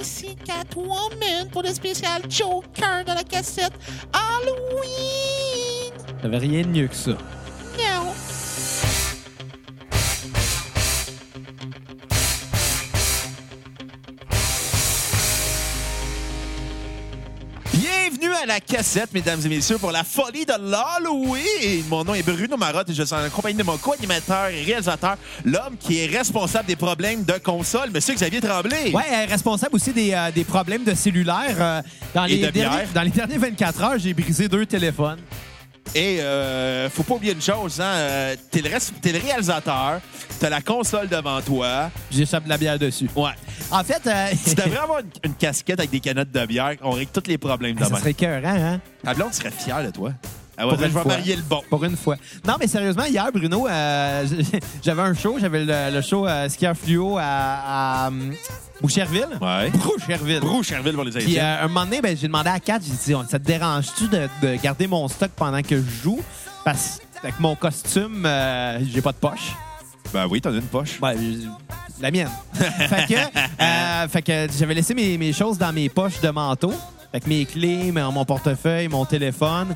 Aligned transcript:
ici 0.00 0.36
Catwoman 0.44 1.48
pour 1.52 1.62
le 1.62 1.68
spécial 1.68 2.22
Joker 2.28 3.04
de 3.04 3.14
la 3.14 3.22
cassette 3.22 3.72
Halloween. 4.12 5.92
J'avais 6.22 6.38
rien 6.38 6.62
de 6.62 6.68
mieux 6.68 6.88
que 6.88 6.94
ça. 6.94 7.16
À 18.42 18.46
la 18.46 18.60
cassette, 18.60 19.12
mesdames 19.12 19.40
et 19.44 19.48
messieurs, 19.48 19.76
pour 19.78 19.92
la 19.92 20.02
folie 20.04 20.46
de 20.46 20.52
l'Halloween. 20.52 21.84
Mon 21.88 22.04
nom 22.04 22.14
est 22.14 22.22
Bruno 22.22 22.56
Marotte 22.56 22.88
et 22.88 22.94
je 22.94 23.02
suis 23.02 23.14
en 23.14 23.28
compagnie 23.28 23.58
de 23.58 23.62
mon 23.62 23.76
co-animateur 23.76 24.48
et 24.48 24.62
réalisateur, 24.62 25.16
l'homme 25.44 25.76
qui 25.78 25.98
est 25.98 26.06
responsable 26.06 26.66
des 26.66 26.76
problèmes 26.76 27.24
de 27.24 27.34
console, 27.34 27.90
Monsieur 27.90 28.14
Xavier 28.14 28.40
Tremblay. 28.40 28.92
Ouais, 28.94 29.02
euh, 29.12 29.26
responsable 29.28 29.74
aussi 29.76 29.92
des, 29.92 30.12
euh, 30.14 30.30
des 30.30 30.44
problèmes 30.44 30.84
de 30.84 30.94
cellulaire. 30.94 31.56
euh, 31.58 31.82
dans, 32.14 32.24
les 32.24 32.38
de 32.38 32.50
derniers, 32.50 32.86
dans 32.94 33.02
les 33.02 33.10
dernières 33.10 33.38
24 33.40 33.82
heures, 33.82 33.98
j'ai 33.98 34.14
brisé 34.14 34.48
deux 34.48 34.64
téléphones. 34.64 35.18
Et 35.94 36.20
euh, 36.20 36.88
faut 36.88 37.02
pas 37.02 37.14
oublier 37.14 37.32
une 37.32 37.42
chose, 37.42 37.80
hein, 37.80 37.84
euh, 37.84 38.36
t'es 38.50 38.60
le, 38.60 38.70
t'es 39.02 39.10
le 39.12 39.18
réalisateur, 39.18 40.00
t'as 40.38 40.48
la 40.48 40.60
console 40.60 41.08
devant 41.08 41.40
toi. 41.42 41.90
J'échappe 42.12 42.44
de 42.44 42.48
la 42.48 42.58
bière 42.58 42.78
dessus. 42.78 43.08
Ouais. 43.16 43.30
En 43.72 43.82
fait, 43.82 44.00
euh, 44.06 44.26
Tu 44.44 44.54
devrais 44.54 44.76
avoir 44.82 45.00
une, 45.00 45.10
une 45.24 45.34
casquette 45.34 45.80
avec 45.80 45.90
des 45.90 45.98
canettes 46.00 46.30
de 46.30 46.46
bière. 46.46 46.74
On 46.82 46.90
règle 46.92 47.10
tous 47.12 47.26
les 47.28 47.38
problèmes 47.38 47.76
ça 47.78 47.86
demain. 47.86 47.98
serait 47.98 48.10
écœurant, 48.12 48.54
hein? 48.56 48.80
Ta 49.02 49.14
blonde 49.14 49.34
serait 49.34 49.50
fière 49.50 49.82
de 49.84 49.90
toi. 49.90 50.12
Ah 50.60 50.66
ouais, 50.66 50.70
Pour 50.74 50.78
je 50.80 50.84
une 50.86 50.92
vais 50.92 51.00
fois. 51.00 51.04
marier 51.16 51.36
le 51.36 51.42
bon. 51.42 51.62
Pour 51.70 51.84
une 51.84 51.96
fois. 51.96 52.16
Non, 52.46 52.56
mais 52.60 52.66
sérieusement, 52.66 53.04
hier, 53.04 53.30
Bruno, 53.32 53.66
euh, 53.66 54.26
j'avais 54.82 55.02
un 55.02 55.14
show. 55.14 55.38
J'avais 55.40 55.64
le, 55.64 55.94
le 55.94 56.02
show 56.02 56.26
euh, 56.26 56.48
Skier 56.50 56.72
Fluo 56.74 57.16
à, 57.18 57.24
à 58.04 58.08
hum, 58.08 58.32
Boucherville. 58.82 59.26
Ouais. 59.40 59.70
Boucherville. 59.70 60.40
Rouge-Cherville 60.40 60.92
pour 60.94 61.04
les 61.04 61.12
Puis 61.12 61.24
Haïtiens. 61.28 61.44
euh, 61.44 61.64
un 61.64 61.68
moment 61.68 61.84
donné, 61.84 62.00
ben, 62.02 62.16
j'ai 62.16 62.26
demandé 62.26 62.50
à 62.50 62.60
Kat, 62.60 62.78
j'ai 62.82 62.92
dit, 63.14 63.18
ça 63.28 63.38
te 63.38 63.44
dérange-tu 63.44 64.08
de, 64.08 64.28
de 64.42 64.56
garder 64.62 64.86
mon 64.86 65.08
stock 65.08 65.30
pendant 65.34 65.62
que 65.62 65.76
je 65.78 66.02
joue? 66.02 66.20
Parce 66.64 67.00
qu'avec 67.22 67.40
mon 67.40 67.54
costume, 67.56 68.24
euh, 68.26 68.78
j'ai 68.92 69.00
pas 69.00 69.12
de 69.12 69.16
poche. 69.18 69.52
Ben 70.12 70.26
oui, 70.28 70.40
t'en 70.40 70.50
as 70.50 70.56
une 70.56 70.62
poche. 70.62 70.98
Ouais, 71.00 71.14
je- 71.16 71.48
la 72.02 72.10
mienne. 72.10 72.28
fait 72.54 73.06
que, 73.08 73.14
euh, 73.62 74.08
fait 74.08 74.22
que 74.22 74.46
j'avais 74.58 74.74
laissé 74.74 74.94
mes, 74.94 75.16
mes 75.18 75.32
choses 75.32 75.56
dans 75.58 75.72
mes 75.72 75.88
poches 75.88 76.20
de 76.20 76.30
manteau. 76.30 76.72
Avec 77.12 77.26
mes 77.26 77.44
clés, 77.44 77.90
mon 77.92 78.12
mon 78.12 78.24
portefeuille, 78.24 78.86
mon 78.88 79.04
téléphone. 79.04 79.74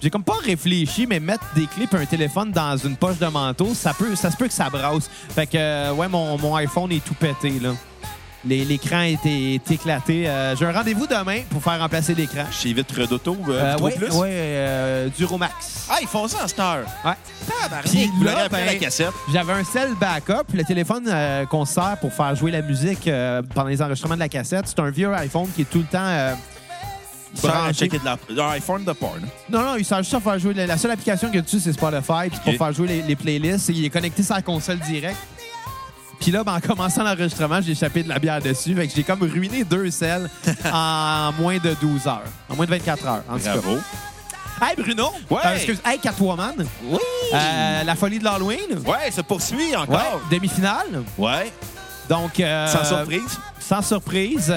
J'ai 0.00 0.08
comme 0.10 0.22
pas 0.22 0.36
réfléchi, 0.44 1.06
mais 1.06 1.18
mettre 1.18 1.44
des 1.56 1.66
clés 1.66 1.88
et 1.92 1.96
un 1.96 2.04
téléphone 2.06 2.52
dans 2.52 2.76
une 2.76 2.96
poche 2.96 3.18
de 3.18 3.26
manteau, 3.26 3.74
ça 3.74 3.92
peut, 3.92 4.14
ça 4.14 4.30
se 4.30 4.36
peut 4.36 4.46
que 4.46 4.52
ça 4.54 4.70
brasse. 4.70 5.10
Fait 5.34 5.46
que, 5.46 5.56
euh, 5.56 5.92
ouais, 5.94 6.06
mon, 6.06 6.38
mon 6.38 6.54
iPhone 6.54 6.92
est 6.92 7.04
tout 7.04 7.14
pété, 7.14 7.58
là. 7.60 7.70
L'écran 8.44 9.00
est, 9.00 9.26
est 9.26 9.70
éclaté. 9.72 10.28
Euh, 10.28 10.54
J'ai 10.54 10.66
un 10.66 10.72
rendez-vous 10.72 11.08
demain 11.08 11.40
pour 11.50 11.60
faire 11.60 11.80
remplacer 11.80 12.14
l'écran. 12.14 12.44
Chez 12.52 12.72
Vitre 12.72 13.04
d'Auto, 13.08 13.36
euh, 13.48 13.74
Euh, 13.76 13.90
plus. 13.90 14.12
ouais, 14.14 14.30
euh, 14.30 15.08
Duromax. 15.18 15.88
Ah, 15.90 15.96
ils 16.00 16.06
font 16.06 16.28
ça 16.28 16.44
en 16.44 16.62
heure. 16.62 16.86
Ouais. 17.04 17.14
Puis 17.84 18.08
là, 18.22 18.44
à 18.44 18.48
ben, 18.48 18.64
la 18.64 18.76
cassette. 18.76 19.10
J'avais 19.32 19.52
un 19.54 19.64
sel 19.64 19.94
backup. 20.00 20.44
Le 20.54 20.62
téléphone 20.62 21.12
qu'on 21.50 21.64
sert 21.64 21.96
pour 22.00 22.12
faire 22.12 22.36
jouer 22.36 22.52
la 22.52 22.62
musique 22.62 23.10
pendant 23.52 23.68
les 23.68 23.82
enregistrements 23.82 24.14
de 24.14 24.20
la 24.20 24.28
cassette, 24.28 24.66
c'est 24.68 24.78
un 24.78 24.90
vieux 24.90 25.12
iPhone 25.14 25.48
qui 25.56 25.62
est 25.62 25.70
tout 25.70 25.78
le 25.78 25.84
temps 25.84 26.36
euh, 27.44 27.72
checker 27.72 27.98
de 27.98 28.04
la... 28.04 28.16
un 28.44 28.50
iPhone 28.52 28.84
de 28.84 28.92
porn. 28.92 29.20
Non, 29.50 29.60
non, 29.62 29.76
il 29.76 29.84
sert 29.84 29.98
juste 29.98 30.14
à 30.14 30.20
faire 30.20 30.38
jouer. 30.38 30.54
La 30.54 30.76
seule 30.78 30.90
application 30.92 31.28
qu'il 31.28 31.36
y 31.36 31.38
a 31.38 31.42
dessus, 31.42 31.60
c'est 31.60 31.72
Spotify. 31.72 32.28
Puis 32.30 32.38
Ok. 32.38 32.44
pour 32.56 32.66
faire 32.66 32.72
jouer 32.72 32.88
les, 32.88 33.02
les 33.02 33.16
playlists, 33.16 33.68
il 33.68 33.84
est 33.84 33.90
connecté 33.90 34.22
sur 34.22 34.34
la 34.34 34.42
console 34.42 34.78
direct. 34.80 35.16
Puis 36.20 36.30
là, 36.30 36.42
ben, 36.42 36.54
en 36.54 36.60
commençant 36.60 37.04
l'enregistrement, 37.04 37.60
j'ai 37.60 37.72
échappé 37.72 38.02
de 38.02 38.08
la 38.08 38.18
bière 38.18 38.40
dessus. 38.40 38.74
Fait 38.74 38.88
que 38.88 38.94
j'ai 38.94 39.02
comme 39.04 39.22
ruiné 39.22 39.64
deux 39.64 39.90
sels 39.90 40.30
en 40.72 41.32
moins 41.38 41.58
de 41.58 41.74
12 41.80 42.06
heures. 42.06 42.22
En 42.48 42.56
moins 42.56 42.64
de 42.64 42.70
24 42.70 43.06
heures, 43.06 43.22
en 43.28 43.36
tout 43.36 43.44
cas. 43.44 43.56
Bravo. 43.56 43.78
Hey, 44.62 44.74
Bruno! 44.78 45.10
Ouais. 45.28 45.36
Euh, 45.44 45.54
excuse, 45.56 45.78
hey, 45.84 45.98
Catwoman! 45.98 46.54
Oui. 46.84 46.98
Euh, 47.34 47.84
la 47.84 47.94
folie 47.94 48.18
de 48.18 48.24
l'Halloween! 48.24 48.78
Ouais, 48.86 49.10
ça 49.10 49.22
poursuit 49.22 49.58
Ouais, 49.72 49.76
encore. 49.76 50.22
demi-finale. 50.30 51.02
Ouais. 51.18 51.52
Donc, 52.08 52.40
euh, 52.40 52.66
Sans 52.66 52.84
surprise. 52.84 53.38
Sans 53.60 53.82
surprise. 53.82 54.54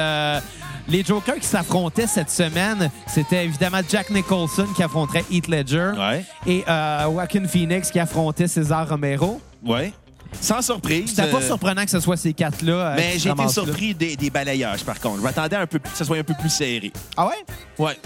Les 0.90 1.04
Jokers 1.04 1.36
qui 1.40 1.48
s'affrontaient 1.48 2.08
cette 2.08 2.30
semaine, 2.32 2.90
c'était 3.08 3.46
évidemment 3.46 3.82
Jack 3.88 4.10
Nicholson 4.10 4.68
qui 4.76 4.84
affronterait 4.84 5.24
Heath 5.32 5.48
Ledger 5.48 5.92
Ouais. 5.98 6.26
et 6.48 6.64
euh, 6.68 7.04
Joaquin 7.12 7.48
Phoenix 7.48 7.92
qui 7.92 8.00
affrontait 8.00 8.48
César 8.48 8.90
Romero. 8.90 9.40
Ouais. 9.64 9.94
Sans 10.42 10.62
surprise. 10.62 11.10
C'était 11.10 11.30
pas 11.32 11.38
euh, 11.38 11.42
surprenant 11.48 11.84
que 11.86 11.90
ce 11.92 12.00
soit 12.00 12.18
ces 12.18 12.34
quatre-là. 12.34 12.74
euh, 12.74 12.96
Mais 12.96 13.18
j'ai 13.18 13.30
été 13.30 13.48
surpris 13.48 13.94
des, 13.96 14.16
des 14.16 14.30
balayages, 14.30 14.84
par 14.84 15.00
contre. 15.00 15.18
Je 15.18 15.22
m'attendais 15.24 15.56
un 15.56 15.66
peu 15.68 15.80
que 15.80 15.88
ça 15.94 16.06
soit 16.06 16.18
un 16.18 16.24
peu 16.24 16.36
plus 16.40 16.50
serré. 16.52 16.92
Ah 17.18 17.28
ouais? 17.28 17.46
Ouais. 17.80 17.98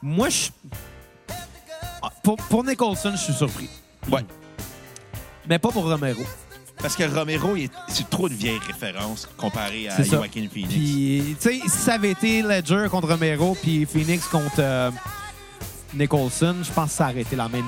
Moi, 0.00 0.28
je. 0.28 0.48
Ah, 2.02 2.10
Pour, 2.22 2.36
pour 2.36 2.62
Nicholson, 2.64 3.12
je 3.12 3.20
suis 3.20 3.32
surpris. 3.32 3.68
Ouais. 4.10 4.24
Mais 5.48 5.58
pas 5.58 5.70
pour 5.70 5.84
Romero. 5.84 6.22
Parce 6.78 6.96
que 6.96 7.04
Romero, 7.04 7.54
c'est 7.88 8.08
trop 8.10 8.28
de 8.28 8.34
vieilles 8.34 8.60
références 8.66 9.28
comparé 9.38 9.88
à. 9.88 10.02
Joaquin 10.02 10.46
Phoenix. 10.52 10.68
Puis, 10.74 11.36
tu 11.40 11.48
sais, 11.48 11.60
si 11.64 11.68
ça 11.78 11.94
avait 11.94 12.10
été 12.10 12.42
Ledger 12.42 12.86
contre 12.90 13.08
Romero, 13.08 13.56
puis 13.60 13.86
Phoenix 13.86 14.26
contre 14.26 14.56
euh, 14.58 14.90
Nicholson, 15.94 16.56
je 16.62 16.70
pense 16.72 16.90
que 16.90 16.96
ça 16.96 17.04
aurait 17.10 17.20
été 17.22 17.36
la 17.36 17.48
même. 17.48 17.64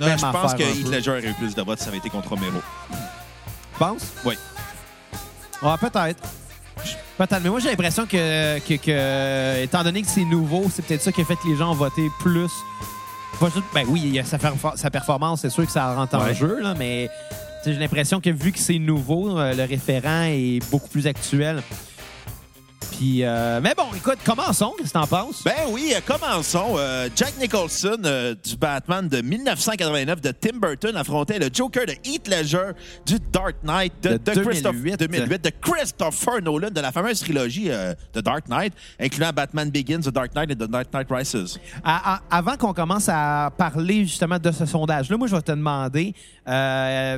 Non, 0.00 0.06
même 0.06 0.18
je 0.18 0.26
pense 0.26 0.54
que 0.54 0.62
Heath. 0.62 0.88
Ledger 0.88 1.10
aurait 1.10 1.28
eu 1.28 1.34
plus 1.34 1.54
de 1.54 1.62
votes 1.62 1.78
si 1.78 1.84
ça 1.84 1.90
avait 1.90 1.98
été 1.98 2.08
contre 2.10 2.28
Romero. 2.30 2.60
Tu 2.90 3.78
penses? 3.78 4.02
Oui. 4.24 4.34
Ah, 5.62 5.76
peut-être. 5.78 6.22
Peut-être. 7.18 7.40
Mais 7.42 7.50
moi, 7.50 7.60
j'ai 7.60 7.70
l'impression 7.70 8.06
que, 8.06 8.58
que, 8.60 8.74
que, 8.74 9.62
étant 9.62 9.82
donné 9.84 10.02
que 10.02 10.08
c'est 10.08 10.24
nouveau, 10.24 10.70
c'est 10.72 10.82
peut-être 10.84 11.02
ça 11.02 11.12
qui 11.12 11.20
a 11.20 11.24
fait 11.24 11.36
que 11.36 11.46
les 11.48 11.56
gens 11.56 11.70
ont 11.72 11.74
voté 11.76 12.08
plus. 12.20 12.50
Pas 13.40 13.46
juste- 13.50 13.64
ben 13.74 13.84
oui, 13.88 14.00
il 14.04 14.14
y 14.14 14.18
a 14.20 14.24
sa, 14.24 14.36
perfor- 14.38 14.76
sa 14.76 14.90
performance, 14.90 15.40
c'est 15.42 15.50
sûr 15.50 15.66
que 15.66 15.72
ça 15.72 15.92
rentre 15.94 16.14
en 16.16 16.22
Ouais. 16.24 16.34
jeu, 16.34 16.60
là, 16.60 16.74
mais 16.78 17.08
j'ai 17.72 17.78
l'impression 17.78 18.20
que 18.20 18.30
vu 18.30 18.52
que 18.52 18.58
c'est 18.58 18.78
nouveau, 18.78 19.38
euh, 19.38 19.54
le 19.54 19.64
référent 19.64 20.24
est 20.24 20.60
beaucoup 20.70 20.88
plus 20.88 21.06
actuel. 21.06 21.62
Puis, 22.92 23.24
euh, 23.24 23.60
mais 23.62 23.74
bon, 23.76 23.84
écoute, 23.96 24.18
commençons. 24.24 24.72
Qu'est-ce 24.78 24.88
que 24.92 24.98
t'en 24.98 25.06
penses? 25.06 25.42
Ben 25.44 25.52
oui, 25.70 25.92
euh, 25.94 26.00
commençons. 26.06 26.74
Euh, 26.76 27.08
Jack 27.16 27.34
Nicholson 27.40 27.96
du 28.44 28.56
Batman 28.56 29.08
de 29.08 29.20
1989 29.20 30.20
de 30.20 30.30
Tim 30.30 30.58
Burton 30.58 30.96
affrontait 30.96 31.38
le 31.38 31.48
Joker 31.52 31.86
de 31.86 31.92
Heath 32.04 32.28
Ledger 32.28 32.72
du 33.06 33.16
Dark 33.32 33.56
Knight 33.62 33.92
de, 34.02 34.10
De 34.10 34.16
de 34.18 34.40
Christophe- 34.42 34.76
2008. 34.76 34.96
2008 34.98 35.44
de 35.44 35.50
Christopher 35.60 36.42
Nolan 36.42 36.70
de 36.70 36.80
la 36.80 36.92
fameuse 36.92 37.20
trilogie 37.20 37.68
de 37.68 38.20
Dark 38.20 38.48
Knight, 38.48 38.72
incluant 39.00 39.30
Batman 39.34 39.70
Begins, 39.70 40.00
The 40.00 40.10
Dark 40.10 40.34
Knight 40.34 40.50
et 40.50 40.54
The 40.56 40.68
Dark 40.70 40.92
Knight 40.92 41.06
Rises. 41.10 41.58
À- 41.82 42.14
à- 42.16 42.20
avant 42.30 42.56
qu'on 42.56 42.72
commence 42.72 43.08
à 43.08 43.50
parler 43.56 44.04
justement 44.04 44.38
de 44.38 44.50
ce 44.52 44.66
sondage-là, 44.66 45.16
moi, 45.16 45.26
je 45.26 45.34
vais 45.36 45.42
te 45.42 45.52
demander. 45.52 46.14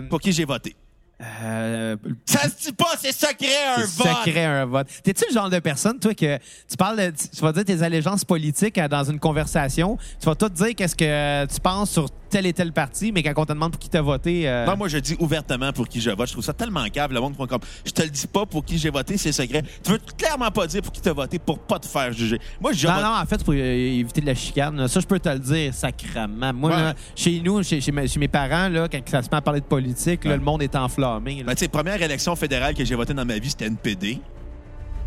Pour 0.09 0.21
qui 0.21 0.33
j'ai 0.33 0.45
voté? 0.45 0.75
Euh, 1.23 1.97
Ça 2.27 2.43
se 2.49 2.67
dit 2.67 2.73
pas, 2.73 2.91
c'est 3.01 3.13
secret 3.13 3.47
un 3.77 3.81
vote! 3.81 4.07
secret 4.27 4.45
un 4.45 4.67
vote. 4.67 4.87
T'es-tu 5.03 5.25
le 5.29 5.35
genre 5.35 5.49
de 5.51 5.59
personne, 5.59 5.99
toi, 5.99 6.15
que 6.15 6.37
tu 6.39 6.77
parles, 6.79 6.97
de- 6.99 7.11
tu 7.35 7.41
vas 7.41 7.53
dire 7.53 7.65
tes 7.65 7.83
allégeances 7.83 8.25
politiques 8.25 8.79
euh, 8.79 8.89
dans 8.89 9.05
une 9.05 9.19
conversation, 9.19 9.97
tu 10.21 10.27
vas 10.27 10.35
tout 10.35 10.49
dire 10.51 10.75
qu'est-ce 10.77 10.97
que 10.97 11.47
tu 11.47 11.61
penses 11.61 11.91
sur 11.91 12.09
tel 12.29 12.45
et 12.45 12.53
tel 12.53 12.73
parti, 12.73 13.13
mais 13.13 13.23
quand 13.23 13.33
on 13.37 13.47
te 13.47 13.53
demande 13.53 13.71
pour 13.73 13.79
qui 13.79 13.89
t'as 13.89 14.01
voté, 14.03 14.49
euh, 14.49 14.67
Non, 14.67 14.77
moi, 14.77 14.89
je 14.89 14.99
dis 14.99 15.17
ouvertement 15.21 15.73
pour 15.73 15.89
qui 15.89 16.01
je 16.01 16.11
vote. 16.11 16.27
Je 16.27 16.33
trouve 16.33 16.45
ça 16.45 16.53
tellement 16.53 16.85
câble. 16.89 17.15
Le 17.15 17.21
monde 17.21 17.37
font 17.37 17.47
comme 17.47 17.61
je 17.85 17.93
te 17.93 18.03
le 18.03 18.11
dis 18.11 18.27
pas 18.27 18.45
pour 18.45 18.65
qui 18.65 18.77
j'ai 18.79 18.91
voté, 18.91 19.17
c'est 19.17 19.33
secret. 19.33 19.63
Tu 19.83 19.93
veux 19.93 20.01
clairement 20.19 20.51
pas 20.51 20.67
dire 20.67 20.83
pour 20.83 20.93
qui 20.93 21.01
t'as 21.01 21.13
voté 21.13 21.39
pour 21.39 21.59
pas 21.61 21.79
te 21.79 21.87
faire 21.87 22.13
juger. 22.13 22.39
Moi, 22.61 22.73
j'ai 22.73 22.89
non, 22.89 23.01
non, 23.01 23.15
en 23.23 23.25
fait, 23.27 23.43
pour 23.45 23.55
euh, 23.55 23.57
éviter 24.01 24.21
de 24.21 24.27
la 24.27 24.35
chicane. 24.35 24.87
Ça, 24.89 25.01
je 25.01 25.07
peux 25.07 25.21
te 25.21 25.29
le 25.29 25.39
dire 25.39 25.73
sacrament. 25.73 26.53
Moi, 26.53 26.71
Ouais. 26.71 26.77
là, 26.77 26.95
chez 27.15 27.41
nous, 27.41 27.63
chez, 27.63 27.81
chez 27.81 27.93
mes, 27.93 28.09
chez 28.09 28.19
mes 28.19 28.29
parents, 28.29 28.69
là, 28.69 28.89
quand 28.91 29.01
ça 29.09 29.23
se 29.23 29.29
met 29.31 29.37
à 29.37 29.41
parler 29.41 29.61
de 29.61 29.67
politique, 29.67 30.25
là, 30.25 30.37
le 30.37 30.43
monde 30.43 30.63
est 30.63 30.75
enflammé. 30.75 31.06
Là. 31.15 31.21
Ben, 31.21 31.55
tu 31.55 31.57
sais, 31.61 31.69
première 31.69 32.01
élection 32.01 32.35
fédérale 32.37 32.75
que 32.75 32.85
j'ai 32.85 32.95
voté 32.95 33.15
dans 33.15 33.25
ma 33.25 33.39
vie, 33.39 33.51
c'était 33.51 33.67
NPD. 33.67 34.21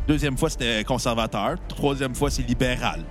Deuxième 0.07 0.38
fois, 0.38 0.50
c'était 0.50 0.83
conservateur. 0.83 1.56
Troisième 1.68 2.15
fois, 2.15 2.31
c'est 2.31 2.41
libéral. 2.41 3.03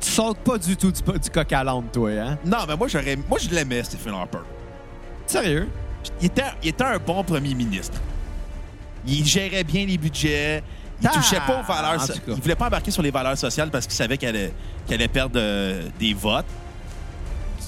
Tu 0.00 0.10
sautes 0.10 0.38
pas 0.38 0.58
du 0.58 0.76
tout 0.76 0.90
du, 0.90 1.00
du 1.02 1.30
coq 1.30 1.52
à 1.52 1.62
l'âne, 1.62 1.84
toi, 1.92 2.10
hein? 2.10 2.38
Non, 2.44 2.58
mais 2.66 2.76
moi, 2.76 2.88
j'aurais, 2.88 3.16
moi, 3.28 3.38
je 3.38 3.50
l'aimais, 3.50 3.84
Stephen 3.84 4.14
Harper. 4.14 4.38
Sérieux? 5.26 5.68
Il 6.20 6.26
était, 6.26 6.42
il 6.62 6.68
était 6.70 6.84
un 6.84 6.98
bon 6.98 7.22
premier 7.22 7.54
ministre. 7.54 7.98
Il 9.06 9.24
gérait 9.24 9.64
bien 9.64 9.84
les 9.86 9.98
budgets. 9.98 10.62
Il 11.02 11.06
Ah, 11.08 11.12
touchait 11.14 11.40
pas 11.46 11.60
aux 11.60 11.62
valeurs. 11.62 12.00
so-. 12.02 12.14
Il 12.28 12.34
voulait 12.42 12.54
pas 12.54 12.66
embarquer 12.66 12.90
sur 12.90 13.02
les 13.02 13.10
valeurs 13.10 13.36
sociales 13.38 13.70
parce 13.70 13.86
qu'il 13.86 13.94
savait 13.94 14.16
qu'elle 14.18 14.34
allait, 14.36 14.52
qu'elle 14.86 14.96
allait 14.96 15.08
perdre 15.08 15.34
euh, 15.38 15.82
des 15.98 16.14
votes. 16.14 16.46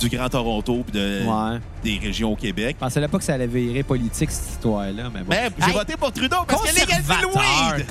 Du 0.08 0.16
Grand 0.16 0.28
Toronto 0.28 0.84
puis 0.86 0.98
de, 1.00 1.22
Ouais. 1.26 1.58
des 1.82 1.98
régions 1.98 2.32
au 2.32 2.36
Québec. 2.36 2.76
Je 2.80 2.84
pensais 2.84 3.06
pas 3.08 3.18
que 3.18 3.24
ça 3.24 3.34
allait 3.34 3.46
virer 3.46 3.82
politique, 3.82 4.30
cette 4.30 4.50
histoire-là, 4.52 5.04
mais 5.12 5.20
bon. 5.20 5.26
Mais 5.30 5.48
j'ai 5.58 5.66
Hey, 5.70 5.72
voté 5.72 5.96
pour 5.96 6.12
Trudeau 6.12 6.36
parce 6.46 6.62
qu'il 6.62 6.70
a 6.70 6.80
légalisé 6.84 7.12
le 7.20 7.26
weed! 7.28 7.86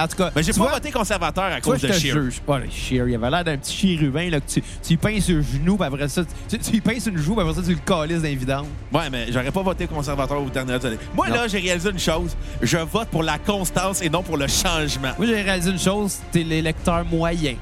En 0.00 0.06
tout 0.08 0.16
cas, 0.16 0.30
Mais 0.34 0.42
j'ai 0.42 0.52
pas 0.52 0.58
vois, 0.58 0.72
voté 0.72 0.90
conservateur 0.90 1.44
à 1.44 1.60
Toi, 1.60 1.74
cause 1.74 1.82
je 1.82 1.86
de 1.88 1.92
Scheer. 1.92 2.14
juge 2.22 2.40
pas. 2.40 2.58
le 2.58 2.70
Shear, 2.70 3.08
il 3.08 3.14
avait 3.14 3.30
l'air 3.30 3.44
d'un 3.44 3.56
petit 3.58 3.76
chérubin 3.76 4.30
là, 4.30 4.40
que 4.40 4.50
tu, 4.50 4.62
tu 4.62 4.88
lui 4.90 4.96
pinces 4.96 5.28
le 5.28 5.42
genou, 5.42 5.76
puis 5.76 5.86
après 5.86 6.08
ça, 6.08 6.22
tu, 6.48 6.58
tu 6.58 6.70
lui 6.72 6.80
pinces 6.80 7.06
une 7.06 7.16
joue, 7.18 7.34
puis 7.34 7.42
après 7.42 7.54
ça, 7.54 7.62
tu 7.62 7.74
le 7.74 8.06
les 8.06 8.34
vidanges. 8.34 8.66
Ouais, 8.92 9.10
mais 9.10 9.26
j'aurais 9.32 9.50
pas 9.50 9.62
voté 9.62 9.86
conservateur 9.86 10.40
aux 10.40 10.48
dernières 10.50 10.84
années. 10.84 10.98
Moi, 11.14 11.28
Non. 11.28 11.34
là, 11.36 11.48
j'ai 11.48 11.58
réalisé 11.58 11.90
une 11.90 11.98
chose. 11.98 12.36
Je 12.62 12.78
vote 12.78 13.08
pour 13.08 13.22
la 13.22 13.38
constance 13.38 14.00
et 14.02 14.08
non 14.08 14.22
pour 14.22 14.36
le 14.36 14.46
changement. 14.46 15.10
Moi, 15.18 15.26
j'ai 15.26 15.42
réalisé 15.42 15.70
une 15.70 15.78
chose, 15.78 16.18
t'es 16.32 16.42
l'électeur 16.42 17.04
moyen. 17.04 17.54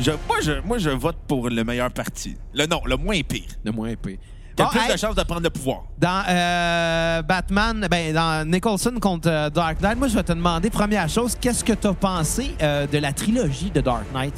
Je, 0.00 0.12
moi, 0.28 0.40
je, 0.40 0.52
moi, 0.64 0.78
je 0.78 0.90
vote 0.90 1.16
pour 1.26 1.50
le 1.50 1.64
meilleur 1.64 1.90
parti. 1.90 2.36
Le 2.54 2.66
non, 2.66 2.80
le 2.86 2.96
moins 2.96 3.20
pire. 3.22 3.48
Le 3.64 3.72
moins 3.72 3.88
épais. 3.88 4.18
Bon, 4.64 4.68
plus 4.70 4.80
hey, 4.80 4.92
de 4.92 4.96
chances 4.96 5.14
de 5.14 5.22
prendre 5.22 5.42
le 5.42 5.50
pouvoir. 5.50 5.82
Dans 5.98 6.22
euh, 6.28 7.22
Batman, 7.22 7.86
ben, 7.90 8.12
dans 8.14 8.48
Nicholson 8.48 8.94
contre 9.00 9.28
euh, 9.28 9.50
Dark 9.50 9.80
Knight, 9.80 9.98
moi, 9.98 10.08
je 10.08 10.14
vais 10.14 10.22
te 10.22 10.32
demander, 10.32 10.70
première 10.70 11.08
chose, 11.08 11.36
qu'est-ce 11.40 11.62
que 11.64 11.72
t'as 11.72 11.92
pensé 11.92 12.54
euh, 12.62 12.86
de 12.86 12.98
la 12.98 13.12
trilogie 13.12 13.70
de 13.70 13.80
Dark 13.80 14.04
Knight? 14.12 14.34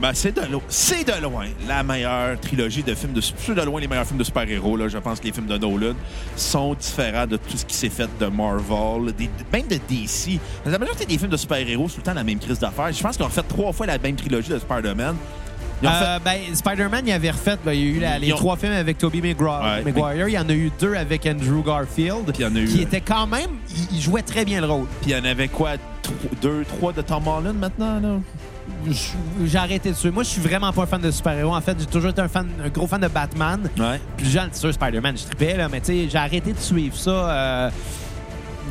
Ben, 0.00 0.12
c'est 0.14 0.32
de 0.34 0.50
loin. 0.50 0.62
C'est 0.68 1.04
de 1.04 1.22
loin 1.22 1.46
la 1.68 1.82
meilleure 1.82 2.38
trilogie 2.40 2.82
de 2.82 2.94
films 2.94 3.12
de 3.12 3.20
c'est 3.20 3.54
de 3.54 3.62
loin 3.62 3.80
les 3.80 3.88
meilleurs 3.88 4.06
films 4.06 4.18
de 4.18 4.24
super-héros. 4.24 4.76
Là. 4.76 4.88
Je 4.88 4.98
pense 4.98 5.20
que 5.20 5.24
les 5.26 5.32
films 5.32 5.46
de 5.46 5.58
Nolan 5.58 5.94
sont 6.36 6.74
différents 6.74 7.26
de 7.26 7.36
tout 7.36 7.56
ce 7.56 7.64
qui 7.64 7.74
s'est 7.74 7.88
fait 7.88 8.08
de 8.18 8.26
Marvel, 8.26 9.12
des- 9.16 9.30
même 9.52 9.66
de 9.68 9.76
DC. 9.88 10.38
La 10.66 10.78
majorité 10.78 11.04
des 11.06 11.18
films 11.18 11.30
de 11.30 11.36
super-héros, 11.36 11.88
c'est 11.88 11.96
tout 11.96 12.00
le 12.00 12.06
temps 12.06 12.14
la 12.14 12.24
même 12.24 12.38
crise 12.38 12.58
d'affaires. 12.58 12.92
Je 12.92 13.02
pense 13.02 13.16
qu'ils 13.16 13.26
ont 13.26 13.30
fait 13.30 13.42
trois 13.46 13.72
fois 13.72 13.86
la 13.86 13.98
même 13.98 14.16
trilogie 14.16 14.50
de 14.50 14.58
Spider-Man. 14.58 15.16
Euh, 15.84 16.18
ben, 16.24 16.38
Spider-Man, 16.54 17.04
il 17.06 17.12
avait 17.12 17.30
refait, 17.30 17.56
ben, 17.64 17.72
il 17.72 17.80
y 17.80 17.82
a 17.82 17.86
eu 17.96 18.00
la- 18.00 18.18
les 18.18 18.26
Ils 18.28 18.32
ont- 18.34 18.36
trois 18.36 18.56
films 18.56 18.72
avec 18.72 18.98
Tobey 18.98 19.20
Maguire. 19.20 19.60
Ouais, 19.62 19.82
Maguire. 19.92 20.28
Il 20.28 20.34
y 20.34 20.38
en 20.38 20.48
a 20.48 20.52
eu 20.52 20.70
deux 20.80 20.94
avec 20.94 21.26
Andrew 21.26 21.62
Garfield. 21.64 22.24
Puis 22.32 22.34
il 22.40 22.42
y 22.42 22.46
en 22.46 22.56
a 22.56 22.58
eu, 22.60 22.66
Qui 22.66 22.82
était 22.82 23.00
quand 23.00 23.26
même, 23.26 23.50
il, 23.70 23.96
il 23.96 24.00
jouait 24.00 24.22
très 24.22 24.44
bien 24.44 24.60
le 24.60 24.66
rôle. 24.66 24.86
Puis 25.02 25.10
il 25.12 25.16
y 25.16 25.20
en 25.20 25.24
avait 25.24 25.48
quoi? 25.48 25.70
tro- 26.02 26.12
deux, 26.42 26.64
trois 26.64 26.92
de 26.92 27.02
Tom 27.02 27.26
Holland 27.28 27.56
maintenant? 27.58 28.00
Là? 28.00 28.16
Je- 28.86 29.46
J'ai 29.46 29.58
arrêté 29.58 29.90
de 29.90 29.94
suivre. 29.94 30.14
Moi, 30.14 30.22
je 30.24 30.28
suis 30.28 30.40
vraiment 30.40 30.72
pas 30.72 30.82
un 30.82 30.86
fan 30.86 31.00
de 31.00 31.10
super-héros. 31.10 31.54
En 31.54 31.60
fait, 31.60 31.76
j'ai 31.78 31.86
toujours 31.86 32.10
été 32.10 32.20
un, 32.20 32.28
fan, 32.28 32.48
un 32.64 32.68
gros 32.68 32.86
fan 32.86 33.00
de 33.00 33.08
Batman. 33.08 33.60
Ouais. 33.78 34.00
Plus 34.16 34.30
jeune, 34.30 34.48
c'est 34.52 34.60
sûr, 34.60 34.72
Spider-Man, 34.74 35.16
je 35.16 35.24
tripais, 35.24 35.56
là, 35.56 35.68
mais 35.70 35.80
tu 35.80 35.86
sais, 35.86 36.08
j'ai 36.10 36.18
arrêté 36.18 36.52
de 36.52 36.58
suivre 36.58 36.96
ça 36.96 37.10
euh, 37.10 37.70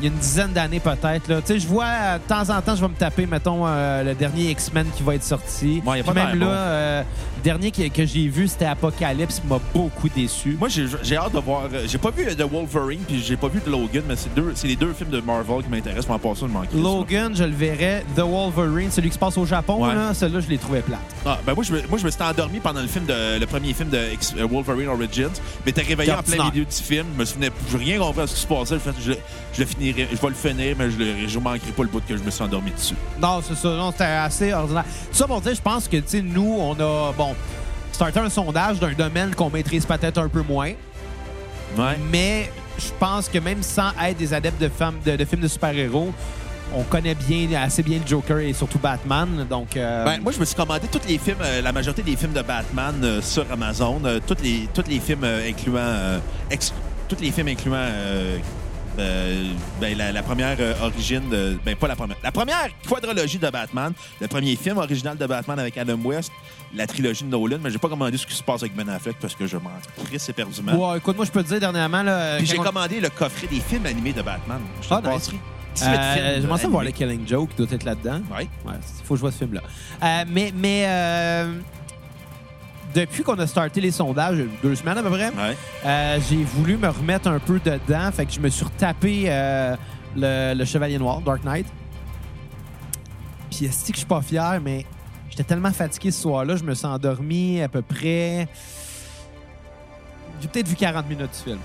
il 0.00 0.04
y 0.04 0.06
a 0.08 0.12
une 0.12 0.18
dizaine 0.18 0.52
d'années 0.52 0.80
peut-être. 0.80 1.26
Tu 1.26 1.34
sais, 1.44 1.58
je 1.58 1.66
vois, 1.66 1.84
euh, 1.86 2.18
de 2.18 2.22
temps 2.22 2.48
en 2.50 2.60
temps, 2.62 2.74
je 2.76 2.80
vais 2.80 2.88
me 2.88 2.94
taper, 2.94 3.26
mettons, 3.26 3.66
euh, 3.66 4.02
le 4.04 4.14
dernier 4.14 4.50
X-Men 4.50 4.86
qui 4.96 5.02
va 5.02 5.14
être 5.14 5.24
sorti. 5.24 5.82
Ouais, 5.84 5.98
y 5.98 6.00
a 6.00 6.04
pas 6.04 6.12
Puis 6.12 6.22
même 6.22 6.38
là, 6.38 6.46
bon. 6.46 6.52
euh, 6.52 7.02
dernier 7.38 7.70
que, 7.70 7.88
que 7.88 8.04
j'ai 8.06 8.28
vu, 8.28 8.48
c'était 8.48 8.66
Apocalypse, 8.66 9.42
m'a 9.48 9.58
beaucoup 9.74 10.08
déçu. 10.08 10.56
Moi, 10.58 10.68
j'ai 10.68 11.16
hâte 11.16 11.32
de 11.34 11.38
voir. 11.40 11.62
euh, 11.72 11.84
J'ai 11.86 11.98
pas 11.98 12.10
vu 12.10 12.24
de 12.34 12.44
Wolverine, 12.44 13.00
puis 13.06 13.22
j'ai 13.22 13.36
pas 13.36 13.48
vu 13.48 13.60
de 13.64 13.70
Logan, 13.70 14.02
mais 14.08 14.14
c'est 14.54 14.66
les 14.68 14.76
deux 14.76 14.92
films 14.92 15.10
de 15.10 15.20
Marvel 15.20 15.62
qui 15.62 15.68
m'intéressent. 15.70 16.06
Je 16.06 16.46
m'en 16.46 16.60
crisse, 16.62 16.74
là. 16.74 16.80
Logan, 16.82 17.34
je 17.36 17.44
le 17.44 17.52
verrais. 17.54 18.04
The 18.16 18.20
Wolverine, 18.20 18.90
celui 18.90 19.08
qui 19.08 19.14
se 19.14 19.18
passe 19.18 19.36
au 19.38 19.46
Japon, 19.46 19.84
Ouais. 19.86 19.94
là, 19.94 20.12
celui-là, 20.14 20.40
je 20.40 20.48
l'ai 20.48 20.58
trouvé 20.58 20.80
plate. 20.80 21.00
Ah, 21.26 21.38
ben 21.46 21.54
moi, 21.54 21.64
je 21.64 21.72
me, 21.72 21.82
moi, 21.88 21.98
je 21.98 22.04
me 22.04 22.10
suis 22.10 22.22
endormi 22.22 22.58
pendant 22.60 22.80
le 22.80 22.86
film 22.88 23.04
de, 23.06 23.38
le 23.38 23.46
premier 23.46 23.72
film 23.72 23.88
de 23.90 23.96
euh, 23.98 24.46
Wolverine 24.50 24.88
Origins. 24.88 25.30
Mais 25.64 25.72
t'es 25.72 25.82
réveillé 25.82 26.12
en 26.12 26.22
plein 26.22 26.50
milieu 26.50 26.64
du 26.64 26.76
film. 26.76 27.06
Je 27.14 27.20
me 27.20 27.24
souvenais, 27.24 27.50
j'ai 27.70 27.78
rien 27.78 27.98
compris 27.98 28.22
à 28.22 28.26
ce 28.26 28.34
qui 28.34 28.40
se 28.40 28.46
passait. 28.46 28.76
Je, 28.98 29.12
je, 29.12 29.18
je 29.54 29.60
le 29.60 29.66
finirai, 29.66 30.08
je 30.10 30.16
vais 30.16 30.28
le 30.28 30.34
finir, 30.34 30.76
mais 30.78 30.90
je, 30.90 30.98
le, 30.98 31.28
je 31.28 31.38
manquerai 31.38 31.72
pas 31.72 31.82
le 31.82 31.88
bout 31.88 32.02
que 32.06 32.16
je 32.16 32.22
me 32.22 32.30
suis 32.30 32.42
endormi 32.42 32.70
dessus. 32.72 32.94
Non, 33.20 33.40
c'est 33.46 33.54
ça. 33.56 33.68
Non, 33.68 33.90
c'était 33.92 34.04
assez 34.04 34.52
ordinaire. 34.52 34.84
Tout 35.10 35.16
ça 35.16 35.26
pour 35.26 35.40
dire, 35.40 35.54
je 35.54 35.60
pense 35.62 35.88
que, 35.88 35.96
tu 35.96 36.02
sais, 36.06 36.22
nous, 36.22 36.56
on 36.58 36.72
a, 36.74 37.12
bon, 37.16 37.27
starté 37.92 38.20
un 38.20 38.30
sondage 38.30 38.78
d'un 38.78 38.92
domaine 38.92 39.34
qu'on 39.34 39.50
maîtrise 39.50 39.84
peut-être 39.86 40.18
un 40.18 40.28
peu 40.28 40.42
moins, 40.42 40.72
Ouais. 41.76 41.98
mais 42.10 42.50
je 42.78 42.90
pense 42.98 43.28
que 43.28 43.38
même 43.38 43.62
sans 43.62 43.90
être 44.02 44.16
des 44.16 44.32
adeptes 44.32 44.60
de, 44.60 44.68
femmes, 44.68 44.98
de, 45.04 45.16
de 45.16 45.24
films 45.24 45.42
de 45.42 45.48
super-héros, 45.48 46.12
on 46.74 46.82
connaît 46.82 47.14
bien, 47.14 47.48
assez 47.62 47.82
bien 47.82 47.98
le 47.98 48.06
Joker 48.06 48.38
et 48.38 48.52
surtout 48.52 48.78
Batman. 48.78 49.46
Donc, 49.48 49.76
euh, 49.76 50.04
Ben, 50.04 50.20
moi, 50.20 50.32
je 50.32 50.38
me 50.38 50.44
suis 50.44 50.54
commandé 50.54 50.86
tous 50.90 51.00
les 51.08 51.18
films, 51.18 51.38
euh, 51.42 51.60
la 51.62 51.72
majorité 51.72 52.02
des 52.02 52.14
films 52.16 52.32
de 52.34 52.42
Batman 52.42 52.94
euh, 53.02 53.22
sur 53.22 53.44
Amazon. 53.50 54.00
tous 54.26 54.36
les, 54.42 55.00
films 55.00 55.24
incluant. 55.24 56.20
tous 57.08 57.16
les 57.20 57.30
films 57.30 57.48
incluant. 57.48 57.86
Euh, 58.98 59.44
ben, 59.80 59.96
la, 59.96 60.12
la 60.12 60.22
première 60.22 60.56
euh, 60.60 60.74
origine 60.82 61.28
de. 61.30 61.58
Ben, 61.64 61.76
pas 61.76 61.88
la 61.88 61.96
première. 61.96 62.16
La 62.22 62.32
première 62.32 62.68
quadrologie 62.88 63.38
de 63.38 63.48
Batman. 63.50 63.92
Le 64.20 64.28
premier 64.28 64.56
film 64.56 64.78
original 64.78 65.16
de 65.16 65.26
Batman 65.26 65.58
avec 65.58 65.76
Adam 65.78 65.98
West. 66.04 66.30
La 66.74 66.86
trilogie 66.86 67.24
de 67.24 67.28
Nolan. 67.30 67.58
Mais 67.62 67.70
j'ai 67.70 67.78
pas 67.78 67.88
commandé 67.88 68.16
ce 68.18 68.26
qui 68.26 68.34
se 68.34 68.42
passe 68.42 68.62
avec 68.62 68.74
Ben 68.74 68.88
Affleck 68.88 69.16
parce 69.20 69.34
que 69.34 69.46
je 69.46 69.56
m'en 69.56 69.70
crisse 70.04 70.28
éperdument. 70.28 70.90
ouais, 70.92 70.98
écoute, 70.98 71.16
moi, 71.16 71.24
je 71.24 71.30
peux 71.30 71.42
te 71.42 71.48
dire 71.48 71.60
dernièrement, 71.60 72.02
là, 72.02 72.36
Puis 72.38 72.46
j'ai 72.46 72.58
on- 72.58 72.62
commandé 72.62 73.00
le 73.00 73.08
coffret 73.08 73.46
des 73.46 73.60
films 73.60 73.86
animés 73.86 74.12
de 74.12 74.22
Batman. 74.22 74.60
Je 74.82 74.88
Ah, 74.90 75.00
nice. 75.00 75.10
passerai 75.10 75.36
18 75.74 75.88
Euh, 75.88 76.40
J'aimerais 76.40 76.58
ça 76.58 76.68
voir 76.68 76.82
le. 76.84 76.90
Killing 76.90 77.26
Joke 77.28 77.50
qui 77.50 77.56
doit 77.64 77.72
être 77.72 77.84
là-dedans. 77.84 78.20
Ouais. 78.32 78.48
Ouais, 78.66 78.74
il 78.74 79.04
faut 79.06 79.14
que 79.14 79.16
je 79.16 79.20
vois 79.20 79.30
ce 79.32 79.38
film-là. 79.38 79.60
Euh, 80.02 80.24
mais 80.28 80.52
mais 80.56 80.84
euh, 80.88 81.52
depuis 82.94 83.22
qu'on 83.22 83.38
a 83.38 83.46
starté 83.46 83.80
les 83.80 83.90
sondages, 83.90 84.38
deux 84.62 84.74
semaines 84.74 84.98
à 84.98 85.02
peu 85.02 85.10
près, 85.10 85.28
Ouais. 85.30 85.56
euh, 85.84 86.18
j'ai 86.28 86.42
voulu 86.44 86.76
me 86.76 86.88
remettre 86.88 87.28
un 87.28 87.38
peu 87.38 87.60
dedans. 87.64 88.10
Fait 88.12 88.26
que 88.26 88.32
je 88.32 88.40
me 88.40 88.48
suis 88.48 88.64
retapé 88.64 89.24
euh, 89.26 89.76
le, 90.16 90.54
le 90.54 90.64
Chevalier 90.64 90.98
Noir, 90.98 91.20
Dark 91.20 91.44
Knight. 91.44 91.66
Puis 93.50 93.64
est 93.66 93.86
que 93.86 93.92
je 93.94 93.98
suis 93.98 94.06
pas 94.06 94.20
fier, 94.22 94.60
mais 94.62 94.84
j'étais 95.30 95.44
tellement 95.44 95.72
fatigué 95.72 96.10
ce 96.10 96.22
soir-là, 96.22 96.56
je 96.56 96.64
me 96.64 96.74
suis 96.74 96.86
endormi 96.86 97.60
à 97.62 97.68
peu 97.68 97.82
près. 97.82 98.48
J'ai 100.40 100.48
peut-être 100.48 100.68
vu 100.68 100.76
40 100.76 101.08
minutes 101.08 101.30
du 101.32 101.50
film. 101.50 101.58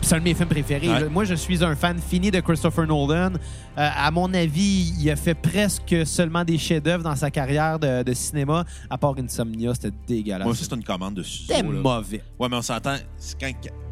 C'est 0.00 0.14
un 0.14 0.18
de 0.20 0.24
mes 0.24 0.34
films 0.34 0.48
préférés. 0.48 0.88
Ouais. 0.88 1.08
Moi, 1.08 1.24
je 1.24 1.34
suis 1.34 1.62
un 1.62 1.74
fan 1.76 1.98
fini 1.98 2.30
de 2.30 2.40
Christopher 2.40 2.86
Nolan. 2.86 3.32
Euh, 3.34 3.36
à 3.76 4.10
mon 4.10 4.32
avis, 4.32 4.94
il 4.98 5.10
a 5.10 5.16
fait 5.16 5.34
presque 5.34 5.94
seulement 6.06 6.44
des 6.44 6.56
chefs-d'œuvre 6.56 7.02
dans 7.04 7.16
sa 7.16 7.30
carrière 7.30 7.78
de, 7.78 8.02
de 8.02 8.12
cinéma, 8.14 8.64
à 8.88 8.96
part 8.96 9.14
Insomnia, 9.18 9.74
c'était 9.74 9.94
dégueulasse. 10.06 10.44
Moi 10.44 10.52
aussi, 10.52 10.64
c'est 10.64 10.74
une 10.74 10.84
commande 10.84 11.14
de 11.14 11.22
studio. 11.22 11.54
C'était 11.56 11.68
mauvais. 11.68 12.22
Ouais, 12.38 12.48
mais 12.48 12.56
on 12.56 12.62
s'entend. 12.62 12.96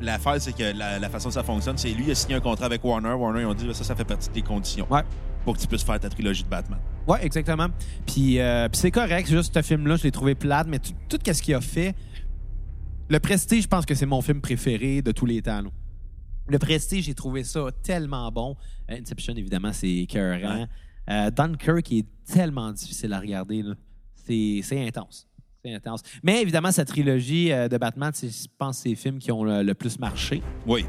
l'affaire, 0.00 0.36
c'est 0.40 0.56
que 0.56 0.76
la, 0.76 0.98
la 0.98 1.08
façon 1.10 1.28
que 1.28 1.34
ça 1.34 1.42
fonctionne, 1.42 1.76
c'est 1.76 1.90
lui, 1.90 2.04
il 2.06 2.10
a 2.12 2.14
signé 2.14 2.34
un 2.36 2.40
contrat 2.40 2.66
avec 2.66 2.82
Warner. 2.84 3.12
Warner, 3.12 3.40
ils 3.42 3.46
ont 3.46 3.54
dit, 3.54 3.66
ça, 3.74 3.84
ça 3.84 3.94
fait 3.94 4.04
partie 4.04 4.30
des 4.30 4.42
conditions. 4.42 4.86
Ouais. 4.90 5.02
Pour 5.44 5.54
que 5.56 5.60
tu 5.60 5.66
puisses 5.66 5.84
faire 5.84 6.00
ta 6.00 6.08
trilogie 6.08 6.44
de 6.44 6.48
Batman. 6.48 6.78
Ouais, 7.06 7.24
exactement. 7.24 7.68
Puis, 8.06 8.40
euh, 8.40 8.68
puis 8.68 8.80
c'est 8.80 8.90
correct, 8.90 9.26
c'est 9.28 9.36
juste 9.36 9.52
ce 9.54 9.62
film-là, 9.62 9.96
je 9.96 10.04
l'ai 10.04 10.10
trouvé 10.12 10.34
plate, 10.34 10.66
mais 10.68 10.78
tout, 10.78 10.92
tout 11.08 11.18
ce 11.32 11.42
qu'il 11.42 11.54
a 11.54 11.60
fait. 11.60 11.94
Le 13.08 13.20
Prestige, 13.20 13.62
je 13.64 13.68
pense 13.68 13.84
que 13.86 13.94
c'est 13.94 14.06
mon 14.06 14.22
film 14.22 14.40
préféré 14.40 15.02
de 15.02 15.12
tous 15.12 15.26
les 15.26 15.42
temps. 15.42 15.60
là. 15.62 15.68
Le 16.48 16.58
Prestige, 16.58 17.04
j'ai 17.04 17.14
trouvé 17.14 17.44
ça 17.44 17.68
tellement 17.82 18.30
bon. 18.30 18.56
Euh, 18.90 18.98
Inception, 19.00 19.34
évidemment, 19.34 19.72
c'est 19.72 19.90
écœurant. 19.90 20.60
Ouais. 20.60 20.66
Euh, 21.10 21.30
Dunkirk 21.30 21.92
est 21.92 22.06
tellement 22.24 22.72
difficile 22.72 23.12
à 23.12 23.20
regarder. 23.20 23.64
C'est 24.14 24.86
intense. 24.86 25.28
C'est 25.64 25.74
intense. 25.74 26.02
Mais 26.22 26.42
évidemment, 26.42 26.70
cette 26.70 26.88
trilogie 26.88 27.52
euh, 27.52 27.68
de 27.68 27.76
Batman, 27.76 28.10
c'est, 28.14 28.28
je 28.28 28.48
pense 28.58 28.76
que 28.76 28.82
c'est 28.84 28.88
les 28.90 28.94
films 28.94 29.18
qui 29.18 29.32
ont 29.32 29.44
le, 29.44 29.62
le 29.62 29.74
plus 29.74 29.98
marché. 29.98 30.42
Oui. 30.66 30.84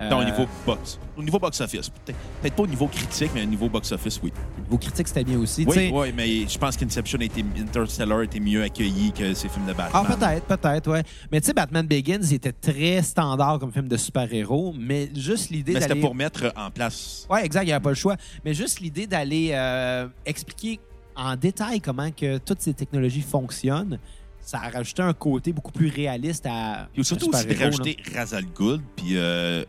Euh, 0.00 0.08
Non, 0.08 0.18
au 0.18 0.24
niveau 0.24 0.46
box. 0.66 0.98
Au 1.16 1.22
niveau 1.22 1.38
box-office. 1.38 1.90
Peut-être, 1.90 2.54
pas 2.54 2.62
au 2.62 2.66
niveau 2.66 2.86
critique, 2.86 3.30
mais 3.34 3.42
au 3.42 3.46
niveau 3.46 3.68
box-office, 3.68 4.20
oui. 4.22 4.32
Vos 4.68 4.78
critiques, 4.78 5.08
c'était 5.08 5.24
bien 5.24 5.38
aussi. 5.38 5.64
Oui, 5.66 5.90
oui, 5.92 6.12
mais 6.16 6.48
je 6.48 6.58
pense 6.58 6.76
qu'Inception 6.76 7.18
a 7.20 7.24
été, 7.24 7.44
Interstellar 7.58 8.18
a 8.18 8.24
été 8.24 8.40
mieux 8.40 8.62
accueilli 8.62 9.12
que 9.12 9.34
ces 9.34 9.48
films 9.48 9.66
de 9.66 9.72
Batman. 9.72 10.04
Ah, 10.08 10.16
peut-être, 10.16 10.46
peut-être, 10.46 10.90
ouais. 10.90 11.02
Mais 11.30 11.40
tu 11.40 11.48
sais, 11.48 11.52
Batman 11.52 11.86
Begins, 11.86 12.22
il 12.22 12.34
était 12.34 12.52
très 12.52 13.02
standard 13.02 13.58
comme 13.58 13.72
film 13.72 13.88
de 13.88 13.96
super-héros, 13.96 14.74
mais 14.78 15.10
juste 15.14 15.50
l'idée 15.50 15.74
Mais 15.74 15.80
c'était 15.80 15.94
pour 15.96 16.14
mettre 16.14 16.52
en 16.56 16.70
place. 16.70 17.26
Ouais, 17.30 17.44
exact, 17.44 17.62
il 17.62 17.66
n'y 17.66 17.72
avait 17.72 17.82
pas 17.82 17.90
le 17.90 17.94
choix. 17.94 18.16
Mais 18.44 18.54
juste 18.54 18.80
l'idée 18.80 19.06
d'aller 19.06 19.50
euh, 19.52 20.08
expliquer 20.24 20.80
en 21.14 21.36
détail 21.36 21.80
comment 21.80 22.10
que 22.10 22.38
toutes 22.38 22.60
ces 22.60 22.74
technologies 22.74 23.20
fonctionnent, 23.20 23.98
ça 24.40 24.58
a 24.58 24.70
rajouté 24.70 25.02
un 25.02 25.12
côté 25.12 25.52
beaucoup 25.52 25.70
plus 25.72 25.88
réaliste 25.88 26.46
à 26.46 26.88
Puis 26.92 27.04
surtout 27.04 27.30
aussi 27.30 27.46
de 27.46 27.54
rajouter 27.54 27.96
Razal 28.14 28.44
Gould, 28.46 28.82
puis 28.96 29.16
euh. 29.16 29.64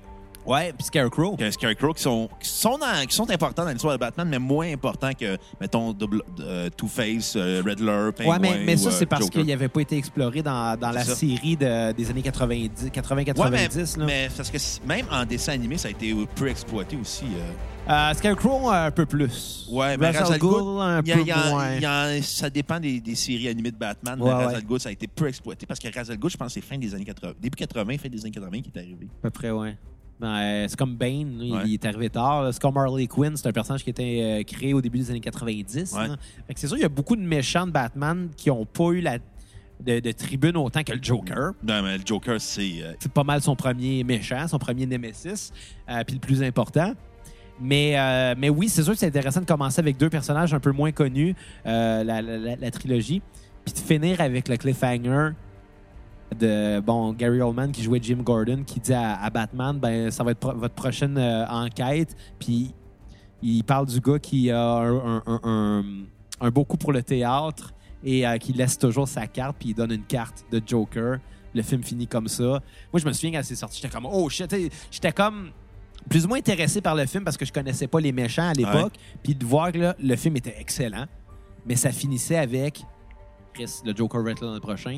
Ouais, 0.46 0.74
puis 0.74 0.84
Scarecrow. 0.86 1.36
que 1.38 1.50
Scarecrow, 1.52 1.94
qui 1.94 2.02
sont, 2.04 2.30
qui, 2.40 2.50
sont 2.50 2.78
dans- 2.78 3.06
qui 3.08 3.16
sont 3.16 3.30
importants 3.32 3.64
dans 3.64 3.72
l'histoire 3.72 3.94
de 3.94 4.00
Batman, 4.00 4.28
mais 4.30 4.40
moins 4.40 4.72
importants 4.72 5.12
que, 5.14 5.38
mettons, 5.62 5.94
Double- 5.94 6.22
euh, 6.42 6.70
Two-Face, 6.76 7.36
euh, 7.38 7.62
Riddler, 7.66 8.10
Penguin 8.16 8.30
Ouais, 8.32 8.40
mais, 8.40 8.60
mais 8.66 8.78
ça, 8.78 8.86
ou, 8.86 8.92
euh, 8.92 8.96
c'est 8.98 9.06
parce 9.06 9.30
qu'il 9.30 9.46
n'avait 9.46 9.70
pas 9.70 9.82
été 9.82 9.98
exploré 9.98 10.42
dans, 10.44 10.78
dans 10.78 10.92
la 10.92 11.04
C'est 11.04 11.12
ça. 11.12 11.16
série 11.16 11.56
de- 11.56 11.92
des 11.94 12.10
années 12.10 12.22
90, 12.22 12.90
80-90. 12.92 13.40
Ouais, 13.42 13.50
mais, 13.52 14.00
là. 14.00 14.06
mais 14.06 14.30
parce 14.36 14.50
que 14.52 14.58
même 14.86 15.06
en 15.12 15.26
dessin 15.26 15.54
animé, 15.54 15.78
ça 15.78 15.88
a 15.88 15.92
été 15.92 16.14
peu 16.36 16.48
exploité 16.50 16.98
aussi. 16.98 17.26
euh. 17.88 18.14
Scarecrow, 18.14 18.70
un 18.70 18.92
peu 18.92 19.06
plus. 19.06 19.68
Ouais, 19.72 19.98
mais 19.98 20.08
Ra's 20.08 20.18
Ra's 20.18 20.28
al 20.30 20.34
al 20.36 20.40
Ghul, 20.40 20.50
Ghul, 20.52 20.82
un 20.82 21.02
Il 21.02 21.08
y 21.08 21.12
a- 21.12 21.16
peu 21.16 21.22
il 21.22 21.28
y 21.28 21.32
a- 21.32 21.50
moins. 21.50 21.76
y 21.76 21.86
a- 21.86 22.22
ça 22.22 22.50
dépend 22.50 22.80
des, 22.80 23.02
des 23.02 23.16
séries 23.16 23.50
animées 23.50 23.72
de 23.72 23.78
Batman, 23.78 24.18
mais 24.18 24.26
ouais. 24.26 24.80
ça 24.80 24.90
a 24.90 24.92
été 24.92 25.08
peu 25.08 25.28
exploité 25.28 25.66
parce 25.66 25.80
que 25.80 25.88
Ra's 25.94 26.10
al 26.10 26.18
Ghul, 26.18 26.30
je 26.32 26.38
pense 26.38 26.48
que 26.48 26.54
c'est 26.54 26.62
fin 26.66 26.78
des 26.78 26.94
années 26.96 27.04
80, 27.06 27.34
début 27.42 27.56
80, 27.58 27.98
fin 27.98 28.10
des 28.10 28.22
années 28.22 28.32
80 28.32 28.62
qui 28.62 28.72
est 28.74 28.80
arrivé. 28.80 29.08
À 29.20 29.24
peu 29.24 29.30
près, 29.32 29.52
ouais. 29.52 29.78
Ben, 30.24 30.66
c'est 30.70 30.78
comme 30.80 30.96
Bane, 30.96 31.38
là, 31.38 31.44
il- 31.46 31.52
Ouais. 31.54 31.60
il 31.66 31.74
est 31.74 31.86
arrivé 31.86 32.10
tard. 32.10 32.48
C'est 32.54 32.62
comme 32.62 32.78
Harley 32.78 33.08
Quinn, 33.08 33.36
c'est 33.36 33.46
un 33.48 33.52
personnage 33.52 33.84
qui 33.84 33.90
était 33.90 34.22
euh, 34.24 34.44
créé 34.44 34.74
au 34.74 34.82
début 34.82 34.98
des 35.00 35.10
années 35.12 35.20
90. 35.20 35.92
Ouais. 35.94 36.08
là. 36.08 36.16
Fait 36.48 36.54
que 36.54 36.60
c'est 36.62 36.68
sûr, 36.68 36.78
il 36.78 36.82
y 36.82 36.86
a 36.86 36.90
beaucoup 36.90 37.18
de 37.18 37.22
méchants 37.22 37.68
de 37.68 37.72
Batman 37.72 38.30
qui 38.38 38.48
n'ont 38.48 38.66
pas 38.66 38.92
eu 38.92 39.02
la, 39.02 39.18
de, 39.86 40.00
de 40.00 40.12
tribune 40.14 40.56
autant 40.56 40.82
que 40.82 40.94
le 40.94 41.04
Joker. 41.04 41.52
Non, 41.62 41.82
mais 41.84 41.98
le 41.98 42.04
Joker, 42.06 42.40
c'est. 42.40 42.82
euh, 42.82 42.94
C'est 43.00 43.12
pas 43.12 43.26
mal 43.26 43.42
son 43.42 43.56
premier 43.58 44.06
méchant, 44.06 44.48
son 44.48 44.60
premier 44.60 44.86
Nemesis, 44.86 45.52
euh, 45.90 46.04
puis 46.06 46.16
le 46.16 46.22
plus 46.22 46.42
important. 46.42 46.94
Mais, 47.60 48.00
euh, 48.00 48.34
mais 48.38 48.50
oui, 48.50 48.70
c'est 48.70 48.82
sûr 48.84 48.94
que 48.94 49.00
c'est 49.00 49.08
intéressant 49.08 49.42
de 49.42 49.46
commencer 49.46 49.80
avec 49.82 49.98
deux 49.98 50.10
personnages 50.10 50.54
un 50.54 50.60
peu 50.62 50.72
moins 50.72 50.92
connus, 50.94 51.36
euh, 51.66 52.04
la, 52.06 52.22
la- 52.22 52.38
la- 52.38 52.56
la 52.56 52.72
trilogie, 52.72 53.22
puis 53.66 53.74
de 53.74 53.80
finir 53.80 54.22
avec 54.22 54.48
le 54.48 54.56
cliffhanger 54.56 55.32
de 56.34 56.80
bon 56.80 57.14
Gary 57.14 57.42
Oldman 57.42 57.72
qui 57.72 57.84
jouait 57.84 58.00
Jim 58.02 58.18
Gordon 58.24 58.64
qui 58.66 58.80
dit 58.80 58.94
à, 58.94 59.22
à 59.22 59.30
Batman 59.30 59.78
ben 59.80 60.12
ça 60.12 60.24
va 60.24 60.32
être 60.32 60.40
pro- 60.40 60.54
votre 60.56 60.76
prochaine 60.76 61.18
euh, 61.18 61.46
enquête. 61.48 62.16
Puis 62.40 62.74
il 63.42 63.64
parle 63.64 63.86
du 63.88 64.00
gars 64.00 64.20
qui 64.20 64.52
a 64.52 64.62
un, 64.62 64.96
un- 65.18 65.24
un- 65.28 65.40
un- 65.44 65.84
un 66.42 66.50
beau 66.50 66.64
coup 66.66 66.78
pour 66.78 66.92
le 66.94 67.04
théâtre 67.04 67.74
et 68.04 68.28
euh, 68.28 68.38
qui 68.38 68.54
laisse 68.54 68.78
toujours 68.78 69.08
sa 69.08 69.28
carte 69.28 69.56
puis 69.60 69.70
il 69.70 69.74
donne 69.76 69.92
une 69.92 70.04
carte 70.06 70.46
de 70.52 70.62
Joker. 70.66 71.20
Le 71.56 71.62
film 71.62 71.84
finit 71.84 72.08
comme 72.08 72.28
ça. 72.28 72.44
Moi 72.44 72.62
je 73.00 73.06
me 73.06 73.14
souviens 73.14 73.32
quand 73.40 73.46
c'est 73.46 73.56
sorti 73.56 73.80
j'étais 73.82 73.94
comme 73.94 74.06
oh 74.12 74.30
j'étais 74.30 75.12
comme 75.12 75.52
plus 76.10 76.26
ou 76.26 76.28
moins 76.28 76.40
intéressé 76.40 76.82
par 76.82 76.96
le 76.96 77.06
film 77.06 77.24
parce 77.24 77.38
que 77.38 77.46
je 77.46 77.54
connaissais 77.54 77.88
pas 77.88 78.00
les 78.02 78.12
méchants 78.12 78.50
à 78.50 78.54
l'époque. 78.54 78.94
Puis 79.24 79.36
de 79.36 79.46
voir 79.46 79.72
que 79.72 79.78
là, 79.78 79.96
le 80.02 80.16
film 80.16 80.36
était 80.38 80.56
excellent 80.60 81.06
mais 81.66 81.76
ça 81.78 81.92
finissait 81.92 82.38
avec 82.38 82.84
Chris, 83.54 83.70
le 83.86 83.96
Joker 83.96 84.22
va 84.24 84.32
être 84.32 84.42
là 84.42 84.48
dans 84.48 84.54
le 84.56 84.60
prochain 84.60 84.98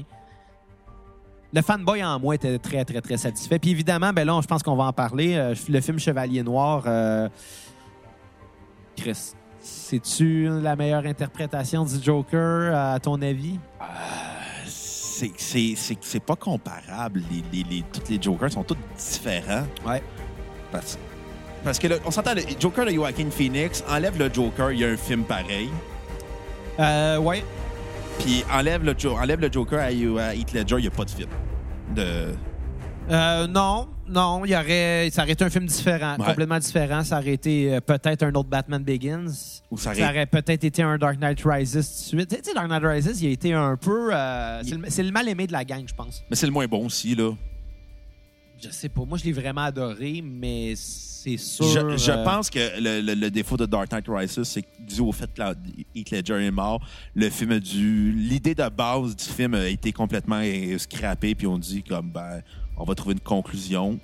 le 1.56 1.62
fanboy 1.62 2.04
en 2.04 2.20
moi 2.20 2.36
était 2.36 2.60
très, 2.60 2.84
très, 2.84 3.00
très 3.02 3.16
satisfait. 3.18 3.58
Puis 3.60 3.72
évidemment, 3.72 4.12
ben 4.12 4.26
là, 4.26 4.38
je 4.42 4.48
pense 4.48 4.62
qu'on 4.62 4.76
va 4.76 4.84
en 4.84 4.94
parler. 4.94 5.36
Euh, 5.36 5.56
le 5.70 5.80
film 5.82 5.98
Chevalier 5.98 6.44
Noir, 6.44 6.84
euh, 6.86 7.30
Chris, 8.98 9.34
c'est-tu 9.62 10.50
la 10.62 10.76
meilleure 10.76 11.06
interprétation 11.06 11.86
du 11.86 11.96
Joker, 12.04 12.76
à 12.76 13.00
ton 13.00 13.22
avis? 13.22 13.58
c'est- 14.68 15.32
c'est 15.38 15.74
c'est- 15.78 15.98
c'est 16.02 16.20
pas 16.20 16.36
comparable. 16.36 17.22
Les, 17.32 17.44
les, 17.54 17.64
les- 17.70 17.84
tous 17.84 18.10
les 18.12 18.22
Jokers 18.22 18.52
sont 18.52 18.64
tous 18.64 18.76
différents. 18.98 19.64
Ouais. 19.88 20.04
Parce, 20.74 20.98
parce 21.64 21.80
que, 21.80 21.88
là, 21.88 21.96
on 22.06 22.12
s'entend, 22.12 22.34
le 22.34 22.42
Joker 22.60 22.86
de 22.86 22.92
Joaquin 22.92 23.30
Phoenix, 23.32 23.82
enlève 23.90 24.18
le 24.20 24.30
Joker, 24.34 24.72
il 24.74 24.80
y 24.80 24.84
a 24.86 24.90
un 24.90 24.98
film 24.98 25.24
pareil. 25.24 25.70
Euh, 26.82 27.18
ouais. 27.20 27.46
Puis 28.20 28.44
enlève 28.52 28.84
le, 28.84 28.96
enlève 29.12 29.40
le 29.40 29.52
Joker 29.52 29.80
à, 29.80 29.86
à 29.86 29.92
Heath 30.36 30.54
Ledger, 30.54 30.76
il 30.78 30.82
n'y 30.82 30.88
a 30.88 30.92
pas 30.92 31.06
de 31.06 31.10
film. 31.12 31.30
De... 31.96 32.34
Euh, 33.12 33.46
non, 33.48 33.88
non, 34.08 34.44
il 34.46 34.56
aurait, 34.56 35.10
ça 35.12 35.22
aurait 35.24 35.34
été 35.34 35.44
un 35.44 35.50
film 35.50 35.68
différent, 35.68 36.16
Ouais. 36.18 36.26
complètement 36.26 36.58
différent. 36.58 37.04
Ça 37.04 37.20
aurait 37.20 37.34
été 37.34 37.76
euh, 37.76 37.80
peut-être 37.82 38.24
un 38.24 38.34
autre 38.34 38.50
Batman 38.50 38.84
Begins. 38.84 39.62
Ou 39.70 39.78
ça 39.78 39.92
aurait- 39.92 40.26
peut-être 40.26 40.64
été 40.64 40.82
un 40.82 40.98
Dark 40.98 41.20
Knight 41.20 41.40
Rises 41.46 41.72
tout 41.74 41.78
de 42.16 42.22
suite. 42.22 42.30
Tu 42.30 42.38
sais, 42.44 42.54
Dark 42.56 42.68
Knight 42.68 42.84
Rises, 42.84 43.22
il 43.22 43.28
a 43.28 43.32
été 43.32 43.54
un 43.54 43.78
peu. 43.78 44.10
euh, 44.12 44.62
c'est 44.64 44.76
le- 44.76 44.86
c'est 44.90 45.04
le 45.04 45.12
mal 45.12 45.30
aimé 45.30 45.46
de 45.46 45.52
la 45.52 45.64
gang, 45.64 45.84
je 45.88 45.94
pense. 45.94 46.24
Mais 46.30 46.36
c'est 46.36 46.48
le 46.48 46.52
moins 46.52 46.66
bon 46.66 46.86
aussi, 46.86 47.14
là. 47.16 47.32
Je 48.62 48.70
sais 48.70 48.90
pas. 48.90 49.04
Moi, 49.06 49.18
je 49.18 49.26
l'ai 49.26 49.32
vraiment 49.34 49.62
adoré, 49.62 50.22
mais 50.24 50.74
c'est 50.76 51.38
sûr. 51.38 51.66
Je, 51.68 51.98
je 51.98 52.12
euh, 52.12 52.24
pense 52.24 52.50
que 52.50 52.60
le, 52.80 53.02
le- 53.02 53.14
le 53.20 53.30
défaut 53.30 53.58
de 53.58 53.66
Dark 53.66 53.92
Knight 53.92 54.06
Rises, 54.08 54.42
c'est 54.44 54.62
que 54.62 54.68
dû 54.80 55.02
au 55.02 55.12
fait 55.12 55.28
que 55.34 55.40
la- 55.40 55.54
Heath 55.94 56.12
Ledger 56.12 56.46
est 56.46 56.52
mort, 56.52 56.80
le 57.16 57.30
film 57.30 57.52
a 57.52 57.60
dû. 57.60 58.12
L'idée 58.14 58.56
de 58.56 58.68
base 58.70 59.16
du 59.16 59.24
film 59.26 59.54
a 59.56 59.68
été 59.68 59.92
complètement 59.92 60.42
scrappée, 60.78 61.36
puis 61.36 61.48
on 61.48 61.58
dit 61.58 61.84
comme 61.84 62.10
ben, 62.12 62.42
on 62.78 62.86
va 62.86 62.96
trouver 62.96 63.14
une 63.14 63.20
conclusion, 63.20 64.00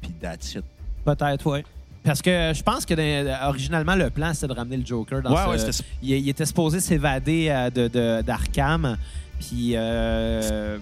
puis 0.00 0.10
that's 0.20 0.54
it. 0.54 0.64
Peut-être, 1.04 1.46
oui. 1.50 1.60
Parce 2.02 2.22
que 2.22 2.52
je 2.54 2.62
pense 2.62 2.84
que 2.86 2.94
dans- 2.94 3.48
originalement, 3.48 3.94
le 3.94 4.10
plan, 4.10 4.32
c'était 4.34 4.48
de 4.48 4.52
ramener 4.54 4.78
le 4.78 4.86
Joker 4.86 5.22
dans 5.22 5.30
Ouais, 5.32 5.58
ce- 5.58 5.66
ouais, 5.66 5.72
il, 6.02 6.10
il 6.10 6.28
était 6.28 6.46
supposé 6.46 6.80
s'évader 6.80 7.48
euh, 7.48 7.70
de, 7.70 7.88
de- 7.88 8.22
d'Arkham. 8.22 8.96
Puis 9.40 9.72
euh, 9.76 10.78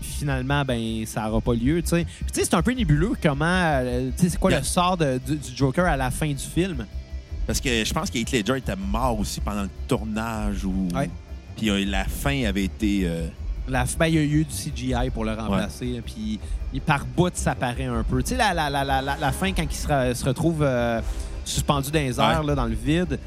finalement, 0.00 0.64
ben, 0.64 1.04
ça 1.06 1.22
n'aura 1.22 1.40
pas 1.40 1.54
lieu. 1.54 1.82
tu 1.82 1.88
sais. 1.88 2.04
Puis 2.04 2.32
tu 2.32 2.40
sais, 2.40 2.44
c'est 2.46 2.54
un 2.54 2.62
peu 2.62 2.72
nébuleux 2.72 3.12
comment. 3.22 3.44
euh, 3.46 4.10
tu 4.16 4.24
sais, 4.24 4.28
c'est 4.30 4.38
quoi 4.38 4.50
Yeah. 4.50 4.60
le 4.60 4.64
sort 4.66 4.96
de- 4.96 5.18
du, 5.24 5.36
du 5.36 5.56
Joker 5.56 5.84
à 5.86 5.96
la 5.96 6.10
fin 6.10 6.28
du 6.28 6.36
film? 6.38 6.86
Parce 7.46 7.60
que 7.60 7.84
je 7.84 7.92
pense 7.92 8.10
que 8.10 8.18
Heath 8.18 8.30
Ledger 8.32 8.58
était 8.58 8.76
mort 8.76 9.18
aussi 9.18 9.40
pendant 9.40 9.62
le 9.62 9.70
tournage, 9.88 10.64
ou. 10.64 10.88
Ouais. 10.94 11.10
Puis 11.56 11.68
euh, 11.70 11.84
la 11.86 12.04
fin 12.04 12.44
avait 12.44 12.64
été. 12.64 13.02
euh, 13.04 13.26
La, 13.68 13.84
ben, 13.98 14.06
il 14.06 14.14
y 14.14 14.18
a 14.18 14.22
eu 14.22 14.44
du 14.44 14.54
CGI 14.54 15.10
pour 15.12 15.24
le 15.24 15.32
remplacer. 15.34 16.00
Puis 16.04 16.38
il- 16.72 16.80
par 16.80 17.04
bout, 17.04 17.30
ça 17.34 17.54
paraît 17.54 17.84
un 17.86 18.02
peu. 18.02 18.22
Tu 18.22 18.30
sais, 18.30 18.36
la, 18.36 18.54
la, 18.54 18.70
la, 18.70 18.84
la, 18.84 19.02
la- 19.02 19.16
la 19.16 19.32
fin, 19.32 19.52
quand 19.52 19.64
il 19.68 19.74
se, 19.74 19.86
re- 19.88 20.14
se 20.14 20.24
retrouve 20.24 20.62
euh, 20.62 21.00
suspendu 21.44 21.90
dans 21.90 21.98
les 22.00 22.18
airs, 22.20 22.40
Ouais. 22.40 22.46
là, 22.46 22.54
dans 22.54 22.66
le 22.66 22.74
vide, 22.74 23.18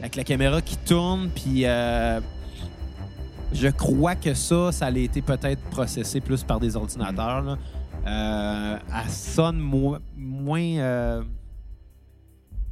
avec 0.00 0.16
la 0.16 0.24
caméra 0.24 0.60
qui 0.60 0.76
tourne, 0.76 1.28
puis 1.34 1.62
euh, 1.64 2.20
je 3.52 3.68
crois 3.68 4.14
que 4.14 4.34
ça, 4.34 4.72
ça 4.72 4.86
a 4.86 4.90
été 4.90 5.22
peut-être 5.22 5.62
processé 5.70 6.20
plus 6.20 6.42
par 6.42 6.58
des 6.60 6.76
ordinateurs. 6.76 7.42
Là. 7.42 7.58
Euh, 8.06 8.78
elle 9.04 9.10
sonne 9.10 9.58
mo- 9.58 9.98
moins... 10.16 10.60
euh, 10.78 11.22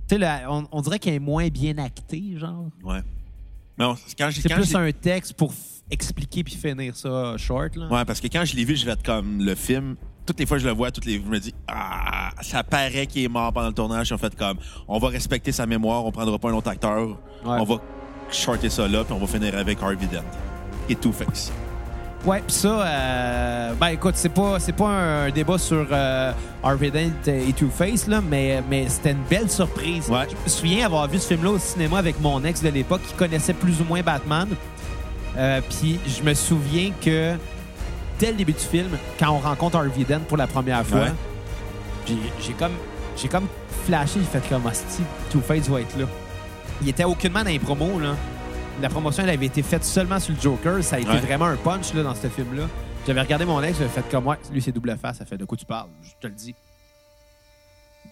tu 0.09 0.19
sais, 0.19 0.27
on, 0.49 0.67
on 0.73 0.81
dirait 0.81 0.99
qu'elle 0.99 1.15
est 1.15 1.19
moins 1.21 1.49
bien 1.49 1.79
actée, 1.79 2.35
genre. 2.37 2.67
ouais. 2.83 3.01
C'est 4.37 4.53
plus 4.53 4.75
un 4.75 4.93
texte 4.93 5.33
pour 5.35 5.55
expliquer 5.91 6.45
puis 6.45 6.55
finir 6.55 6.95
ça 6.95 7.35
short. 7.39 7.77
Là. 7.77 7.89
Ouais, 7.89 8.05
parce 8.05 8.21
que 8.21 8.27
quand 8.27 8.45
je 8.45 8.55
l'ai 8.55 8.65
vu, 8.65 8.77
je 8.77 8.85
vais 8.85 8.93
être 8.93 9.03
comme 9.03 9.41
le 9.41 9.55
film. 9.55 9.97
Toutes 10.27 10.39
les 10.39 10.45
fois 10.45 10.59
que 10.59 10.63
je 10.63 10.69
le 10.69 10.75
vois, 10.75 10.91
toutes 10.91 11.07
les 11.07 11.15
je 11.15 11.27
me 11.27 11.41
dis 11.41 11.55
ah, 11.67 12.31
ça 12.43 12.63
paraît 12.63 13.07
qu'il 13.07 13.23
est 13.25 13.29
mort 13.29 13.53
pendant 13.55 13.69
le 13.69 13.73
tournage. 13.73 14.11
Ils 14.11 14.15
ont 14.15 14.19
fait 14.19 14.37
comme 14.37 14.59
on 14.87 14.99
va 14.99 15.09
respecter 15.09 15.51
sa 15.51 15.65
mémoire, 15.65 16.05
on 16.05 16.13
prendra 16.13 16.39
pas 16.39 16.51
un 16.51 16.55
autre 16.55 16.69
acteur, 16.69 17.19
on 17.43 17.65
va 17.65 17.77
shorter 18.31 18.69
ça 18.69 18.87
là, 18.87 19.03
puis 19.03 19.15
on 19.15 19.19
va 19.19 19.27
finir 19.27 19.57
avec 19.57 19.83
Harvey 19.83 20.07
Dent 20.07 20.23
et 20.91 20.97
Two 20.97 21.13
Face. 21.13 21.51
Ouais, 22.27 22.43
pis 22.47 22.53
ça, 22.53 22.69
euh, 22.69 23.73
ben 23.81 23.87
écoute, 23.89 24.15
c'est 24.17 24.29
pas, 24.29 24.59
c'est 24.59 24.75
pas 24.75 24.89
un 24.89 25.31
débat 25.31 25.57
sur 25.57 25.87
euh, 25.91 26.33
Harvey 26.63 26.91
Dent 26.91 27.11
et 27.33 27.51
Two-Face, 27.55 28.07
là, 28.09 28.21
mais, 28.21 28.63
mais 28.69 28.91
c'était 28.91 29.13
une 29.13 29.23
belle 29.31 29.49
surprise. 29.51 30.07
Ouais. 30.11 30.27
Je 30.29 30.35
me 30.45 30.49
souviens 30.49 30.85
avoir 30.85 31.09
vu 31.09 31.19
ce 31.19 31.29
film-là 31.29 31.53
au 31.53 31.59
cinéma 31.59 31.97
avec 31.97 32.21
mon 32.21 32.45
ex 32.45 32.63
de 32.63 32.69
l'époque 32.69 33.01
qui 33.09 33.15
connaissait 33.15 33.55
plus 33.55 33.81
ou 33.81 33.85
moins 33.85 34.03
Batman. 34.03 34.47
Euh, 35.39 35.63
Puis 35.71 35.99
je 36.07 36.23
me 36.23 36.35
souviens 36.35 36.91
que 37.03 37.37
dès 38.19 38.33
le 38.33 38.37
début 38.37 38.53
du 38.53 38.59
film, 38.59 38.91
quand 39.19 39.31
on 39.31 39.39
rencontre 39.39 39.77
Harvey 39.79 40.05
Dent 40.07 40.21
pour 40.29 40.37
la 40.37 40.47
première 40.47 40.85
fois, 40.85 40.99
Ouais. 41.01 41.13
j'ai 42.07 42.17
j'ai 42.43 42.53
comme, 42.53 42.73
j'ai 43.17 43.29
comme 43.29 43.47
flashé, 43.87 44.21
j'ai 44.21 44.41
fait 44.41 44.47
comme 44.47 44.67
hostie, 44.67 45.05
Two-Face 45.31 45.71
va 45.71 45.81
être 45.81 45.99
là. 45.99 46.05
Il 46.83 46.89
était 46.91 47.05
aucunement 47.05 47.43
dans 47.43 47.49
les 47.49 47.59
promos, 47.59 47.99
là. 47.99 48.15
La 48.81 48.89
promotion, 48.89 49.23
elle 49.25 49.31
avait 49.31 49.47
été 49.47 49.63
faite 49.63 49.85
seulement 49.85 50.19
sur 50.19 50.35
le 50.35 50.41
Joker. 50.41 50.83
Ça 50.83 50.97
a 50.97 51.01
été 51.01 51.11
Ouais. 51.11 51.21
vraiment 51.21 51.47
un 51.47 51.57
punch 51.57 51.93
là, 51.95 52.03
dans 52.03 52.15
ce 52.15 52.29
film-là. 52.29 52.67
J'avais 53.07 53.21
regardé 53.21 53.45
mon 53.45 53.63
ex, 53.63 53.79
j'avais 53.79 53.91
fait 53.91 54.05
comme 54.11 54.25
moi. 54.25 54.39
Lui, 54.53 54.63
c'est 54.63 54.73
double 54.73 54.97
face. 55.01 55.19
Ça 55.19 55.25
fait 55.27 55.37
de 55.37 55.45
quoi 55.45 55.57
tu 55.59 55.67
parles? 55.67 55.89
Je 56.03 56.11
te 56.21 56.27
le 56.27 56.35
dis. 56.35 56.55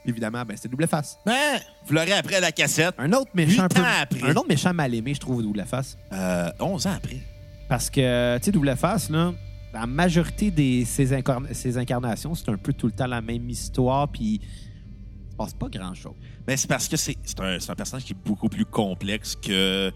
Évidemment, 0.04 0.42
ben, 0.44 0.56
c'était 0.56 0.68
double 0.68 0.86
face. 0.86 1.18
Ben, 1.26 1.58
vous 1.86 1.94
l'aurez 1.94 2.12
après 2.12 2.40
la 2.40 2.52
cassette. 2.52 2.94
Un 2.98 3.12
autre 3.12 3.30
méchant. 3.34 3.64
Un 3.64 3.68
peu- 3.68 3.80
ans 3.80 3.84
après. 4.02 4.22
Un 4.30 4.34
autre 4.36 4.48
méchant 4.48 4.72
mal 4.72 4.94
aimé, 4.94 5.12
je 5.14 5.20
trouve, 5.20 5.42
double 5.42 5.64
face. 5.66 5.96
Euh, 6.12 6.50
11 6.60 6.86
ans 6.86 6.94
après. 6.96 7.20
Parce 7.68 7.90
que, 7.90 8.38
tu 8.38 8.44
sais, 8.44 8.52
double 8.52 8.74
face, 8.76 9.10
là, 9.10 9.32
la 9.72 9.86
majorité 9.86 10.50
de 10.50 10.84
ses, 10.86 11.12
incarn- 11.12 11.52
ses 11.52 11.76
incarnations, 11.76 12.34
c'est 12.34 12.48
un 12.48 12.56
peu 12.56 12.72
tout 12.72 12.86
le 12.86 12.92
temps 12.92 13.06
la 13.06 13.20
même 13.20 13.48
histoire, 13.50 14.08
puis 14.08 14.40
il 14.42 15.30
se 15.30 15.36
passe 15.36 15.52
pas 15.54 15.68
grand-chose. 15.68 16.14
Ben, 16.46 16.56
c'est 16.56 16.68
parce 16.68 16.88
que 16.88 16.96
c'est 16.96 17.16
c'est 17.24 17.38
un, 17.40 17.58
c'est 17.60 17.70
un 17.70 17.74
personnage 17.74 18.04
qui 18.04 18.12
est 18.14 18.24
beaucoup 18.24 18.48
plus 18.48 18.64
complexe 18.64 19.36
que 19.36 19.92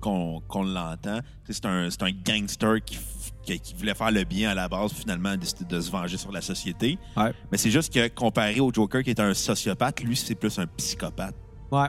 qu'on 0.00 0.42
l'entend. 0.54 1.20
C'est 1.48 1.66
un, 1.66 1.88
gangster 2.24 2.82
qui, 2.84 2.96
f- 2.96 3.32
qui, 3.42 3.60
qui 3.60 3.74
voulait 3.74 3.94
faire 3.94 4.10
le 4.10 4.24
bien 4.24 4.50
à 4.50 4.54
la 4.54 4.68
base, 4.68 4.92
finalement, 4.92 5.30
a 5.30 5.36
décidé 5.36 5.64
de 5.64 5.80
se 5.80 5.90
venger 5.90 6.16
sur 6.16 6.32
la 6.32 6.40
société. 6.40 6.98
Ouais. 7.16 7.32
Mais 7.52 7.58
c'est 7.58 7.70
juste 7.70 7.92
que 7.92 8.08
comparé 8.08 8.60
au 8.60 8.72
Joker 8.72 9.02
qui 9.02 9.10
est 9.10 9.20
un 9.20 9.34
sociopathe, 9.34 10.00
lui, 10.02 10.16
c'est 10.16 10.34
plus 10.34 10.58
un 10.58 10.66
psychopathe. 10.66 11.36
Ouais. 11.70 11.88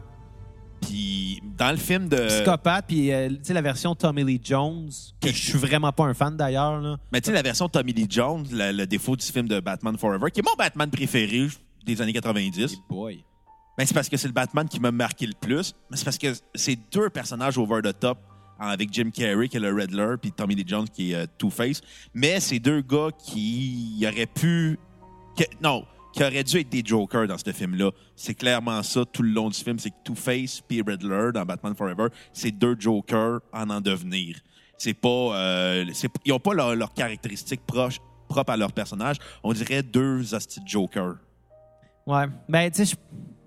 Puis 0.82 1.41
dans 1.58 1.72
le 1.72 1.77
film 1.77 2.10
de. 2.10 2.27
Psychopathe, 2.27 2.86
puis, 2.88 3.12
euh, 3.12 3.30
tu 3.30 3.38
sais, 3.44 3.53
la 3.53 3.62
version 3.62 3.94
Tommy 3.94 4.24
Lee 4.24 4.41
Jones, 4.44 4.89
que 5.22 5.30
je 5.30 5.38
suis 5.50 5.58
vraiment 5.60 5.91
pas 5.91 6.06
un 6.06 6.13
fan 6.13 6.36
d'ailleurs. 6.36 6.98
Mais 7.12 7.22
tu 7.22 7.27
sais, 7.27 7.34
la 7.34 7.44
version 7.44 7.70
Tommy 7.70 7.94
Lee 7.94 8.08
Jones, 8.10 8.46
le, 8.51 8.72
le 8.72 8.88
défaut 8.88 9.15
du 9.15 9.25
film 9.25 9.48
de 9.48 9.60
Batman 9.60 9.96
Forever, 9.98 10.32
qui 10.32 10.39
est 10.39 10.44
mon 10.44 10.56
Batman 10.58 10.89
préféré 10.89 11.48
des 11.86 12.01
années 12.01 12.13
90, 12.13 12.77
boy. 12.89 13.24
Ben, 13.81 13.88
c'est 13.88 13.95
parce 13.95 14.09
que 14.09 14.17
c'est 14.17 14.27
le 14.27 14.33
Batman 14.33 14.67
qui 14.69 14.79
m'a 14.79 14.91
marqué 14.91 15.25
le 15.25 15.33
plus. 15.33 15.73
Mais 15.89 15.97
c'est 15.97 16.05
parce 16.05 16.19
que 16.19 16.27
c'est 16.53 16.77
deux 16.91 17.09
personnages 17.09 17.57
over 17.57 17.81
the 17.81 18.00
top 18.00 18.19
hein, 18.59 18.67
avec 18.67 18.93
Jim 18.93 19.09
Carrey 19.11 19.47
qui 19.47 19.57
est 19.57 19.59
le 19.59 19.73
Riddler 19.73 20.17
puis 20.21 20.31
Tommy 20.31 20.53
Lee 20.53 20.65
Jones 20.67 20.88
qui 20.88 21.13
est 21.13 21.15
euh, 21.15 21.25
Two-Face. 21.39 21.81
Mais 22.13 22.39
c'est 22.39 22.59
deux 22.59 22.81
gars 22.81 23.09
qui 23.17 24.05
auraient 24.07 24.27
pu... 24.27 24.77
non, 25.63 25.83
qui 26.13 26.21
auraient 26.21 26.43
dû 26.43 26.59
être 26.59 26.69
des 26.69 26.83
Jokers 26.85 27.25
dans 27.25 27.39
ce 27.39 27.51
film-là. 27.51 27.89
C'est 28.15 28.35
clairement 28.35 28.83
ça 28.83 29.03
tout 29.03 29.23
le 29.23 29.31
long 29.31 29.50
du 29.50 29.57
film. 29.57 29.79
C'est 29.79 29.89
que 29.89 30.03
Two-Face 30.03 30.61
puis 30.61 30.83
Riddler 30.85 31.31
dans 31.33 31.43
Batman 31.43 31.73
Forever, 31.75 32.09
c'est 32.33 32.51
deux 32.51 32.75
Jokers 32.79 33.39
en 33.51 33.67
en 33.71 33.81
devenir. 33.81 34.38
C'est 34.77 34.93
pas... 34.93 35.09
euh, 35.09 35.85
ils 36.23 36.31
ont 36.31 36.39
pas 36.39 36.53
leurs 36.53 36.75
leurs 36.75 36.93
caractéristiques 36.93 37.61
propres 37.65 38.51
à 38.51 38.57
leur 38.57 38.73
personnage. 38.73 39.17
On 39.43 39.53
dirait 39.53 39.81
deux 39.81 40.35
hosties 40.35 40.61
Jokers. 40.67 41.15
Ouais. 42.05 42.25
Ben, 42.47 42.69
tu 42.69 42.85
sais, 42.85 42.95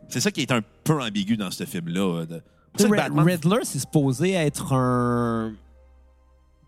C'est 0.09 0.21
ça 0.21 0.31
qui 0.31 0.43
est 0.43 0.53
un 0.53 0.63
peu 0.85 1.01
ambigu 1.03 1.37
dans 1.37 1.51
ce 1.51 1.65
film-là. 1.65 2.01
euh, 2.23 2.27
de- 2.27 2.43
Batman- 2.89 3.25
Riddler, 3.27 3.61
c'est 3.65 3.79
supposé 3.79 4.33
être 4.33 4.73
un. 4.73 5.55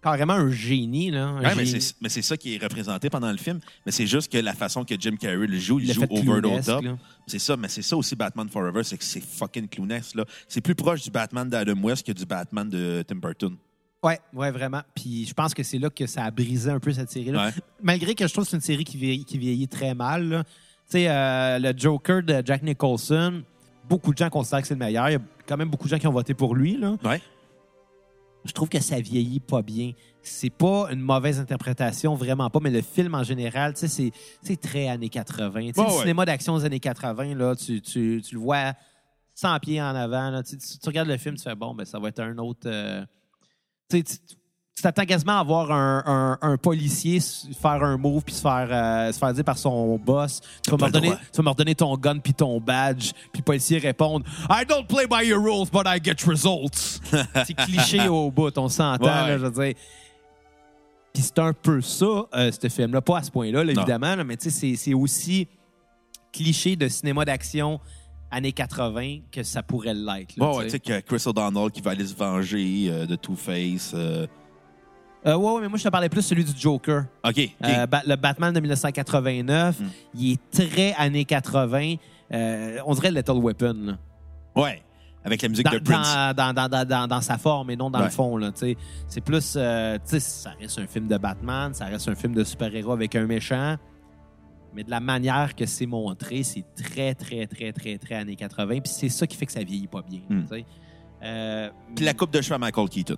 carrément 0.02 0.34
un 0.34 0.50
génie. 0.52 1.10
Là, 1.10 1.26
un 1.26 1.42
Ouais, 1.42 1.54
mais 1.56 1.64
génie. 1.64 1.80
c'est 1.80 1.94
mais 2.00 2.08
c'est 2.08 2.22
ça 2.22 2.36
qui 2.36 2.54
est 2.54 2.62
représenté 2.62 3.10
pendant 3.10 3.30
le 3.30 3.38
film. 3.38 3.58
Mais 3.84 3.90
c'est 3.92 4.06
juste 4.06 4.30
que 4.30 4.38
la 4.38 4.54
façon 4.54 4.84
que 4.84 4.94
Jim 4.98 5.16
Carrey 5.18 5.46
le 5.48 5.58
joue, 5.58 5.80
il 5.80 5.92
joue 5.92 6.04
over 6.08 6.40
the 6.60 6.64
top. 6.64 6.84
C'est 7.26 7.40
ça, 7.40 7.56
mais 7.56 7.68
c'est 7.68 7.82
ça 7.82 7.96
aussi 7.96 8.14
Batman 8.14 8.48
Forever, 8.48 8.84
c'est 8.84 8.96
que 8.98 9.04
c'est 9.04 9.22
fucking 9.22 9.68
clownesque. 9.68 10.14
là. 10.14 10.24
C'est 10.46 10.60
plus 10.60 10.76
proche 10.76 11.02
du 11.02 11.10
Batman 11.10 11.48
d'Adam 11.48 11.80
West 11.82 12.06
que 12.06 12.12
du 12.12 12.24
Batman 12.24 12.68
de 12.68 13.04
Tim 13.06 13.16
Burton. 13.16 13.56
Ouais, 14.04 14.20
ouais, 14.32 14.52
vraiment. 14.52 14.82
Puis 14.94 15.26
je 15.26 15.34
pense 15.34 15.52
que 15.54 15.64
c'est 15.64 15.78
là 15.78 15.90
que 15.90 16.06
ça 16.06 16.22
a 16.24 16.30
brisé 16.30 16.70
un 16.70 16.78
peu 16.78 16.92
cette 16.92 17.10
série-là. 17.10 17.46
Ouais. 17.46 17.52
Malgré 17.82 18.14
que 18.14 18.28
je 18.28 18.32
trouve 18.32 18.44
que 18.44 18.50
c'est 18.50 18.56
une 18.56 18.62
série 18.62 18.84
qui 18.84 18.96
vieillit, 18.98 19.24
qui 19.24 19.38
vieillit 19.38 19.66
très 19.66 19.94
mal. 19.94 20.28
là. 20.28 20.44
Tu 20.88 20.92
sais, 20.98 21.08
euh, 21.08 21.58
le 21.58 21.72
Joker 21.76 22.22
de 22.22 22.42
Jack 22.44 22.62
Nicholson, 22.62 23.42
beaucoup 23.88 24.12
de 24.12 24.18
gens 24.18 24.30
considèrent 24.30 24.60
que 24.62 24.68
c'est 24.68 24.74
le 24.74 24.78
meilleur. 24.78 25.08
Il 25.08 25.12
y 25.14 25.16
a 25.16 25.20
quand 25.46 25.56
même 25.56 25.68
beaucoup 25.68 25.84
de 25.84 25.90
gens 25.90 25.98
qui 25.98 26.06
ont 26.06 26.12
voté 26.12 26.32
pour 26.34 26.54
lui. 26.54 26.76
Là. 26.76 26.96
Ouais. 27.04 27.20
Je 28.44 28.52
trouve 28.52 28.68
que 28.68 28.78
ça 28.80 29.00
vieillit 29.00 29.40
pas 29.40 29.62
bien. 29.62 29.92
C'est 30.22 30.50
pas 30.50 30.88
une 30.92 31.00
mauvaise 31.00 31.40
interprétation, 31.40 32.14
vraiment 32.14 32.48
pas, 32.50 32.60
mais 32.60 32.70
le 32.70 32.82
film 32.82 33.14
en 33.16 33.24
général, 33.24 33.74
tu 33.74 33.88
sais, 33.88 34.12
c'est- 34.42 34.56
très 34.60 34.88
années 34.88 35.08
80. 35.08 35.60
Tu 35.68 35.72
sais, 35.74 35.80
Ouais, 35.80 35.86
le 35.88 35.92
ouais. 35.92 36.00
cinéma 36.00 36.24
d'action 36.24 36.56
des 36.58 36.64
années 36.64 36.80
80, 36.80 37.34
là, 37.34 37.56
tu, 37.56 37.80
tu- 37.80 38.22
tu 38.24 38.34
le 38.36 38.40
vois 38.40 38.74
100 39.34 39.58
pieds 39.58 39.82
en 39.82 39.94
avant. 39.94 40.30
là. 40.30 40.42
Tu, 40.44 40.56
tu- 40.56 40.78
tu 40.78 40.86
regardes 40.88 41.08
le 41.08 41.16
film, 41.16 41.34
tu 41.36 41.42
fais 41.42 41.54
bon, 41.56 41.74
ben, 41.74 41.84
ça 41.84 41.98
va 41.98 42.08
être 42.08 42.20
un 42.20 42.38
autre. 42.38 42.66
euh, 42.66 43.04
tu 43.90 43.98
sais, 44.06 44.18
tu- 44.76 44.82
t'attends 44.82 45.04
quasiment 45.06 45.40
à 45.40 45.42
voir 45.42 45.72
un, 45.72 46.02
un- 46.06 46.38
un 46.52 46.56
policier 46.58 47.18
faire 47.60 47.82
un 47.82 47.96
move 47.96 48.22
puis 48.22 48.34
se 48.34 48.42
faire, 48.42 48.68
euh, 48.70 49.10
se 49.10 49.18
faire 49.18 49.32
dire 49.32 49.44
par 49.44 49.56
son 49.58 49.96
boss 49.98 50.40
Tu 50.62 50.70
vas, 50.70 50.76
me 50.76 50.82
redonner, 50.84 51.06
droit. 51.08 51.18
tu 51.32 51.36
vas 51.38 51.42
me 51.42 51.48
redonner 51.48 51.74
ton 51.74 51.96
gun 51.96 52.18
puis 52.18 52.34
ton 52.34 52.60
badge. 52.60 53.12
Puis 53.32 53.38
le 53.40 53.42
policier 53.42 53.78
répond 53.78 54.20
I 54.50 54.64
don't 54.68 54.86
play 54.86 55.06
by 55.06 55.26
your 55.26 55.42
rules, 55.42 55.68
but 55.72 55.84
I 55.86 55.98
get 56.02 56.24
results. 56.28 57.00
c'est 57.46 57.54
cliché 57.54 58.06
au 58.08 58.30
bout, 58.30 58.56
on 58.58 58.68
s'entend, 58.68 59.04
Ouais. 59.04 59.10
là, 59.28 59.38
je 59.38 59.46
veux 59.46 59.64
dire. 59.64 59.74
Puis 61.14 61.22
c'est 61.22 61.38
un 61.38 61.54
peu 61.54 61.80
ça, 61.80 62.04
euh, 62.34 62.52
ce 62.52 62.68
film-là. 62.68 63.00
Pas 63.00 63.18
à 63.18 63.22
ce 63.22 63.30
point-là, 63.30 63.64
là, 63.64 63.72
évidemment, 63.72 64.14
là, 64.14 64.22
mais 64.24 64.36
tu 64.36 64.50
sais, 64.50 64.50
c'est- 64.50 64.76
c'est 64.76 64.92
aussi 64.94 65.48
cliché 66.30 66.76
de 66.76 66.86
cinéma 66.88 67.24
d'action 67.24 67.80
années 68.30 68.52
80 68.52 69.20
que 69.32 69.42
ça 69.42 69.62
pourrait 69.62 69.94
l'être. 69.94 70.34
Ouais, 70.36 70.46
ouais, 70.48 70.68
sais. 70.68 70.78
tu 70.80 70.92
sais 70.92 71.00
que 71.00 71.06
Chris 71.16 71.22
O'Donnell 71.26 71.70
qui 71.70 71.80
va 71.80 71.92
aller 71.92 72.06
se 72.06 72.14
venger 72.14 72.88
euh, 72.90 73.06
de 73.06 73.16
Two-Face. 73.16 73.92
Euh, 75.26 75.36
ouais, 75.36 75.52
ouais, 75.52 75.60
mais 75.62 75.68
moi, 75.68 75.78
je 75.78 75.84
te 75.84 75.88
parlais 75.88 76.08
plus 76.08 76.22
celui 76.22 76.44
du 76.44 76.52
Joker. 76.58 77.04
OK. 77.24 77.50
Euh, 77.64 77.86
Ba- 77.86 78.02
le 78.06 78.16
Batman 78.16 78.52
de 78.54 78.60
1989, 78.60 79.80
Mm. 79.80 79.84
il 80.14 80.32
est 80.32 80.50
très 80.50 80.94
années 80.98 81.24
80. 81.24 81.96
Euh, 82.32 82.78
on 82.86 82.94
dirait 82.94 83.10
Lethal 83.10 83.36
Weapon. 83.38 83.74
là. 83.74 83.98
ouais. 84.62 84.82
Avec 85.24 85.42
la 85.42 85.48
musique 85.48 85.64
Dans, 85.66 85.72
de 85.72 85.78
Prince. 85.80 87.08
dans, 87.08 87.20
sa 87.20 87.36
forme 87.36 87.70
et 87.70 87.76
non 87.76 87.90
dans 87.90 87.98
Ouais. 87.98 88.04
le 88.04 88.10
fond. 88.12 88.38
C'est 89.08 89.20
plus. 89.20 89.54
euh, 89.56 89.96
tu 89.96 90.02
sais, 90.04 90.20
ça 90.20 90.50
reste 90.60 90.78
un 90.78 90.86
film 90.86 91.08
de 91.08 91.16
Batman, 91.18 91.74
ça 91.74 91.86
reste 91.86 92.06
un 92.08 92.14
film 92.14 92.32
de 92.32 92.44
super-héros 92.44 92.92
avec 92.92 93.16
un 93.16 93.26
méchant. 93.26 93.74
Mais 94.72 94.84
de 94.84 94.90
la 94.90 95.00
manière 95.00 95.56
que 95.56 95.66
c'est 95.66 95.86
montré, 95.86 96.44
c'est 96.44 96.64
très, 96.76 97.12
très, 97.16 97.46
très, 97.48 97.72
très, 97.72 97.98
très 97.98 98.14
années 98.14 98.36
80. 98.36 98.80
Puis 98.82 98.92
c'est 98.94 99.08
ça 99.08 99.26
qui 99.26 99.36
fait 99.36 99.46
que 99.46 99.52
ça 99.52 99.64
vieillit 99.64 99.88
pas 99.88 100.02
bien. 100.02 100.20
Mm. 100.28 100.44
Euh, 101.24 101.70
Puis 101.96 102.04
la 102.04 102.14
coupe 102.14 102.30
de 102.32 102.40
cheveux 102.40 102.54
à 102.54 102.58
Michael 102.58 102.88
Keaton. 102.88 103.16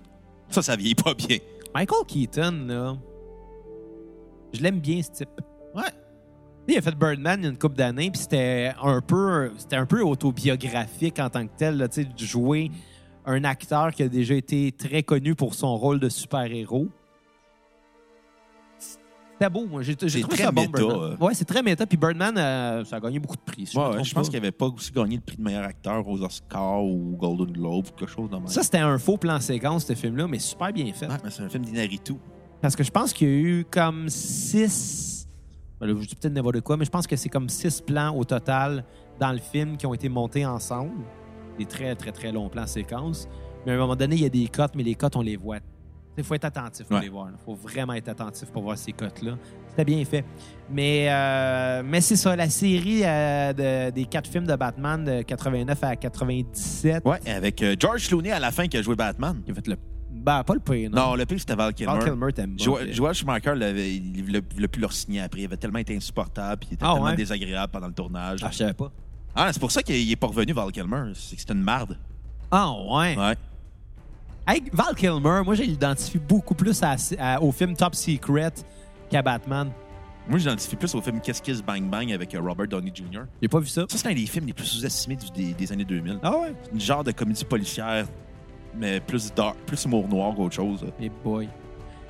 Ça, 0.49 0.63
ça 0.63 0.75
vieillit 0.75 0.95
pas 0.95 1.13
bien. 1.13 1.37
Michael 1.73 2.05
Keaton, 2.07 2.65
là, 2.67 2.97
je 4.53 4.61
l'aime 4.61 4.79
bien, 4.79 5.01
ce 5.01 5.11
type. 5.11 5.29
Ouais. 5.75 5.83
Il 6.67 6.77
a 6.77 6.81
fait 6.81 6.95
Birdman 6.95 7.39
il 7.39 7.43
y 7.43 7.47
a 7.47 7.49
une 7.49 7.57
couple 7.57 7.75
d'années, 7.75 8.11
puis 8.11 8.21
c'était 8.21 8.73
un 8.81 9.01
peu, 9.01 9.51
c'était 9.57 9.75
un 9.75 9.85
peu 9.85 10.01
autobiographique 10.03 11.19
en 11.19 11.29
tant 11.29 11.47
que 11.47 11.51
tel, 11.57 11.77
là, 11.77 11.87
tu 11.87 12.03
sais, 12.03 12.07
de 12.07 12.17
jouer 12.17 12.71
un 13.25 13.43
acteur 13.43 13.91
qui 13.91 14.03
a 14.03 14.09
déjà 14.09 14.35
été 14.35 14.71
très 14.71 15.03
connu 15.03 15.35
pour 15.35 15.53
son 15.53 15.75
rôle 15.77 15.99
de 15.99 16.09
super-héros. 16.09 16.87
C'était 19.39 19.49
beau, 19.49 19.65
moi. 19.65 19.81
J'ai 19.81 19.95
trouvé 19.95 20.21
très 20.23 20.43
ça 20.43 20.51
bon, 20.51 20.61
méta, 20.63 20.77
Birdman. 20.79 20.99
euh. 21.21 21.25
Ouais, 21.25 21.33
c'est 21.33 21.45
très 21.45 21.63
méta. 21.63 21.85
Puis 21.85 21.97
Birdman, 21.97 22.37
euh, 22.37 22.83
ça 22.83 22.97
a 22.97 22.99
gagné 22.99 23.19
beaucoup 23.19 23.37
de 23.37 23.41
prix. 23.41 23.65
si 23.65 23.73
je 23.73 23.79
Ouais, 23.79 24.01
pense 24.13 24.27
qu'il 24.29 24.37
avait 24.37 24.51
pas 24.51 24.65
aussi 24.65 24.91
gagné 24.91 25.15
le 25.15 25.21
prix 25.21 25.37
de 25.37 25.41
meilleur 25.43 25.63
acteur 25.63 26.05
aux 26.07 26.21
Oscars 26.21 26.83
ou 26.83 27.15
Golden 27.17 27.51
Globe 27.53 27.85
ou 27.87 27.97
quelque 27.97 28.11
chose 28.11 28.29
même. 28.29 28.47
Ça, 28.47 28.63
c'était 28.63 28.79
un 28.79 28.97
faux 28.97 29.15
plan 29.17 29.39
séquence, 29.39 29.85
ce 29.85 29.93
film-là, 29.95 30.27
mais 30.27 30.39
super 30.39 30.73
bien 30.73 30.91
fait. 30.91 31.07
Ouais, 31.07 31.15
c'est 31.29 31.43
un 31.43 31.49
film 31.49 31.63
d'Inaritu. 31.63 32.15
Parce 32.61 32.75
que 32.75 32.83
je 32.83 32.91
pense 32.91 33.13
qu'il 33.13 33.27
y 33.29 33.31
a 33.31 33.33
eu 33.35 33.65
comme 33.71 34.09
six. 34.09 35.27
Ben 35.79 35.87
là, 35.87 35.93
je 35.97 36.05
dis 36.07 36.15
peut-être 36.15 36.33
n'importe 36.33 36.59
quoi, 36.61 36.75
mais 36.75 36.83
je 36.83 36.89
pense 36.91 37.07
que 37.07 37.15
c'est 37.15 37.29
comme 37.29 37.47
six 37.47 37.79
plans 37.79 38.13
au 38.15 38.25
total 38.25 38.83
dans 39.19 39.31
le 39.31 39.37
film 39.39 39.77
qui 39.77 39.85
ont 39.85 39.93
été 39.93 40.09
montés 40.09 40.45
ensemble. 40.45 40.91
Des 41.57 41.65
très, 41.65 41.95
très, 41.95 42.11
très 42.11 42.31
longs 42.33 42.49
plans 42.49 42.67
séquences. 42.67 43.27
Mais 43.65 43.71
à 43.71 43.75
un 43.75 43.77
moment 43.77 43.95
donné, 43.95 44.15
il 44.17 44.21
y 44.21 44.25
a 44.25 44.29
des 44.29 44.47
cotes, 44.47 44.75
mais 44.75 44.83
les 44.83 44.95
cotes, 44.95 45.15
on 45.15 45.21
les 45.21 45.37
voit. 45.37 45.59
Il 46.17 46.23
faut 46.23 46.33
être 46.33 46.45
attentif 46.45 46.85
pour 46.85 46.97
Ouais. 46.97 47.03
les 47.03 47.09
voir. 47.09 47.29
Il 47.31 47.37
faut 47.45 47.55
vraiment 47.55 47.93
être 47.93 48.09
attentif 48.09 48.49
pour 48.49 48.63
voir 48.63 48.77
ces 48.77 48.91
cotes-là. 48.91 49.37
C'était 49.69 49.85
bien 49.85 50.03
fait. 50.03 50.25
Mais, 50.69 51.07
euh, 51.09 51.81
mais 51.85 52.01
c'est 52.01 52.17
ça, 52.17 52.35
la 52.35 52.49
série 52.49 53.01
euh, 53.05 53.53
de- 53.53 53.91
des 53.91 54.05
quatre 54.05 54.29
films 54.29 54.45
de 54.45 54.55
Batman 54.55 55.03
de 55.05 55.21
89 55.21 55.81
à 55.83 55.95
97. 55.95 57.05
Ouais, 57.05 57.19
avec 57.29 57.61
euh, 57.61 57.75
George 57.79 58.07
Clooney 58.07 58.31
à 58.31 58.39
la 58.39 58.51
fin 58.51 58.67
qui 58.67 58.77
a 58.77 58.81
joué 58.81 58.95
Batman. 58.95 59.41
Il 59.47 59.51
a 59.51 59.55
fait 59.55 59.67
le. 59.67 59.77
Ben, 60.11 60.43
pas 60.43 60.53
le 60.53 60.59
pire, 60.59 60.89
non. 60.89 60.97
Non, 61.11 61.15
le 61.15 61.25
pire, 61.25 61.39
c'était 61.39 61.55
Val 61.55 61.73
Kilmer. 61.73 61.93
Val 61.93 62.03
Kilmer, 62.03 62.33
t'aimes 62.33 62.57
pas. 62.57 62.63
Jo- 62.63 62.79
Joel 62.91 63.13
Schumacher 63.13 63.55
l'avait- 63.55 63.95
il 63.95 64.11
ne 64.11 64.21
voulait 64.23 64.67
plus 64.67 64.81
leur 64.81 64.91
signer 64.91 65.21
après. 65.21 65.41
Il 65.41 65.45
avait 65.45 65.55
tellement 65.57 65.79
été 65.79 65.95
insupportable, 65.95 66.57
puis 66.59 66.69
il 66.71 66.73
était 66.73 66.83
Ah, 66.85 66.91
tellement 66.93 67.07
ouais? 67.09 67.15
désagréable 67.15 67.71
pendant 67.71 67.87
le 67.87 67.93
tournage. 67.93 68.39
Ah, 68.43 68.49
je 68.51 68.57
savais 68.57 68.73
pas. 68.73 68.91
Ah, 69.33 69.53
c'est 69.53 69.59
pour 69.59 69.71
ça 69.71 69.81
qu'il 69.81 70.11
est 70.11 70.15
pas 70.17 70.27
revenu, 70.27 70.51
Val 70.51 70.71
Kilmer. 70.73 71.13
C'est 71.13 71.35
que 71.35 71.41
c'était 71.41 71.53
une 71.53 71.61
marde. 71.63 71.97
Ah, 72.51 72.69
ouais? 72.73 73.15
Ouais. 73.17 73.35
Hey, 74.51 74.63
Val 74.73 74.95
Kilmer, 74.95 75.43
moi, 75.45 75.53
je 75.53 75.61
l'identifie 75.61 76.17
beaucoup 76.17 76.55
plus 76.55 76.81
à- 76.81 76.95
à- 77.19 77.39
au 77.39 77.51
film 77.51 77.75
Top 77.75 77.93
Secret 77.93 78.51
qu'à 79.07 79.21
Batman. 79.21 79.69
Moi, 80.27 80.39
j'identifie 80.39 80.75
plus 80.75 80.95
au 80.95 81.01
film 81.03 81.21
Kiss 81.21 81.61
Bang 81.61 81.83
Bang 81.83 82.11
avec 82.11 82.33
euh, 82.33 82.41
Robert 82.41 82.67
Downey 82.67 82.91
Jr. 82.91 83.25
J'ai 83.39 83.47
pas 83.47 83.59
vu 83.59 83.67
ça? 83.67 83.85
Ça, 83.87 83.97
c'est 83.99 84.07
un 84.07 84.13
des 84.15 84.25
films 84.25 84.47
les 84.47 84.53
plus 84.53 84.65
sous-estimés 84.65 85.19
des, 85.35 85.53
des 85.53 85.71
années 85.71 85.85
2000. 85.85 86.17
Ah 86.23 86.35
ouais? 86.35 86.53
Une 86.73 86.81
genre 86.81 87.03
de 87.03 87.11
comédie 87.11 87.45
policière, 87.45 88.07
mais 88.75 88.99
plus 88.99 89.31
dark, 89.35 89.55
plus 89.67 89.85
humour 89.85 90.07
noir 90.07 90.33
qu'autre 90.33 90.55
chose. 90.55 90.83
Mais 90.99 91.11
boy. 91.23 91.47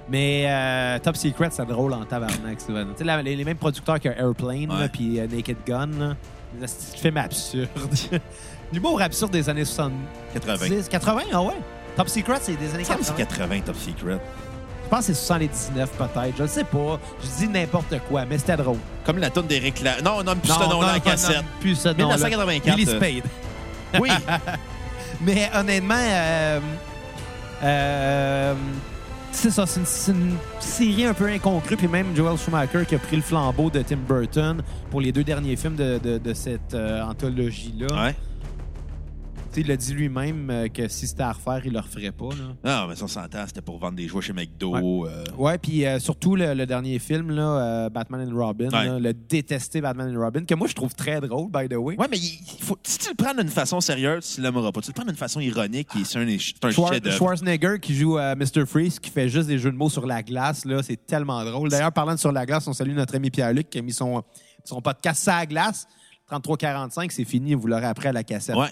Mais 0.08 0.46
euh, 0.48 0.98
Top 1.00 1.18
Secret, 1.18 1.50
c'est 1.52 1.66
drôle 1.66 1.92
en 1.92 2.06
tabarnak, 2.06 2.62
Steven. 2.62 2.88
Tu 2.98 3.06
sais, 3.06 3.22
les, 3.22 3.36
les 3.36 3.44
mêmes 3.44 3.58
producteurs 3.58 4.00
que 4.00 4.08
Airplane, 4.08 4.90
puis 4.94 5.20
euh, 5.20 5.28
Naked 5.28 5.58
Gun, 5.68 5.88
là. 6.00 6.16
des 6.58 6.66
petits 6.66 6.98
films 7.02 7.18
absurdes. 7.18 7.68
L'humour 8.72 9.02
absurde 9.02 9.32
des 9.34 9.50
années 9.50 9.66
70. 9.66 9.98
80. 10.36 10.82
80, 10.90 11.22
ah 11.34 11.44
ouais? 11.44 11.54
Top 11.96 12.10
Secret, 12.10 12.38
c'est 12.42 12.56
des 12.56 12.74
années 12.74 12.84
Il 12.90 12.98
me 12.98 13.04
semble 13.04 13.18
que 13.18 13.24
80. 13.24 13.26
c'est 13.28 13.48
80 13.48 13.60
Top 13.66 13.76
Secret. 13.76 14.20
Je 14.86 14.90
pense 14.90 15.00
que 15.08 15.14
c'est 15.14 15.26
79 15.26 15.90
peut-être. 15.92 16.34
Je 16.38 16.44
ne 16.44 16.48
sais 16.48 16.64
pas. 16.64 17.00
Je 17.22 17.46
dis 17.46 17.48
n'importe 17.48 17.94
quoi, 18.10 18.26
mais 18.26 18.38
c'était 18.38 18.58
drôle. 18.58 18.78
Comme 19.06 19.20
la 19.20 19.30
tonne 19.30 19.46
d'Éric 19.48 19.82
La... 19.82 20.02
Non, 20.02 20.24
non, 20.24 20.36
plus 20.36 20.52
ce 20.52 20.60
nom-là, 20.60 20.88
la 20.88 20.94
non, 20.96 21.00
cassette. 21.00 21.44
plus 21.60 21.76
ce 21.76 21.90
nom-là. 21.90 22.16
1984, 22.18 22.76
Billy 22.76 22.86
Spade. 22.90 23.30
Oui, 24.00 24.10
Mais 25.22 25.50
honnêtement, 25.54 25.96
euh, 25.98 26.60
euh, 27.64 28.54
c'est 29.32 29.52
ça, 29.52 29.66
c'est 29.66 30.12
une, 30.12 30.36
série 30.60 31.06
un 31.06 31.14
peu 31.14 31.28
incongrue. 31.28 31.76
Puis 31.78 31.88
même 31.88 32.16
Joel 32.16 32.38
Schumacher 32.38 32.86
qui 32.88 32.96
a 32.96 33.00
pris 33.00 33.16
le 33.18 33.22
flambeau 33.22 33.70
de 33.70 33.82
Tim 33.82 33.98
Burton 34.08 34.62
pour 34.90 35.02
les 35.02 35.12
deux 35.12 35.24
derniers 35.24 35.56
films 35.56 35.76
de, 35.76 35.98
de- 36.00 36.18
de 36.18 36.34
cette 36.34 36.74
euh, 36.74 37.04
anthologie-là. 37.04 38.06
ouais. 38.06 38.16
Il 39.62 39.72
a 39.72 39.78
dit 39.78 39.94
lui-même 39.94 40.50
euh, 40.50 40.68
que 40.68 40.88
si 40.88 41.08
c'était 41.08 41.24
à 41.24 41.32
refaire, 41.34 41.62
il 41.66 41.74
le 41.74 41.80
referait 41.80 42.12
pas. 42.12 42.30
Là. 42.30 42.82
Non, 42.84 42.88
mais 42.88 42.96
ça, 42.96 43.08
s'entend, 43.08 43.44
c'était 43.48 43.62
pour 43.62 43.78
vendre 43.78 43.96
des 43.96 44.08
jouets 44.08 44.22
chez 44.22 44.34
McDo. 44.34 44.76
euh, 45.08 45.24
Ouais, 45.38 45.58
puis 45.58 45.86
euh, 45.86 46.00
surtout 46.00 46.36
le, 46.36 46.54
le 46.54 46.66
dernier 46.66 46.98
film, 47.00 47.32
là, 47.32 47.42
euh, 47.86 47.90
Batman 47.90 48.28
and 48.30 48.36
Robin, 48.36 48.70
Ouais. 48.70 48.86
là, 48.86 49.00
le 49.00 49.14
détesté 49.14 49.82
Batman 49.82 50.16
and 50.16 50.20
Robin, 50.20 50.46
que 50.46 50.56
moi 50.56 50.68
je 50.68 50.74
trouve 50.74 50.94
très 50.96 51.20
drôle, 51.22 51.50
by 51.52 51.68
the 51.68 51.76
way. 51.78 51.96
Ouais, 51.98 52.08
mais 52.10 52.18
il 52.18 52.64
faut, 52.64 52.78
si 52.84 52.98
tu 53.00 53.10
le 53.10 53.16
prends 53.16 53.34
d'une 53.34 53.50
façon 53.50 53.82
sérieuse, 53.82 54.34
tu 54.36 54.42
l'aimeras 54.42 54.72
pas. 54.72 54.82
Tu 54.82 54.90
le 54.90 54.94
prends 54.94 55.06
d'une 55.06 55.16
façon 55.16 55.40
ironique, 55.40 55.90
et 56.00 56.04
c'est 56.04 56.20
un, 56.20 56.28
un 56.28 56.72
Schwar-. 56.72 57.12
Schwarzenegger 57.12 57.78
qui 57.82 57.96
joue 57.96 58.18
euh, 58.18 58.36
Mr. 58.36 58.66
Freeze, 58.66 59.00
qui 59.00 59.10
fait 59.10 59.30
juste 59.30 59.48
des 59.48 59.60
jeux 59.60 59.72
de 59.72 59.78
mots 59.78 59.90
sur 59.90 60.06
la 60.06 60.24
glace, 60.24 60.66
là, 60.66 60.82
c'est 60.84 61.06
tellement 61.06 61.44
drôle. 61.44 61.70
D'ailleurs, 61.70 61.92
parlant 61.92 62.14
de 62.16 62.20
sur 62.20 62.32
la 62.32 62.46
glace, 62.46 62.68
on 62.68 62.74
salue 62.74 62.94
notre 62.94 63.16
ami 63.16 63.30
Pierre-Luc 63.30 63.70
qui 63.70 63.80
a 63.80 63.82
mis 63.82 63.94
son, 63.94 64.24
son 64.64 64.82
podcast 64.82 65.22
sur 65.24 65.32
la 65.34 65.46
glace. 65.46 65.88
33-45, 66.32 67.10
c'est 67.12 67.26
fini, 67.26 67.56
vous 67.56 67.68
l'aurez 67.68 67.86
après 67.88 68.10
à 68.10 68.12
la 68.12 68.24
cassette. 68.24 68.56
Ouais. 68.56 68.68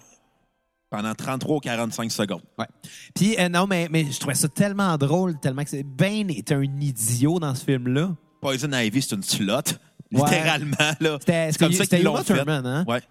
Pendant 0.90 1.14
33 1.14 1.58
ou 1.58 1.60
45 1.60 2.12
secondes. 2.12 2.42
Ouais. 2.58 2.66
Puis, 3.14 3.36
euh, 3.38 3.50
non, 3.50 3.68
mais, 3.68 3.88
mais 3.92 4.06
je 4.10 4.18
trouvais 4.20 4.36
ça 4.36 4.48
tellement 4.48 4.98
drôle, 4.98 5.38
tellement 5.40 5.64
que 5.64 5.70
c'est. 5.70 5.84
Bane 5.84 6.30
est 6.30 6.52
un 6.52 6.64
idiot 6.64 7.40
dans 7.40 7.54
ce 7.56 7.66
film-là. 7.66 8.16
Poison 8.42 8.72
Ivy, 8.72 9.02
c'est 9.02 9.16
une 9.16 9.24
slotte. 9.24 9.80
Ouais. 10.14 10.22
Littéralement, 10.24 10.76
là. 11.02 11.18
C'était 11.20 11.52
C'est 11.52 11.58
comme 11.60 11.74
ça 11.74 11.84
c'était 11.84 11.98
qu'ils 11.98 12.06
l'ont 12.06 12.16
fait. 12.18 12.34
Thurman, 12.36 12.66
hein? 12.66 12.86
Ouais. 12.88 13.02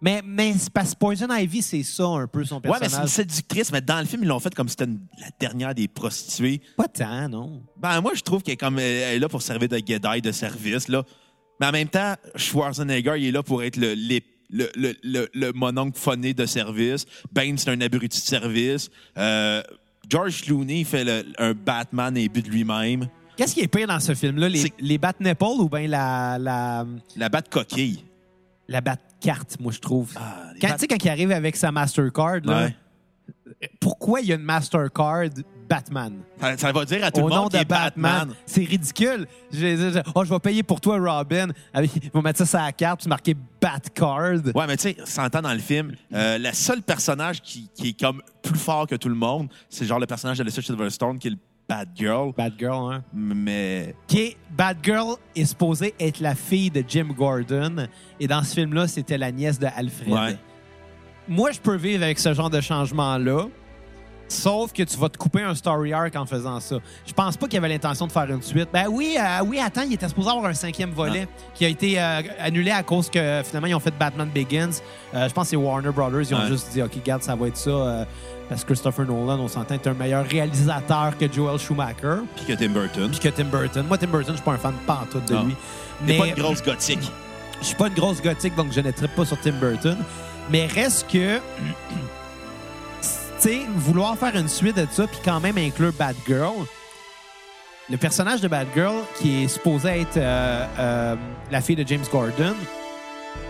Mais, 0.00 0.22
mais 0.24 0.54
parce 0.72 0.94
que 0.94 0.98
Poison 0.98 1.28
Ivy, 1.30 1.60
c'est 1.62 1.82
ça 1.82 2.04
un 2.06 2.26
peu 2.26 2.44
son 2.44 2.56
Ouais, 2.56 2.62
mais 2.64 2.72
c'est 2.74 2.80
personnage. 2.80 3.04
une 3.04 3.08
séductrice, 3.14 3.70
mais 3.70 3.82
dans 3.82 4.00
le 4.00 4.06
film, 4.06 4.22
ils 4.22 4.28
l'ont 4.28 4.40
fait 4.40 4.54
comme 4.54 4.68
si 4.68 4.72
c'était 4.78 4.90
une- 4.90 5.06
la 5.20 5.28
dernière 5.38 5.74
des 5.74 5.86
prostituées. 5.88 6.60
Pas 6.78 6.88
tant, 6.88 7.28
non. 7.28 7.62
Ben, 7.76 8.00
moi, 8.00 8.12
je 8.14 8.22
trouve 8.22 8.42
qu'elle 8.42 8.54
est, 8.54 8.56
comme, 8.56 8.78
elle 8.78 9.16
est 9.16 9.18
là 9.18 9.28
pour 9.28 9.42
servir 9.42 9.68
de 9.68 9.78
guédaille 9.78 10.22
de 10.22 10.32
service, 10.32 10.88
là. 10.88 11.02
Mais 11.60 11.66
en 11.66 11.72
même 11.72 11.88
temps, 11.88 12.14
Schwarzenegger, 12.34 13.14
il 13.18 13.26
est 13.26 13.30
là 13.30 13.42
pour 13.42 13.62
être 13.62 13.76
le, 13.76 13.94
le, 14.52 14.70
le, 14.76 14.94
le, 15.02 15.28
le 15.34 15.52
mononcle 15.52 15.98
phoné 15.98 16.34
de 16.34 16.46
service. 16.46 17.06
Bane, 17.32 17.56
c'est 17.58 17.70
un 17.70 17.80
abruti 17.80 18.20
de 18.20 18.26
service. 18.26 18.90
Euh, 19.18 19.62
George 20.08 20.42
Clooney 20.42 20.84
fait 20.84 21.04
le- 21.04 21.24
un 21.38 21.54
Batman 21.54 22.16
imbu 22.16 22.42
de 22.42 22.48
lui-même. 22.50 23.08
Qu'est-ce 23.36 23.54
qui 23.54 23.60
est 23.60 23.68
pire 23.68 23.86
dans 23.88 23.98
ce 24.00 24.14
film-là? 24.14 24.48
Les, 24.48 24.58
C'est- 24.58 24.72
les 24.78 24.98
bat 24.98 25.14
nipples 25.18 25.44
ou 25.58 25.68
bien 25.68 25.88
la, 25.88 26.36
la, 26.38 26.84
La 27.16 27.28
Bat-coquille. 27.30 28.04
la 28.68 28.80
bat 28.82 28.96
carte, 29.20 29.56
moi, 29.58 29.72
je 29.72 29.78
trouve. 29.78 30.10
Ah, 30.16 30.50
les 30.54 30.60
Quand, 30.60 30.68
Bat- 30.68 30.74
tu 30.74 30.80
sais, 30.80 30.88
quand 30.88 31.02
il 31.04 31.08
arrive 31.08 31.30
avec 31.32 31.56
sa 31.56 31.72
Mastercard, 31.72 32.40
là, 32.44 32.64
Ouais. 32.64 32.76
Pourquoi 33.80 34.20
il 34.20 34.26
y 34.28 34.32
a 34.32 34.36
une 34.36 34.42
Mastercard 34.42 35.24
Batman? 35.68 36.20
Ça, 36.40 36.58
ça 36.58 36.72
va 36.72 36.84
dire 36.84 37.04
à 37.04 37.10
tout 37.10 37.20
Au 37.20 37.28
le 37.28 37.34
nom 37.34 37.42
monde 37.42 37.52
de 37.52 37.58
est 37.58 37.64
Batman. 37.64 38.12
Batman. 38.20 38.36
C'est 38.46 38.64
ridicule. 38.64 39.26
Je, 39.52 39.58
je- 39.58 39.90
je- 39.94 40.10
oh, 40.14 40.24
je 40.24 40.30
vais 40.32 40.38
payer 40.40 40.62
pour 40.62 40.80
toi, 40.80 40.98
Robin. 40.98 41.48
Ils 41.74 42.10
vont 42.12 42.22
mettre 42.22 42.38
ça 42.40 42.46
sur 42.46 42.58
la 42.58 42.72
carte, 42.72 43.00
puis 43.00 43.08
marquer 43.08 43.34
Batcard. 43.60 44.44
Ouais, 44.54 44.66
mais 44.66 44.76
tu 44.76 44.82
sais, 44.90 44.96
s'entend 45.04 45.42
dans 45.42 45.52
le 45.52 45.58
film, 45.60 45.94
euh, 46.12 46.38
le 46.38 46.52
seul 46.52 46.82
personnage 46.82 47.40
qui, 47.40 47.68
qui 47.74 47.88
est 47.90 47.98
comme 48.00 48.22
plus 48.42 48.58
fort 48.58 48.86
que 48.86 48.96
tout 48.96 49.08
le 49.08 49.14
monde, 49.14 49.48
c'est 49.68 49.86
genre 49.86 49.98
le 49.98 50.06
personnage 50.06 50.38
de 50.38 50.44
Lisa 50.44 50.60
Silverstone 50.62 51.18
qui 51.18 51.28
est 51.28 51.32
le 51.32 51.38
Bad 51.68 51.88
Girl. 51.94 52.32
Batgirl, 52.36 52.92
hein? 52.92 53.02
Mais 53.14 53.94
qui 54.08 54.18
est 54.18 54.36
Batgirl 54.50 55.14
est 55.34 55.44
supposée 55.44 55.94
être 55.98 56.20
la 56.20 56.34
fille 56.34 56.70
de 56.70 56.84
Jim 56.86 57.08
Gordon 57.16 57.86
et 58.20 58.26
dans 58.26 58.42
ce 58.42 58.54
film-là, 58.54 58.88
c'était 58.88 59.16
la 59.16 59.30
nièce 59.32 59.58
de 59.58 59.68
Alfred. 59.74 60.08
Ouais. 60.12 60.36
Moi, 61.28 61.50
je 61.52 61.60
peux 61.60 61.76
vivre 61.76 62.02
avec 62.02 62.18
ce 62.18 62.34
genre 62.34 62.50
de 62.50 62.60
changement-là, 62.60 63.46
sauf 64.28 64.72
que 64.72 64.82
tu 64.82 64.96
vas 64.98 65.08
te 65.08 65.18
couper 65.18 65.42
un 65.42 65.54
story 65.54 65.92
arc 65.92 66.16
en 66.16 66.26
faisant 66.26 66.58
ça. 66.58 66.76
Je 67.06 67.12
pense 67.12 67.36
pas 67.36 67.46
qu'il 67.46 67.54
y 67.54 67.58
avait 67.58 67.68
l'intention 67.68 68.06
de 68.06 68.12
faire 68.12 68.28
une 68.30 68.42
suite. 68.42 68.68
Ben 68.72 68.86
oui, 68.90 69.16
euh, 69.18 69.44
oui, 69.46 69.58
attends, 69.60 69.82
il 69.82 69.92
était 69.92 70.08
supposé 70.08 70.30
avoir 70.30 70.46
un 70.46 70.54
cinquième 70.54 70.90
volet 70.90 71.28
qui 71.54 71.64
a 71.64 71.68
été 71.68 72.00
euh, 72.00 72.22
annulé 72.40 72.70
à 72.70 72.82
cause 72.82 73.08
que 73.10 73.42
finalement 73.44 73.68
ils 73.68 73.74
ont 73.74 73.80
fait 73.80 73.94
Batman 73.96 74.28
Begins. 74.34 74.70
Euh, 75.14 75.28
je 75.28 75.32
pense 75.34 75.44
que 75.44 75.50
c'est 75.50 75.56
Warner 75.56 75.90
Brothers, 75.90 76.22
ils 76.30 76.34
ont 76.34 76.46
juste 76.46 76.70
dit 76.72 76.82
OK, 76.82 76.92
garde, 77.04 77.22
ça 77.22 77.34
va 77.36 77.46
être 77.48 77.56
ça. 77.58 78.06
parce 78.48 78.62
que 78.62 78.68
Christopher 78.68 79.06
Nolan, 79.06 79.38
on 79.38 79.48
s'entend, 79.48 79.74
est 79.74 79.86
un 79.86 79.94
meilleur 79.94 80.26
réalisateur 80.26 81.16
que 81.18 81.30
Joel 81.30 81.58
Schumacher 81.58 82.22
puis 82.36 82.46
que 82.46 82.52
Tim 82.54 82.70
Burton. 82.70 83.10
puis 83.10 83.20
que 83.20 83.28
Tim 83.28 83.44
Burton. 83.44 83.84
Moi, 83.86 83.98
Tim 83.98 84.08
Burton, 84.08 84.32
je 84.32 84.36
suis 84.36 84.44
pas 84.44 84.52
un 84.52 84.58
fan 84.58 84.74
pantoute 84.86 85.26
de 85.28 85.34
Non. 85.34 85.44
lui. 85.44 85.54
Mais 86.06 86.18
pas 86.18 86.26
une 86.26 86.34
grosse 86.34 86.62
gothique. 86.62 87.00
je 87.60 87.66
suis 87.66 87.76
pas 87.76 87.88
une 87.88 87.94
grosse 87.94 88.20
gothique, 88.22 88.56
donc 88.56 88.72
je 88.72 88.80
ne 88.80 88.90
pas 88.90 89.24
sur 89.26 89.38
Tim 89.40 89.52
Burton. 89.60 89.98
Mais 90.50 90.66
reste 90.66 91.06
que, 91.10 91.38
tu 93.00 93.08
sais, 93.38 93.60
vouloir 93.76 94.16
faire 94.16 94.36
une 94.36 94.48
suite 94.48 94.76
de 94.76 94.86
ça, 94.90 95.06
puis 95.06 95.18
quand 95.24 95.40
même 95.40 95.58
inclure 95.58 95.92
Batgirl, 95.98 96.66
le 97.90 97.96
personnage 97.96 98.40
de 98.40 98.48
Batgirl, 98.48 99.02
qui 99.18 99.44
est 99.44 99.48
supposé 99.48 99.88
être 100.02 100.16
euh, 100.16 100.66
euh, 100.78 101.16
la 101.50 101.60
fille 101.60 101.76
de 101.76 101.86
James 101.86 102.04
Gordon, 102.10 102.54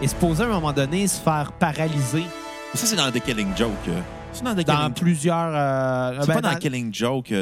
est 0.01 0.07
supposé 0.09 0.43
à 0.43 0.47
un 0.47 0.51
moment 0.51 0.73
donné 0.73 1.07
se 1.07 1.21
faire 1.21 1.53
paralyser 1.59 2.25
Ça, 2.75 2.87
c'est 2.87 2.97
dans 2.97 3.11
The 3.11 3.21
Killing 3.21 3.57
Joke. 3.57 3.71
euh. 3.89 4.01
C'est 4.33 4.45
dans 4.45 4.55
The 4.55 4.65
dans 4.65 4.77
Killing 4.77 4.93
plusieurs. 4.95 5.51
euh, 5.55 6.17
C'est 6.21 6.27
ben, 6.29 6.35
pas 6.35 6.41
dans, 6.41 6.53
dans- 6.53 6.59
Killing 6.59 6.95
Joke. 6.95 7.31
Il 7.31 7.37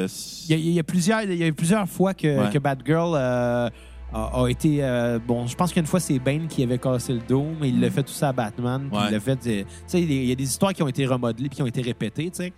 y, 0.49 0.53
a, 0.53 0.57
il 0.57 0.71
y 0.71 0.79
a 0.79 0.83
plusieurs, 0.83 1.21
il 1.21 1.35
y 1.35 1.43
a 1.43 1.47
eu 1.47 1.53
plusieurs 1.53 1.87
fois 1.87 2.13
que, 2.13 2.27
Ouais. 2.45 2.49
que 2.51 2.57
Batgirl 2.59 3.13
euh, 3.15 3.69
a, 4.13 4.41
a 4.43 4.47
été. 4.49 4.83
euh, 4.83 5.19
bon, 5.19 5.47
je 5.47 5.55
pense 5.55 5.71
qu'une 5.73 5.85
fois, 5.85 5.99
c'est 5.99 6.19
Bane 6.19 6.47
qui 6.47 6.63
avait 6.63 6.77
cassé 6.77 7.13
le 7.13 7.19
dos, 7.19 7.45
mais 7.59 7.69
il 7.69 7.79
l'a 7.79 7.89
fait 7.89 8.03
tout 8.03 8.11
ça 8.13 8.29
à 8.29 8.33
Batman. 8.33 8.87
puis 8.89 8.97
Ouais. 8.99 9.05
Il 9.09 9.11
l'a 9.13 9.19
fait. 9.19 9.39
euh, 9.47 9.63
Tu 9.63 9.65
sais, 9.87 10.01
il 10.01 10.25
y 10.25 10.31
a 10.31 10.35
des 10.35 10.43
histoires 10.43 10.73
qui 10.73 10.83
ont 10.83 10.87
été 10.87 11.05
remodelées 11.05 11.49
puis 11.49 11.55
qui 11.57 11.61
ont 11.61 11.67
été 11.67 11.81
répétées, 11.81 12.29
tu 12.29 12.37
sais. 12.43 12.53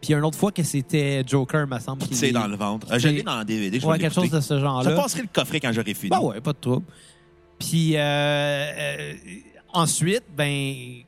Puis 0.00 0.14
une 0.14 0.22
autre 0.24 0.38
fois 0.38 0.52
que 0.52 0.62
c'était 0.62 1.24
Joker, 1.26 1.66
me 1.66 1.78
semble. 1.80 2.02
qui 2.02 2.14
c'est 2.14 2.30
dans 2.30 2.46
le 2.46 2.56
ventre. 2.56 2.86
Euh, 2.92 2.98
je 3.00 3.08
l'ai 3.08 3.22
dans 3.24 3.40
le 3.40 3.44
DVD. 3.44 3.80
Je 3.80 3.86
Ouais, 3.86 3.94
vais 3.94 3.98
quelque 4.04 4.14
chose 4.14 4.30
de 4.30 4.40
ce 4.40 4.54
Je 4.54 4.60
genre-là. 4.60 4.94
passerai 4.94 5.22
le 5.22 5.28
coffret 5.32 5.58
quand 5.58 5.72
j'aurai 5.72 5.92
fini. 5.94 6.10
Ben 6.10 6.20
ouais, 6.20 6.40
pas 6.40 6.52
de 6.52 6.58
trouble. 6.58 6.86
Puis 7.58 7.96
euh, 7.96 8.00
euh, 8.00 9.14
ensuite, 9.72 10.22
ben, 10.36 11.02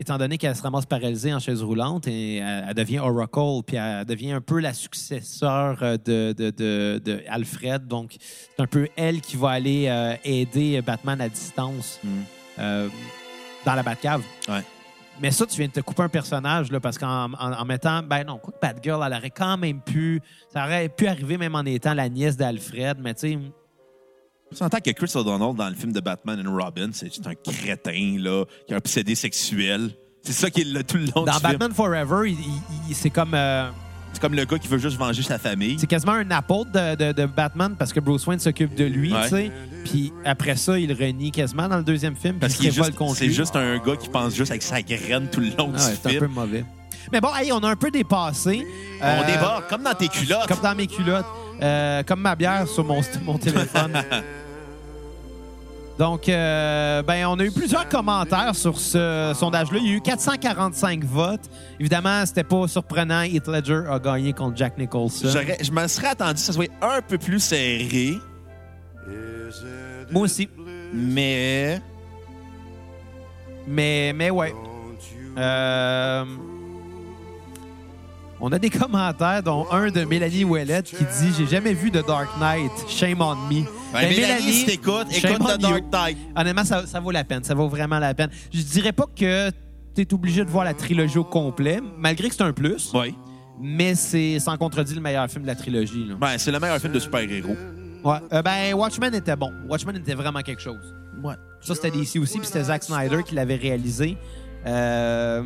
étant 0.00 0.18
donné 0.18 0.38
qu'elle 0.38 0.56
se 0.56 0.62
ramasse 0.62 0.86
paralysée 0.86 1.32
en 1.32 1.38
chaise 1.38 1.62
roulante, 1.62 2.08
et 2.08 2.36
elle, 2.36 2.66
elle 2.68 2.74
devient 2.74 2.98
Oracle, 2.98 3.62
puis 3.66 3.76
elle 3.76 4.04
devient 4.04 4.32
un 4.32 4.40
peu 4.40 4.60
la 4.60 4.72
successeur 4.74 5.78
euh, 5.82 5.96
de, 6.04 6.34
de, 6.36 6.50
de, 6.50 7.00
de 7.04 7.22
Alfred. 7.28 7.86
Donc, 7.86 8.16
c'est 8.20 8.62
un 8.62 8.66
peu 8.66 8.88
elle 8.96 9.20
qui 9.20 9.36
va 9.36 9.50
aller 9.50 9.86
euh, 9.88 10.14
aider 10.24 10.80
Batman 10.82 11.20
à 11.20 11.28
distance 11.28 12.00
Mm. 12.02 12.08
euh, 12.58 12.88
dans 13.64 13.74
la 13.74 13.82
Batcave. 13.82 14.22
Ouais. 14.48 14.62
Mais 15.20 15.30
ça, 15.30 15.46
tu 15.46 15.56
viens 15.58 15.68
de 15.68 15.72
te 15.72 15.80
couper 15.80 16.02
un 16.02 16.08
personnage, 16.08 16.72
là, 16.72 16.80
parce 16.80 16.98
qu'en 16.98 17.32
en, 17.32 17.52
en 17.52 17.64
mettant. 17.64 18.02
Ben 18.02 18.24
non, 18.24 18.38
quoi 18.38 18.52
que 18.52 18.58
Batgirl, 18.60 19.00
elle 19.06 19.16
aurait 19.16 19.30
quand 19.30 19.56
même 19.56 19.80
pu. 19.80 20.20
Ça 20.52 20.64
aurait 20.64 20.88
pu 20.88 21.06
arriver 21.06 21.38
même 21.38 21.54
en 21.54 21.64
étant 21.64 21.94
la 21.94 22.08
nièce 22.08 22.36
d'Alfred, 22.36 22.98
mais 23.00 23.14
tu 23.14 23.20
sais. 23.32 23.38
Tu 24.56 24.62
entends 24.62 24.78
que 24.78 24.90
Chris 24.90 25.10
O'Donnell 25.14 25.54
dans 25.56 25.68
le 25.68 25.74
film 25.74 25.92
de 25.92 26.00
Batman 26.00 26.42
and 26.46 26.54
Robin, 26.56 26.90
c'est 26.92 27.10
un 27.26 27.34
crétin 27.34 28.16
là, 28.18 28.44
qui 28.66 28.74
a 28.74 28.76
un 28.76 28.80
possédé 28.80 29.14
sexuel. 29.14 29.90
C'est 30.22 30.32
ça 30.32 30.50
qui 30.50 30.62
est 30.62 30.64
le, 30.64 30.82
tout 30.84 30.96
le 30.96 31.04
long 31.14 31.24
Dans 31.24 31.32
du 31.32 31.38
film. 31.38 31.42
Batman 31.52 31.72
Forever, 31.72 32.30
il- 32.30 32.32
il- 32.38 32.90
il- 32.90 32.94
c'est 32.94 33.10
comme. 33.10 33.34
euh, 33.34 33.68
C'est 34.14 34.20
comme 34.20 34.34
le 34.34 34.44
gars 34.44 34.58
qui 34.58 34.68
veut 34.68 34.78
juste 34.78 34.96
venger 34.96 35.22
sa 35.22 35.38
famille. 35.38 35.76
c'est 35.78 35.88
quasiment 35.88 36.12
un 36.12 36.30
apôtre 36.30 36.70
de, 36.70 36.94
de- 36.94 37.12
de 37.12 37.26
Batman 37.26 37.74
parce 37.76 37.92
que 37.92 37.98
Bruce 38.00 38.24
Wayne 38.26 38.38
s'occupe 38.38 38.74
de 38.76 38.84
lui, 38.84 39.12
Ouais. 39.12 39.22
tu 39.24 39.28
sais. 39.30 39.52
Puis 39.84 40.12
après 40.24 40.54
ça, 40.56 40.78
il 40.78 40.92
renie 40.92 41.32
quasiment 41.32 41.68
dans 41.68 41.78
le 41.78 41.82
deuxième 41.82 42.14
film. 42.14 42.38
Parce 42.38 42.54
qu'il 42.54 42.72
c'est 42.72 43.30
juste 43.32 43.56
un 43.56 43.76
gars 43.78 43.96
qui 43.96 44.08
pense 44.08 44.34
juste 44.34 44.50
avec 44.52 44.62
sa 44.62 44.80
graine 44.82 45.28
tout 45.32 45.40
le 45.40 45.48
long 45.48 45.72
Ah 45.74 45.78
du 45.78 45.84
ouais, 45.84 45.94
c'est 46.00 46.06
un 46.06 46.10
film. 46.10 46.20
peu 46.20 46.26
mauvais. 46.28 46.64
Mais 47.12 47.20
bon, 47.20 47.34
hey, 47.34 47.52
on 47.52 47.58
a 47.58 47.68
un 47.70 47.76
peu 47.76 47.90
dépassé. 47.90 48.64
On 49.02 49.04
Euh, 49.04 49.26
déborde 49.26 49.64
comme 49.68 49.82
dans 49.82 49.94
tes 49.94 50.08
culottes. 50.08 50.46
Comme 50.46 50.60
dans 50.62 50.74
mes 50.76 50.86
culottes. 50.86 51.26
Euh, 51.60 52.02
comme 52.04 52.20
ma 52.20 52.34
bière 52.34 52.66
sur 52.68 52.84
mon, 52.84 53.00
mon 53.24 53.36
téléphone. 53.36 53.92
Donc, 55.98 56.28
euh, 56.28 57.02
ben, 57.02 57.24
on 57.26 57.38
a 57.38 57.44
eu 57.44 57.52
plusieurs 57.52 57.88
commentaires 57.88 58.56
sur 58.56 58.78
ce 58.78 59.32
sondage-là. 59.36 59.78
Il 59.80 59.86
y 59.88 59.92
a 59.92 59.96
eu 59.96 60.00
445 60.00 61.04
votes. 61.04 61.48
Évidemment, 61.78 62.26
c'était 62.26 62.42
pas 62.42 62.66
surprenant. 62.66 63.22
Heath 63.22 63.46
Ledger 63.46 63.82
a 63.88 64.00
gagné 64.00 64.32
contre 64.32 64.56
Jack 64.56 64.76
Nicholson. 64.76 65.28
J'aurais- 65.32 65.58
Je 65.62 65.70
me 65.70 65.86
serais 65.86 66.08
attendu 66.08 66.34
que 66.34 66.40
ça 66.40 66.52
soit 66.52 66.68
un 66.82 67.00
peu 67.00 67.16
plus 67.16 67.38
serré, 67.38 68.14
Moi 70.10 70.22
aussi. 70.22 70.48
mais 70.92 71.80
Mais, 73.68 74.12
mais 74.14 74.30
ouais. 74.30 74.52
Euh, 75.38 76.24
on 78.40 78.52
a 78.52 78.58
des 78.58 78.70
commentaires, 78.70 79.42
dont 79.42 79.66
un 79.70 79.90
de 79.90 80.04
Mélanie 80.04 80.44
Ouellette 80.44 80.86
qui 80.90 81.04
dit 81.04 81.32
J'ai 81.38 81.46
jamais 81.46 81.72
vu 81.72 81.90
de 81.92 82.02
Dark 82.02 82.28
Knight. 82.40 82.72
Shame 82.88 83.20
on 83.22 83.36
me. 83.36 83.62
Ben, 84.02 84.08
Mélanie, 84.10 84.52
si 84.52 84.66
t'écoutes, 84.66 85.06
écoute 85.10 85.38
The 85.38 85.58
Dark. 85.60 85.84
Knight. 85.92 86.18
Honnêtement, 86.36 86.64
ça, 86.64 86.86
ça 86.86 87.00
vaut 87.00 87.10
la 87.10 87.24
peine. 87.24 87.42
Ça 87.44 87.54
vaut 87.54 87.68
vraiment 87.68 87.98
la 87.98 88.12
peine. 88.14 88.30
Je 88.52 88.60
dirais 88.62 88.92
pas 88.92 89.06
que 89.06 89.50
tu 89.94 90.00
es 90.02 90.12
obligé 90.14 90.44
de 90.44 90.50
voir 90.50 90.64
la 90.64 90.74
trilogie 90.74 91.18
au 91.18 91.24
complet, 91.24 91.80
malgré 91.98 92.28
que 92.28 92.34
c'est 92.34 92.42
un 92.42 92.52
plus, 92.52 92.90
Oui. 92.94 93.14
mais 93.60 93.94
c'est 93.94 94.38
sans 94.40 94.56
contredit 94.56 94.94
le 94.94 95.00
meilleur 95.00 95.28
film 95.30 95.42
de 95.42 95.46
la 95.48 95.54
trilogie. 95.54 96.04
là. 96.08 96.14
Ben, 96.20 96.36
c'est 96.38 96.50
le 96.50 96.58
meilleur 96.60 96.78
film 96.78 96.92
de 96.92 96.98
super-héros. 96.98 97.56
Ouais. 98.04 98.16
Euh, 98.32 98.42
ben, 98.42 98.74
Watchmen 98.74 99.14
était 99.14 99.36
bon. 99.36 99.50
Watchmen 99.68 99.96
était 99.96 100.14
vraiment 100.14 100.40
quelque 100.40 100.60
chose. 100.60 100.94
Ouais. 101.22 101.34
Ça, 101.60 101.74
c'était 101.74 101.90
DC 101.90 102.18
aussi, 102.18 102.38
puis 102.38 102.46
c'était 102.46 102.64
Zack 102.64 102.82
Snyder 102.82 103.22
qui 103.24 103.34
l'avait 103.34 103.56
réalisé. 103.56 104.18
Euh, 104.66 105.42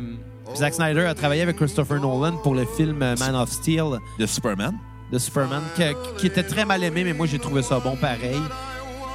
Zack 0.55 0.73
Snyder 0.73 1.05
a 1.05 1.13
travaillé 1.13 1.41
avec 1.43 1.55
Christopher 1.57 2.01
Nolan 2.01 2.37
pour 2.37 2.55
le 2.55 2.65
film 2.65 3.01
euh, 3.03 3.15
Man 3.19 3.35
of 3.35 3.49
Steel 3.51 3.85
De 4.17 4.25
Superman. 4.25 4.73
De 5.11 5.17
Superman, 5.17 5.61
que- 5.75 6.17
qui 6.17 6.27
était 6.27 6.43
très 6.43 6.65
mal 6.65 6.83
aimé, 6.83 7.03
mais 7.03 7.13
moi, 7.13 7.25
j'ai 7.27 7.39
trouvé 7.39 7.61
ça 7.63 7.79
bon 7.79 7.95
pareil. 7.95 8.39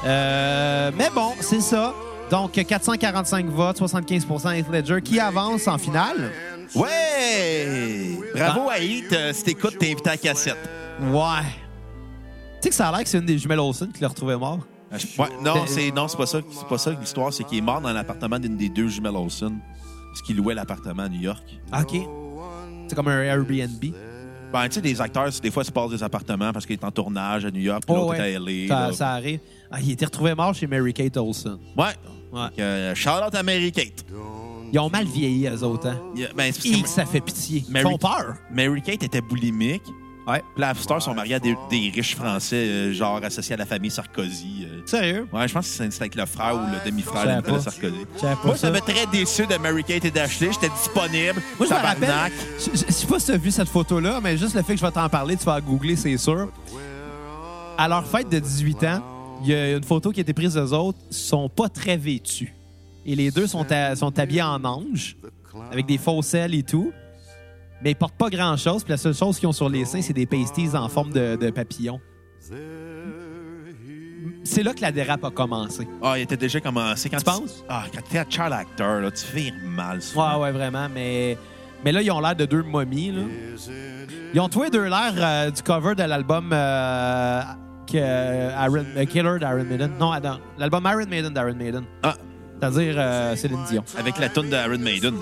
Euh, 0.04 0.90
mais 0.96 1.09
bon, 1.14 1.33
c'est 1.40 1.61
ça. 1.61 1.94
Donc, 2.30 2.52
445 2.52 3.46
votes, 3.46 3.76
75 3.78 4.26
Heath 4.54 4.68
Ledger, 4.70 5.00
qui 5.02 5.20
avance 5.20 5.68
en 5.68 5.78
finale. 5.78 6.33
Ouais! 6.74 8.18
Bravo 8.35 8.68
à 8.70 8.78
Heath. 8.80 9.12
Euh, 9.12 9.33
si 9.33 9.44
t'écoutes, 9.44 9.78
t'es 9.78 9.92
invité 9.92 10.09
à 10.11 10.12
la 10.12 10.18
cassette. 10.18 10.59
Ouais. 11.00 11.20
Tu 11.42 12.62
sais 12.62 12.68
que 12.70 12.74
ça 12.74 12.88
a 12.88 12.92
l'air 12.92 13.02
que 13.02 13.09
c'est 13.09 13.18
une 13.18 13.26
des 13.26 13.38
jumelles 13.38 13.61
Olsen 13.61 13.92
qui 13.92 14.00
l'a 14.00 14.09
retrouvé 14.09 14.37
mort. 14.37 14.61
Je- 14.92 15.20
ouais, 15.20 15.28
non, 15.42 15.54
Ben- 15.54 15.61
c'est 15.66 15.90
non, 15.90 16.09
c'est 16.09 16.16
pas 16.16 16.26
ça. 16.26 16.38
C'est 16.50 16.68
pas 16.68 16.78
ça 16.78 16.92
l'histoire. 16.92 17.33
C'est 17.33 17.44
qu'il 17.44 17.59
est 17.59 17.62
mort 17.62 17.80
dans 17.80 17.92
l'appartement 17.92 18.38
d'une 18.38 18.57
des 18.57 18.68
deux 18.68 18.88
jumelles 18.88 19.16
Olsen. 19.16 19.59
Parce 20.11 20.22
qu'il 20.22 20.37
louait 20.37 20.54
l'appartement 20.54 21.02
à 21.04 21.09
New 21.09 21.20
York. 21.20 21.42
OK. 21.78 22.00
C'est 22.88 22.94
comme 22.94 23.09
un 23.09 23.22
Airbnb. 23.22 23.85
Ben, 24.52 24.68
tu 24.68 24.74
sais, 24.74 24.80
des 24.80 25.00
acteurs, 25.00 25.28
des 25.42 25.50
fois, 25.50 25.64
se 25.64 25.70
passent 25.72 25.90
des 25.90 26.02
appartements 26.02 26.52
parce 26.52 26.64
qu'il 26.66 26.74
est 26.74 26.85
en 26.85 26.90
tournage 26.90 27.44
à 27.44 27.50
New 27.50 27.61
York, 27.61 27.83
puis 27.87 27.94
Oh, 27.96 28.00
l'autre 28.02 28.18
ouais. 28.20 28.33
est 28.33 28.37
à 28.37 28.38
LA. 28.38 28.68
Ça, 28.68 28.87
là. 28.88 28.92
ça 28.92 29.11
arrive. 29.11 29.40
Ah, 29.70 29.78
il 29.80 29.90
était 29.92 30.04
retrouvé 30.04 30.35
mort 30.35 30.54
chez 30.54 30.66
Mary-Kate 30.66 31.16
Olsen. 31.16 31.59
Ouais. 31.76 31.85
Ouais. 32.33 32.46
Euh, 32.59 32.94
shout 32.94 33.11
out 33.26 33.35
à 33.35 33.42
Mary 33.42 33.72
Kate. 33.72 34.04
Ils 34.72 34.78
ont 34.78 34.90
mal 34.90 35.04
vieilli, 35.07 35.46
eux 35.46 35.62
autres. 35.62 35.88
Hein? 35.88 36.00
Ben, 36.37 36.52
parce 36.52 36.59
que 36.59 36.88
ça 36.88 37.04
fait 37.07 37.20
pitié. 37.20 37.64
Ils 37.66 37.72
Mary- 37.72 37.85
font 37.85 37.98
peur. 37.98 38.37
Mary 38.52 38.83
Kate 38.83 39.02
était 39.04 39.20
boulimique. 39.20 39.83
Ouais. 40.27 40.41
Puis 40.55 40.61
la 40.63 40.73
star 40.75 41.03
sont 41.03 41.15
mariés 41.15 41.35
à 41.35 41.39
des, 41.39 41.55
des 41.71 41.91
riches 41.95 42.17
Français, 42.17 42.57
euh, 42.57 42.93
genre 42.95 43.21
associés 43.23 43.55
à 43.55 43.59
la 43.59 43.67
famille 43.67 43.91
Sarkozy. 43.91 44.67
euh. 44.67 44.81
Sérieux? 44.87 45.27
Ouais, 45.33 45.47
je 45.47 45.53
pense 45.53 45.67
que 45.69 45.73
c'est 45.75 45.91
c'est 45.93 46.01
avec 46.03 46.15
le 46.15 46.25
frère 46.25 46.55
ou 46.57 46.71
le 46.73 46.79
Je 46.85 46.91
demi-frère 46.91 47.23
savais 47.23 47.33
de 47.33 47.37
Nicolas 47.37 47.57
pas. 47.57 47.63
Sarkozy. 47.63 47.95
Je 48.15 48.21
savais 48.21 48.35
pas 48.37 48.41
Moi, 48.45 48.55
ça. 48.57 48.61
ça 48.67 48.71
m'a 48.71 48.81
très 48.81 49.07
déçu 49.07 49.47
de 49.47 49.57
Mary 49.59 49.85
Kate 49.85 50.05
et 50.07 50.11
d'Ashley. 50.11 50.51
J'étais 50.53 50.71
disponible. 50.75 51.43
Moi, 51.59 51.69
je 51.69 51.75
me 51.75 51.79
rappelle. 51.79 52.33
Je, 52.59 52.65
je, 52.79 52.87
je 52.87 52.93
sais 52.93 53.07
pas 53.07 53.19
si 53.21 53.27
tu 53.27 53.33
as 53.33 53.37
vu 53.37 53.51
cette 53.51 53.69
photo-là, 53.69 54.21
mais 54.23 54.37
juste 54.39 54.55
le 54.55 54.63
fait 54.63 54.75
que 54.75 54.81
je 54.81 54.87
vais 54.87 54.93
t'en 54.93 55.09
parler, 55.11 55.37
tu 55.37 55.45
vas 55.45 55.57
la 55.57 55.61
googler, 55.61 55.97
c'est 55.97 56.17
sûr. 56.17 56.49
À 57.77 57.89
leur 57.89 58.07
fête 58.07 58.29
de 58.31 58.39
18 58.39 58.85
ans, 58.85 59.03
il 59.43 59.49
y 59.51 59.55
a 59.55 59.73
une 59.77 59.85
photo 59.85 60.11
qui 60.11 60.21
a 60.21 60.23
été 60.23 60.33
prise 60.33 60.55
d'eux 60.55 60.73
autres. 60.73 60.99
Ils 61.11 61.17
sont 61.17 61.49
pas 61.49 61.69
très 61.69 61.97
vêtus. 61.97 62.55
Et 63.05 63.15
les 63.15 63.31
deux 63.31 63.47
sont, 63.47 63.67
à- 63.71 63.95
sont 63.97 64.17
habillés 64.19 64.43
en 64.43 64.65
ange, 64.65 65.17
avec 65.71 65.85
des 65.87 65.99
faux 65.99 66.23
selles 66.23 66.55
et 66.55 66.63
tout. 66.63 66.93
Mais 67.83 67.91
ils 67.93 67.97
portent 67.97 68.17
pas 68.17 68.31
grand-chose. 68.31 68.85
Puis 68.85 68.91
la 68.93 68.97
seule 68.97 69.15
chose 69.15 69.39
qu'ils 69.39 69.49
ont 69.49 69.53
sur 69.53 69.69
les 69.69 69.85
seins, 69.85 70.03
c'est 70.03 70.13
des 70.13 70.27
pasties 70.27 70.71
en 70.75 70.89
forme 70.89 71.13
de, 71.13 71.37
de 71.37 71.51
papillon. 71.51 72.01
C'est 74.45 74.63
là 74.63 74.75
que 74.75 74.81
la 74.83 74.93
dérape 74.93 75.25
a 75.25 75.31
commencé. 75.31 75.89
Ah, 76.03 76.19
il 76.19 76.23
était 76.23 76.37
déjà 76.37 76.61
commencé. 76.61 77.09
Quand 77.09 77.17
Tu 77.19 77.25
penses? 77.25 77.65
Ah, 77.69 77.85
quand 77.93 78.01
t'es 78.09 78.19
un 78.19 78.27
child 78.29 78.53
actor, 78.53 79.01
là, 79.01 79.11
tu 79.11 79.25
fais 79.25 79.53
mal. 79.65 80.03
souvent. 80.03 80.37
Ouais, 80.37 80.43
ouais, 80.45 80.53
vraiment. 80.53 80.87
Mais, 80.93 81.39
mais 81.85 81.93
là, 81.93 82.03
ils 82.03 82.11
ont 82.11 82.21
l'air 82.21 82.37
de 82.37 82.45
deux 82.45 82.63
momies. 82.63 83.11
Là. 83.11 83.23
Ils 84.35 84.41
ont 84.41 84.49
tous 84.49 84.65
les 84.65 84.71
deux 84.71 84.85
l'air 84.85 85.13
euh, 85.17 85.51
du 85.51 85.63
cover 85.63 85.95
de 85.95 86.03
l'album 86.03 86.51
euh, 86.53 87.41
que, 87.91 87.97
Iron- 88.67 88.85
euh, 88.97 89.05
Killer 89.07 89.39
d'Iron 89.39 89.65
Maiden. 89.65 89.93
Non, 89.99 90.13
attends. 90.13 90.39
L'album 90.59 90.85
Iron 90.91 91.07
Maiden 91.09 91.33
d'Iron 91.33 91.55
Maiden. 91.55 91.85
Ah, 92.03 92.15
C'est-à-dire 92.61 92.95
euh, 92.97 93.37
Céline 93.37 93.59
Dion. 93.69 93.85
avec 93.99 94.19
la 94.19 94.29
tune 94.29 94.49
de 94.49 94.57
Iron 94.57 94.79
Maiden. 94.79 95.14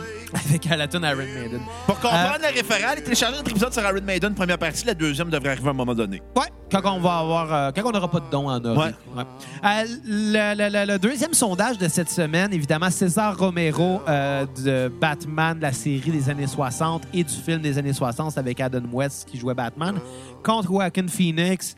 Avec 0.46 0.64
la 0.64 0.86
tune 0.86 1.02
Iron 1.02 1.16
Maiden. 1.16 1.60
Pour 1.86 1.96
comprendre 1.98 2.38
Euh, 2.44 2.48
le 2.50 2.54
référent, 2.56 2.92
allez 2.92 3.02
télécharger 3.02 3.36
notre 3.36 3.50
épisode 3.50 3.72
sur 3.72 3.82
Iron 3.82 4.00
Maiden, 4.04 4.34
première 4.34 4.58
partie. 4.58 4.84
La 4.86 4.94
deuxième 4.94 5.28
devrait 5.28 5.50
arriver 5.50 5.66
à 5.66 5.70
un 5.70 5.74
moment 5.74 5.94
donné. 5.94 6.22
Ouais, 6.36 6.46
quand 6.70 6.82
on 6.96 7.00
va 7.00 7.18
avoir, 7.18 7.52
euh, 7.52 7.70
quand 7.74 7.82
on 7.84 7.90
n'aura 7.90 8.10
pas 8.10 8.20
de 8.20 8.30
dons 8.30 8.48
en 8.48 8.64
or. 8.64 8.76
Ouais. 8.78 8.92
Euh, 9.16 9.84
le, 10.04 10.54
le- 10.56 10.70
le- 10.86 10.92
le 10.92 10.98
deuxième 10.98 11.34
sondage 11.34 11.78
de 11.78 11.88
cette 11.88 12.10
semaine, 12.10 12.52
évidemment, 12.52 12.90
César 12.90 13.36
Romero 13.36 14.00
euh, 14.08 14.46
de 14.64 14.88
Batman, 15.00 15.58
la 15.60 15.72
série 15.72 16.10
des 16.10 16.28
années 16.30 16.46
60 16.46 17.02
et 17.12 17.24
du 17.24 17.34
film 17.34 17.60
des 17.60 17.76
années 17.78 17.92
60 17.92 18.38
avec 18.38 18.60
Adam 18.60 18.82
West 18.92 19.28
qui 19.28 19.38
jouait 19.38 19.54
Batman, 19.54 19.98
contre 20.44 20.68
Joaquin 20.68 21.08
Phoenix, 21.08 21.76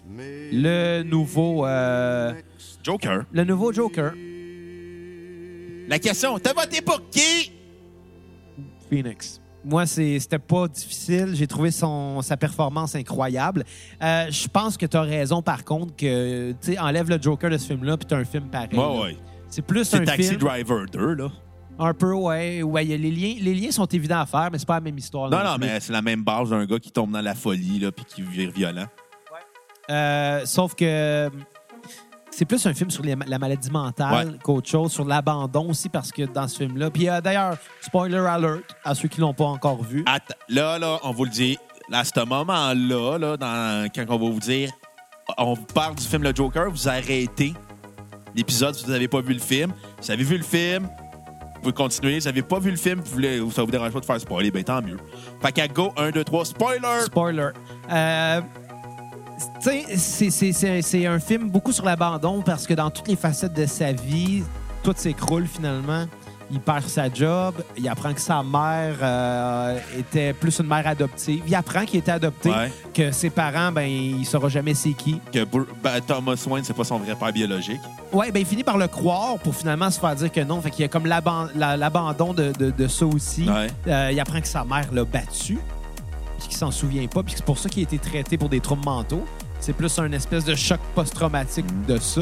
le 0.53 1.03
nouveau, 1.03 1.65
euh, 1.67 2.33
Joker. 2.83 3.23
le 3.33 3.45
nouveau 3.45 3.73
Joker. 3.73 4.13
La 5.89 5.99
question, 5.99 6.39
t'as 6.39 6.53
voté 6.53 6.81
pour 6.81 7.09
qui? 7.11 7.53
Phoenix. 8.89 9.41
Moi, 9.65 9.87
c'était 9.87 10.39
pas 10.39 10.69
difficile. 10.69 11.31
J'ai 11.35 11.47
trouvé 11.47 11.71
son, 11.71 12.21
sa 12.21 12.37
performance 12.37 12.95
incroyable. 12.95 13.65
Euh, 14.03 14.27
je 14.31 14.47
pense 14.49 14.77
que 14.77 14.85
tu 14.85 14.97
as 14.97 15.03
raison, 15.03 15.41
par 15.41 15.65
contre, 15.65 15.97
que 15.97 16.53
tu 16.53 16.73
sais, 16.73 16.79
enlève 16.79 17.09
le 17.09 17.21
Joker 17.21 17.51
de 17.51 17.57
ce 17.57 17.69
film-là, 17.69 17.97
puis 17.97 18.07
tu 18.07 18.15
as 18.15 18.19
un 18.19 18.25
film 18.25 18.45
pareil. 18.51 18.69
Ouais, 18.75 19.03
ouais. 19.03 19.17
C'est 19.49 19.63
plus 19.63 19.85
C'est 19.85 19.99
un 19.99 20.05
Taxi 20.05 20.29
film. 20.29 20.41
Driver 20.41 20.85
2, 20.93 21.15
là. 21.15 21.29
Un 21.79 21.95
peu, 21.95 22.13
ouais. 22.13 22.63
ouais 22.63 22.85
il 22.85 22.91
y 22.91 22.95
a 22.95 22.97
les, 22.97 23.11
liens, 23.11 23.35
les 23.41 23.55
liens 23.55 23.71
sont 23.71 23.87
évidents 23.87 24.21
à 24.21 24.27
faire, 24.27 24.49
mais 24.53 24.59
c'est 24.59 24.67
pas 24.67 24.75
la 24.75 24.81
même 24.81 24.99
histoire. 24.99 25.31
Non, 25.31 25.43
non, 25.43 25.57
mais 25.59 25.81
c'est 25.81 25.93
la 25.93 26.03
même 26.03 26.23
base 26.23 26.51
d'un 26.51 26.65
gars 26.67 26.79
qui 26.79 26.93
tombe 26.93 27.11
dans 27.11 27.21
la 27.21 27.35
folie, 27.35 27.81
là, 27.81 27.91
puis 27.91 28.05
qui 28.05 28.23
vire 28.23 28.51
violent. 28.51 28.87
Euh, 29.91 30.43
sauf 30.47 30.75
que 30.75 31.31
c'est 32.37 32.45
plus 32.45 32.65
un 32.67 32.75
film 32.75 32.91
sur 32.91 33.03
les- 33.03 33.17
la 33.27 33.39
maladie 33.39 33.71
mentale 33.71 34.29
Ouais. 34.31 34.39
qu'autre 34.43 34.69
chose, 34.69 34.93
sur 34.93 35.05
l'abandon 35.05 35.71
aussi, 35.71 35.89
parce 35.89 36.11
que 36.13 36.23
dans 36.23 36.49
ce 36.49 36.59
film-là. 36.59 36.91
Puis 36.91 37.09
euh, 37.09 37.21
d'ailleurs, 37.21 37.57
spoiler 37.81 38.17
alert 38.19 38.63
à 38.85 38.95
ceux 38.95 39.09
qui 39.09 39.21
l'ont 39.21 39.35
pas 39.35 39.45
encore 39.45 39.83
vu. 39.83 40.03
Attends, 40.07 40.35
là, 40.49 40.79
là, 40.79 40.99
on 41.05 41.13
vous 41.13 41.25
le 41.25 41.31
dit, 41.31 41.57
à 41.93 42.05
ce 42.05 42.25
moment-là, 42.25 43.19
là, 43.19 43.37
dans, 43.37 43.89
quand 43.95 44.05
on 44.09 44.19
va 44.19 44.31
vous 44.31 44.41
dire, 44.41 44.71
on 45.39 45.57
parle 45.57 45.95
du 45.95 46.05
film 46.05 46.23
Le 46.23 46.35
Joker, 46.35 46.71
vous 46.71 46.89
arrêtez 46.89 47.55
l'épisode 48.35 48.75
si 48.75 48.85
vous 48.85 48.91
n'avez 48.93 49.09
pas 49.09 49.21
vu 49.21 49.35
le 49.35 49.41
film. 49.41 49.73
Si 50.01 50.09
vous 50.09 50.13
avez 50.13 50.25
vu 50.25 50.37
le 50.37 50.43
film, 50.45 50.85
vous 51.55 51.61
pouvez 51.61 51.73
continuer. 51.73 52.21
Si 52.21 52.27
vous 52.29 52.33
n'avez 52.33 52.43
pas 52.43 52.59
vu 52.59 52.71
le 52.71 52.77
film, 52.77 53.01
vous 53.01 53.13
voulez, 53.13 53.39
ça 53.51 53.63
vous 53.63 53.71
dérange 53.71 53.93
pas 53.93 54.01
de 54.01 54.05
faire 54.05 54.21
spoiler, 54.21 54.51
ben 54.51 54.65
tant 54.65 54.83
mieux. 54.83 54.99
Fait 55.41 55.53
qu'à 55.53 55.69
go, 55.69 55.93
1, 55.97 56.11
2, 56.11 56.25
3, 56.25 56.45
spoiler! 56.47 57.01
Spoiler. 57.07 57.51
Euh, 57.91 58.41
c'est- 59.99 61.07
un 61.07 61.19
film 61.21 61.51
beaucoup 61.51 61.73
sur 61.73 61.85
l'abandon 61.85 62.43
parce 62.43 62.67
que 62.67 62.75
dans 62.75 62.91
toutes 62.91 63.09
les 63.09 63.17
facettes 63.17 63.55
de 63.55 63.67
sa 63.67 63.93
vie, 63.93 64.43
tout 64.83 64.95
s'écroule 64.97 65.47
finalement. 65.47 66.05
Il 66.51 66.61
perd 66.61 66.87
sa 66.87 67.11
job, 67.13 67.55
il 67.75 67.89
apprend 67.89 68.13
que 68.13 68.21
sa 68.21 68.43
mère 68.43 68.97
euh, 69.01 69.79
était 69.99 70.35
plus 70.35 70.59
une 70.61 70.67
mère 70.67 70.87
adoptive. 70.87 71.43
Il 71.47 71.55
apprend 71.55 71.87
qu'il 71.87 71.99
était 72.01 72.13
adopté, 72.13 72.51
Ouais. 72.51 72.71
que 72.93 73.11
ses 73.13 73.31
parents, 73.31 73.73
ben, 73.73 73.89
il 73.89 74.25
saura 74.27 74.51
jamais 74.51 74.75
c'est 74.75 74.93
qui. 74.93 75.19
Que 75.33 75.43
ben, 75.43 76.01
Thomas 76.07 76.37
Wayne, 76.47 76.63
c'est 76.63 76.77
pas 76.77 76.85
son 76.85 76.99
vrai 76.99 77.15
père 77.15 77.33
biologique. 77.33 77.81
Ouais, 78.13 78.31
ben, 78.31 78.41
il 78.41 78.47
finit 78.47 78.63
par 78.63 78.77
le 78.77 78.87
croire 78.89 79.39
pour 79.39 79.55
finalement 79.55 79.91
se 79.91 79.99
faire 79.99 80.15
dire 80.15 80.31
que 80.31 80.41
non. 80.43 80.61
Fait 80.61 80.71
qu'il 80.71 80.83
y 80.83 80.85
a 80.85 80.89
comme 80.89 81.07
l'aban- 81.07 81.49
la- 81.57 81.79
l'abandon 81.79 82.35
de, 82.35 82.53
de- 82.53 82.71
de 82.71 82.89
ça 82.89 83.07
aussi. 83.07 83.49
Ouais. 83.49 83.69
Euh, 83.89 84.11
il 84.13 84.21
apprend 84.21 84.41
que 84.43 84.47
sa 84.47 84.65
mère 84.65 84.87
l'a 84.93 85.05
battu, 85.07 85.59
puis 86.45 86.51
qu'il 86.51 86.59
s'en 86.59 86.71
souvient 86.71 87.07
pas, 87.07 87.23
puis 87.23 87.35
c'est 87.37 87.45
pour 87.45 87.59
ça 87.59 87.69
qu'il 87.69 87.81
a 87.81 87.85
été 87.85 87.99
traité 87.99 88.37
pour 88.37 88.49
des 88.51 88.61
troubles 88.61 88.85
mentaux. 88.85 89.25
C'est 89.61 89.73
plus 89.73 89.99
un 89.99 90.13
espèce 90.13 90.45
de 90.45 90.55
choc 90.55 90.79
post-traumatique 90.95 91.65
de 91.87 91.99
ça. 91.99 92.21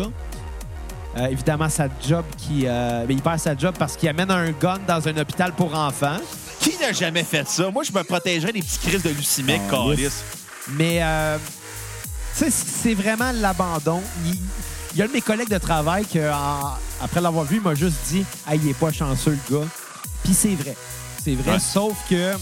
Euh, 1.18 1.26
évidemment, 1.26 1.68
sa 1.68 1.88
job 2.06 2.24
qui. 2.38 2.62
euh, 2.66 3.04
ben, 3.06 3.16
il 3.16 3.20
perd 3.22 3.38
sa 3.38 3.56
job 3.56 3.74
parce 3.78 3.96
qu'il 3.96 4.08
amène 4.08 4.30
un 4.30 4.50
gun 4.52 4.78
dans 4.86 5.06
un 5.08 5.16
hôpital 5.18 5.52
pour 5.52 5.74
enfants. 5.74 6.16
Qui 6.60 6.76
n'a 6.80 6.92
jamais 6.92 7.24
fait 7.24 7.46
ça? 7.48 7.70
Moi, 7.70 7.82
je 7.82 7.92
me 7.92 8.02
protégerais 8.04 8.52
des 8.52 8.60
petites 8.60 8.80
crises 8.80 9.02
de 9.02 9.10
leucémie, 9.10 9.60
Ah, 9.66 9.70
câlisse. 9.70 9.98
yes. 10.00 10.24
Mais, 10.68 11.00
euh, 11.02 11.36
tu 12.38 12.44
sais, 12.44 12.50
c'est 12.50 12.94
vraiment 12.94 13.32
l'abandon. 13.32 14.00
Il, 14.24 14.38
il 14.92 14.98
y 14.98 15.02
a 15.02 15.04
un 15.04 15.08
de 15.08 15.12
mes 15.12 15.20
collègues 15.20 15.50
de 15.50 15.58
travail 15.58 16.04
qui, 16.06 16.18
après 16.20 17.20
l'avoir 17.20 17.44
vu, 17.44 17.56
il 17.56 17.62
m'a 17.62 17.74
juste 17.74 17.96
dit 18.08 18.24
Ah, 18.46 18.54
il 18.54 18.68
est 18.68 18.74
pas 18.78 18.92
chanceux, 18.92 19.36
le 19.50 19.58
gars. 19.58 19.66
Puis 20.22 20.32
c'est 20.34 20.54
vrai. 20.54 20.76
C'est 21.22 21.34
vrai, 21.34 21.52
Ouais. 21.54 21.58
sauf 21.58 21.94
que. 22.08 22.32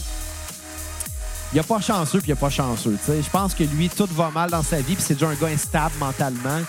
Il 1.53 1.59
a 1.59 1.63
pas 1.63 1.81
chanceux, 1.81 2.19
puis 2.19 2.29
il 2.29 2.33
a 2.33 2.37
pas 2.37 2.49
chanceux. 2.49 2.97
Je 3.07 3.29
pense 3.29 3.53
que 3.53 3.63
lui, 3.63 3.89
tout 3.89 4.07
va 4.11 4.29
mal 4.29 4.49
dans 4.49 4.63
sa 4.63 4.77
vie, 4.77 4.95
puis 4.95 5.03
c'est 5.05 5.15
déjà 5.15 5.27
un 5.27 5.33
gars 5.33 5.47
instable 5.47 5.93
mentalement. 5.99 6.61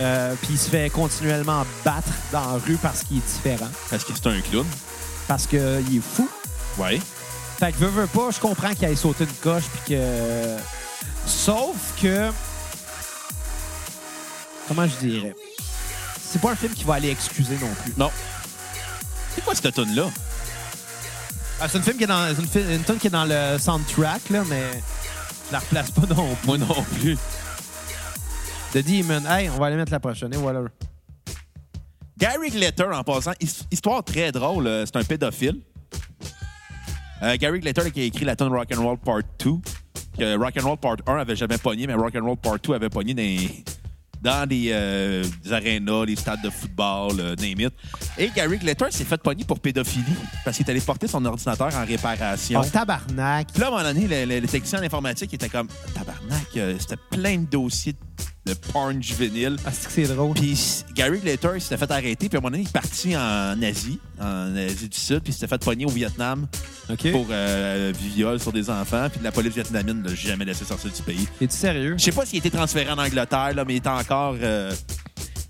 Euh, 0.00 0.34
puis 0.40 0.52
il 0.52 0.58
se 0.58 0.70
fait 0.70 0.88
continuellement 0.88 1.66
battre 1.84 2.08
dans 2.32 2.52
la 2.52 2.58
rue 2.58 2.76
parce 2.76 3.02
qu'il 3.04 3.18
est 3.18 3.26
différent. 3.26 3.68
Parce 3.90 4.04
que 4.04 4.12
c'est 4.14 4.26
un 4.26 4.40
clown. 4.40 4.66
Parce 5.28 5.46
qu'il 5.46 5.58
est 5.58 6.02
fou. 6.02 6.28
Ouais. 6.78 6.98
Fait 7.58 7.72
que 7.72 7.78
veux, 7.78 7.88
veux 7.88 8.06
pas, 8.06 8.30
je 8.30 8.40
comprends 8.40 8.72
qu'il 8.72 8.86
aille 8.86 8.96
sauter 8.96 9.24
une 9.24 9.34
coche 9.42 9.64
puis 9.64 9.94
que. 9.94 10.56
Sauf 11.26 11.76
que. 12.00 12.30
Comment 14.66 14.86
je 14.86 15.06
dirais? 15.06 15.34
C'est 16.24 16.40
pas 16.40 16.52
un 16.52 16.56
film 16.56 16.72
qui 16.72 16.84
va 16.84 16.94
aller 16.94 17.10
excuser 17.10 17.58
non 17.60 17.70
plus. 17.84 17.92
Non. 17.98 18.10
C'est 19.34 19.44
quoi 19.44 19.54
cette 19.54 19.74
tune 19.74 19.94
là 19.94 20.06
Ah, 21.60 21.68
c'est 21.68 21.78
un 21.78 21.82
film 21.82 21.96
qui 21.96 22.04
est 22.04 22.08
dans. 22.08 22.28
Une, 22.28 22.46
fi- 22.46 22.74
une 22.74 22.82
tune 22.82 22.96
qui 22.98 23.06
est 23.06 23.10
dans 23.10 23.24
le 23.24 23.56
soundtrack, 23.58 24.30
là, 24.30 24.42
mais 24.48 24.62
je 25.48 25.52
la 25.52 25.60
replace 25.60 25.90
pas 25.92 26.02
non 26.14 26.34
plus. 26.34 26.46
Moi 26.46 26.58
non 26.58 26.82
plus. 26.98 27.16
The 28.72 28.78
Demon. 28.78 29.24
Hey, 29.28 29.48
on 29.50 29.58
va 29.58 29.66
aller 29.66 29.76
mettre 29.76 29.92
la 29.92 30.00
prochaine. 30.00 30.32
Et 30.34 30.36
voilà. 30.36 30.60
Gary 32.18 32.50
Glitter, 32.50 32.84
en 32.92 33.04
passant, 33.04 33.32
his- 33.40 33.64
histoire 33.70 34.02
très 34.02 34.32
drôle, 34.32 34.66
euh, 34.66 34.84
c'est 34.86 34.96
un 34.96 35.04
pédophile. 35.04 35.60
Euh, 37.22 37.36
Gary 37.36 37.60
Glitter 37.60 37.90
qui 37.92 38.00
a 38.00 38.04
écrit 38.04 38.24
la 38.24 38.34
tune 38.34 38.48
Rock'n'Roll 38.48 38.98
Part 38.98 39.20
2. 39.44 39.50
Que 40.18 40.36
Rock'n'Roll 40.36 40.76
Part 40.78 40.96
1 41.06 41.16
avait 41.18 41.36
jamais 41.36 41.58
pogné, 41.58 41.86
mais 41.86 41.94
Rock'n'Roll 41.94 42.36
Part 42.36 42.58
2 42.58 42.74
avait 42.74 42.88
pogné 42.90 43.14
dans, 43.14 43.22
les- 43.22 43.64
dans 44.22 44.46
des, 44.48 44.68
euh, 44.70 45.24
des 45.42 45.52
arénas, 45.52 46.04
les 46.04 46.14
stades 46.16 46.40
de 46.42 46.50
football, 46.50 47.12
euh, 47.18 47.34
name 47.36 47.60
it. 47.68 47.72
Et 48.16 48.30
Gary 48.34 48.56
Glitter 48.58 48.86
s'est 48.90 49.04
fait 49.04 49.20
pogner 49.20 49.44
pour 49.44 49.58
pédophilie 49.58 50.04
parce 50.44 50.56
qu'il 50.56 50.64
est 50.66 50.70
allé 50.70 50.80
porter 50.80 51.08
son 51.08 51.24
ordinateur 51.24 51.74
en 51.74 51.84
réparation. 51.84 52.60
Oh, 52.62 52.68
tabarnak. 52.70 53.48
Puis 53.52 53.60
là, 53.60 53.66
à 53.66 53.68
un 53.68 53.72
moment 53.72 53.82
donné, 53.82 54.06
le, 54.06 54.34
le- 54.34 54.40
le 54.40 54.46
technicien 54.48 54.78
en 54.78 54.82
informatique 54.82 55.34
était 55.34 55.48
comme 55.48 55.66
Tabarnak, 55.94 56.46
euh, 56.56 56.76
c'était 56.78 57.00
plein 57.10 57.38
de 57.38 57.46
dossiers 57.46 57.92
de 57.94 57.98
porn 58.72 59.02
juvénile. 59.02 59.56
Ah, 59.64 59.70
c'est 59.72 59.86
que 59.86 59.92
c'est 59.92 60.14
drôle. 60.14 60.34
Puis 60.34 60.84
Gary 60.94 61.20
Glitter, 61.20 61.50
il 61.54 61.60
s'était 61.60 61.76
fait 61.76 61.90
arrêter. 61.90 62.28
Puis 62.28 62.36
à 62.36 62.38
un 62.38 62.40
moment 62.42 62.50
donné, 62.50 62.64
il 62.64 62.68
est 62.68 62.72
parti 62.72 63.16
en 63.16 63.60
Asie, 63.62 63.98
en 64.20 64.54
Asie 64.56 64.88
du 64.88 64.98
Sud. 64.98 65.20
Puis 65.20 65.30
il 65.30 65.32
s'était 65.34 65.46
fait 65.46 65.62
pogner 65.64 65.84
au 65.86 65.90
Vietnam 65.90 66.46
pour 67.12 67.26
euh, 67.30 67.92
viol 68.14 68.40
sur 68.40 68.52
des 68.52 68.68
enfants. 68.68 69.08
Puis 69.10 69.20
la 69.22 69.30
police 69.32 69.54
vietnamienne 69.54 70.02
ne 70.02 70.08
l'a 70.08 70.14
jamais 70.14 70.44
laissé 70.44 70.64
sortir 70.64 70.90
du 70.90 71.02
pays. 71.02 71.28
Es-tu 71.40 71.56
sérieux? 71.56 71.94
Je 71.98 72.02
sais 72.04 72.12
pas 72.12 72.26
s'il 72.26 72.36
a 72.36 72.40
été 72.40 72.50
transféré 72.50 72.90
en 72.90 72.98
Angleterre, 72.98 73.54
là, 73.54 73.64
mais 73.64 73.74
il 73.74 73.76
est 73.76 73.86
encore... 73.86 74.36
euh, 74.40 74.74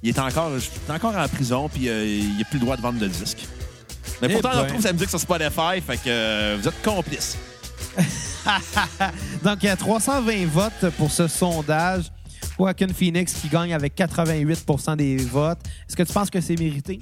il 0.03 0.09
est 0.11 0.19
encore, 0.19 0.51
il 0.59 0.93
est 0.93 0.95
encore 0.97 1.17
en 1.17 1.29
prison, 1.29 1.69
puis 1.73 1.89
euh, 1.89 2.05
il 2.05 2.37
n'a 2.39 2.45
plus 2.45 2.59
le 2.59 2.65
droit 2.65 2.77
de 2.77 2.83
vendre 2.83 2.99
de 2.99 3.07
disques. 3.07 3.47
Mais 4.21 4.27
Eh 4.31 4.33
pourtant, 4.35 4.51
on 4.53 4.57
ben. 4.57 4.63
retrouve 4.65 4.83
sa 4.83 4.93
musique 4.93 5.11
sur 5.11 5.21
Spotify, 5.21 5.81
fait 5.87 5.97
que 5.97 6.03
euh, 6.09 6.57
vous 6.61 6.69
êtes 6.69 6.83
complices. 6.83 7.39
Donc, 9.45 9.59
il 9.63 9.67
y 9.67 9.69
a 9.69 9.77
320 9.77 10.47
votes 10.47 10.91
pour 10.99 11.11
ce 11.11 11.29
sondage. 11.29 12.05
Joaquin 12.59 12.89
Phoenix 12.89 13.33
qui 13.35 13.49
gagne 13.49 13.73
avec 13.75 13.95
88% 13.97 14.97
des 14.97 15.17
votes. 15.17 15.59
Est-ce 15.89 15.97
que 15.97 16.03
tu 16.03 16.13
penses 16.13 16.31
que 16.31 16.41
c'est 16.41 16.59
mérité? 16.59 17.01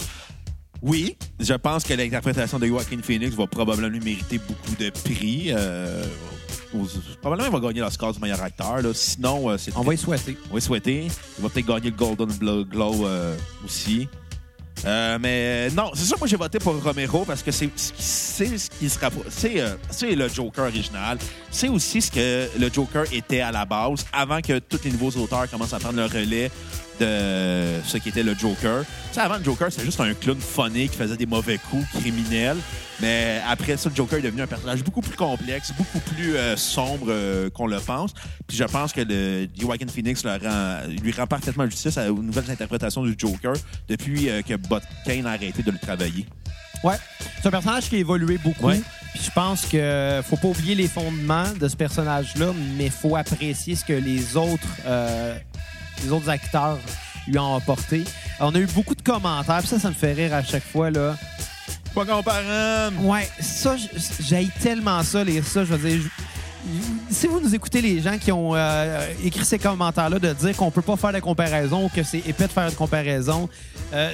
Oui, 0.83 1.17
je 1.39 1.53
pense 1.55 1.85
que 1.85 1.93
l'interprétation 1.93 2.59
de 2.59 2.67
Joaquin 2.67 2.99
Phoenix 3.03 3.35
va 3.35 3.47
probablement 3.47 3.89
lui 3.89 4.01
mériter 4.01 4.39
beaucoup 4.39 4.75
de 4.79 4.89
prix. 4.91 5.49
Euh, 5.51 6.05
aux- 6.75 6.87
probablement, 7.21 7.49
il 7.49 7.53
va 7.61 7.69
gagner 7.69 7.81
l'Oscar 7.81 8.13
du 8.15 8.21
meilleur 8.21 8.41
acteur. 8.43 8.81
là. 8.81 8.91
Sinon, 8.95 9.51
euh, 9.51 9.59
c'est 9.59 9.77
On 9.77 9.83
va 9.83 9.93
y 9.93 9.99
souhaiter. 9.99 10.39
on 10.51 10.55
va 10.55 10.59
y 10.59 10.63
souhaiter. 10.63 11.09
Il 11.39 11.43
va 11.43 11.51
peut-être 11.51 11.67
gagner 11.67 11.91
le 11.91 11.97
Golden 11.97 12.29
Glow 12.65 13.07
euh, 13.07 13.37
aussi. 13.65 14.09
Euh, 14.87 15.19
mais 15.21 15.69
non, 15.71 15.91
c'est 15.95 16.05
sûr, 16.07 16.19
moi 16.19 16.27
j'ai 16.27 16.37
voté 16.37 16.59
pour 16.59 16.83
Romero 16.83 17.25
parce 17.27 17.43
que 17.43 17.51
c'est 17.51 17.69
ce 17.77 18.71
qui 18.71 18.89
se 18.89 18.99
rappro- 18.99 19.25
C'est 19.29 19.61
euh, 19.61 19.75
c'est 19.91 20.15
le 20.15 20.27
Joker 20.29 20.65
original. 20.65 21.19
C'est 21.51 21.69
aussi 21.69 22.01
ce 22.01 22.11
que 22.11 22.49
le 22.59 22.71
Joker 22.73 23.05
était 23.13 23.41
à 23.43 23.53
la 23.53 23.67
base 23.67 24.07
avant 24.13 24.41
que 24.41 24.59
tous 24.59 24.81
les 24.85 24.91
nouveaux 24.93 25.11
auteurs 25.21 25.51
commencent 25.51 25.75
à 25.75 25.79
prendre 25.79 25.97
le 25.99 26.07
relais 26.07 26.51
de 27.01 27.81
ce 27.85 27.97
qui 27.97 28.11
était 28.11 28.23
le 28.23 28.35
Joker. 28.35 28.85
Tu 28.85 29.15
sais, 29.15 29.21
avant, 29.21 29.39
le 29.39 29.45
Joker, 29.45 29.71
c'était 29.73 29.85
juste 29.87 30.01
un 30.01 30.15
clown 30.15 30.39
funny 30.41 30.89
qui 30.89 30.97
faisait 30.97 31.17
des 31.17 31.27
mauvais 31.27 31.59
coups 31.59 31.87
criminels. 31.99 32.59
Mais 33.01 33.41
après 33.49 33.77
ça, 33.79 33.89
le 33.89 33.95
Joker 33.97 34.19
est 34.19 34.23
devenu 34.23 34.43
un 34.43 34.47
personnage 34.47 34.85
beaucoup 34.85 35.01
plus 35.01 35.17
complexe, 35.17 35.73
beaucoup 35.77 36.01
plus 36.01 36.37
euh, 36.37 36.55
sombre 36.57 37.07
euh, 37.09 37.49
qu'on 37.49 37.67
le 37.67 37.81
pense. 37.81 38.13
Puis 38.47 38.59
je 38.59 38.65
pense 38.65 38.93
que 38.93 39.01
le 39.01 39.49
Joaquin 39.59 39.87
Phoenix 39.89 40.23
le 40.23 40.33
rend- 40.33 40.87
lui 41.03 41.11
rend 41.13 41.27
parfaitement 41.27 41.65
justice 41.65 41.97
aux 41.97 42.23
nouvelles 42.23 42.51
interprétations 42.51 43.03
du 43.03 43.15
Joker 43.17 43.55
depuis 43.89 44.29
euh, 44.29 44.43
que 44.43 44.55
Bot 44.55 44.81
Kane 45.07 45.27
a 45.27 45.31
arrêté 45.31 45.63
de 45.63 45.71
le 45.71 45.79
travailler. 45.79 46.27
Ouais. 46.85 46.97
C'est 47.41 47.49
un 47.49 47.51
personnage 47.51 47.89
qui 47.89 47.97
a 47.97 47.99
évolué 47.99 48.39
beaucoup. 48.39 48.67
Ouais. 48.67 48.81
Puis 49.15 49.23
je 49.25 49.31
pense 49.31 49.67
que 49.67 50.21
faut 50.25 50.37
pas 50.37 50.49
oublier 50.49 50.75
les 50.75 50.89
fondements 50.89 51.51
de 51.59 51.69
ce 51.69 51.77
personnage-là, 51.77 52.53
mais 52.79 52.91
faut 52.91 53.17
apprécier 53.17 53.75
ce 53.77 53.85
que 53.85 53.93
les 53.93 54.37
autres, 54.37 54.67
euh, 54.87 55.37
les 56.03 56.11
autres 56.13 56.29
acteurs 56.29 56.79
lui 57.27 57.39
ont 57.39 57.57
apporté. 57.57 58.05
On 58.41 58.55
a 58.55 58.59
eu 58.59 58.67
beaucoup 58.67 58.95
de 58.95 59.03
commentaires, 59.03 59.59
puis 59.59 59.69
ça, 59.69 59.79
ça 59.79 59.89
me 59.89 59.95
fait 59.95 60.13
rire 60.13 60.35
à 60.35 60.43
chaque 60.43 60.65
fois. 60.65 60.91
là. 60.91 61.17
Pas 61.95 62.05
comparable! 62.07 62.97
Ouais, 63.01 63.29
ça, 63.41 63.77
j'ai 64.21 64.49
tellement 64.63 65.03
ça, 65.03 65.25
les 65.25 65.43
ça, 65.43 65.65
je 65.65 65.75
veux 65.75 65.89
dire. 65.91 66.01
je- 66.03 66.09
Si 67.15 67.27
vous 67.27 67.41
nous 67.41 67.55
écoutez 67.55 67.81
les 67.83 68.01
gens 68.01 68.17
qui 68.19 68.31
ont 68.33 68.55
euh, 68.55 69.07
écrit 69.25 69.45
ces 69.45 69.59
commentaires-là 69.59 70.19
de 70.19 70.33
dire 70.33 70.57
qu'on 70.57 70.71
peut 70.71 70.83
pas 70.83 70.97
faire 70.97 71.13
de 71.13 71.19
comparaison 71.21 71.87
ou 71.87 71.89
que 71.89 72.03
c'est 72.03 72.19
épais 72.19 72.47
de 72.47 72.53
faire 72.53 72.69
une 72.69 72.75
comparaison, 72.75 73.49
euh, 73.93 74.13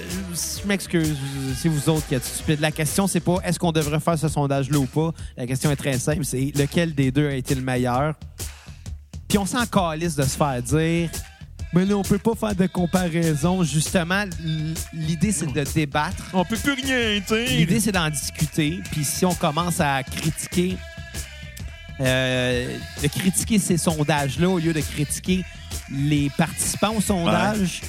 je 0.62 0.66
m'excuse, 0.66 1.16
c'est 1.61 1.68
vous 1.68 1.88
autres 1.90 2.07
qui 2.09 2.14
êtes 2.14 2.25
stupides. 2.25 2.61
La 2.61 2.70
question, 2.72 3.07
c'est 3.07 3.20
pas 3.20 3.37
est-ce 3.44 3.59
qu'on 3.59 3.72
devrait 3.72 4.01
faire 4.01 4.18
ce 4.18 4.29
sondage-là 4.29 4.79
ou 4.79 4.87
pas. 4.87 5.12
La 5.37 5.46
question 5.46 5.70
est 5.70 5.77
très 5.77 5.99
simple, 5.99 6.25
c'est 6.25 6.53
lequel 6.57 6.94
des 6.94 7.11
deux 7.11 7.29
a 7.29 7.35
été 7.35 7.55
le 7.55 7.62
meilleur? 7.62 8.14
Puis 9.29 9.37
on 9.38 9.44
s'en 9.46 9.66
calisse 9.66 10.14
de 10.16 10.22
se 10.22 10.37
faire 10.37 10.62
dire 10.62 11.11
mais 11.72 11.85
là, 11.85 11.96
on 11.96 12.02
peut 12.02 12.18
pas 12.18 12.35
faire 12.35 12.55
de 12.55 12.66
comparaison. 12.66 13.62
Justement, 13.62 14.24
l'idée, 14.92 15.33
c'est 15.33 15.52
de 15.52 15.64
débattre. 15.64 16.24
On 16.33 16.44
peut 16.44 16.57
plus 16.57 16.72
rien 16.72 17.20
dire! 17.20 17.50
L'idée, 17.50 17.81
c'est 17.81 17.92
d'en 17.92 18.09
discuter. 18.09 18.81
Puis 18.92 19.05
si 19.05 19.24
on 19.24 19.35
commence 19.35 19.81
à 19.81 20.02
critiquer, 20.02 20.76
euh, 22.00 22.76
de 23.02 23.09
critiquer 23.09 23.59
ces 23.59 23.76
sondages-là 23.76 24.48
au 24.48 24.59
lieu 24.59 24.72
de 24.72 24.81
critiquer 24.81 25.44
les 25.90 26.31
participants 26.37 26.94
au 26.96 27.00
sondage, 27.00 27.83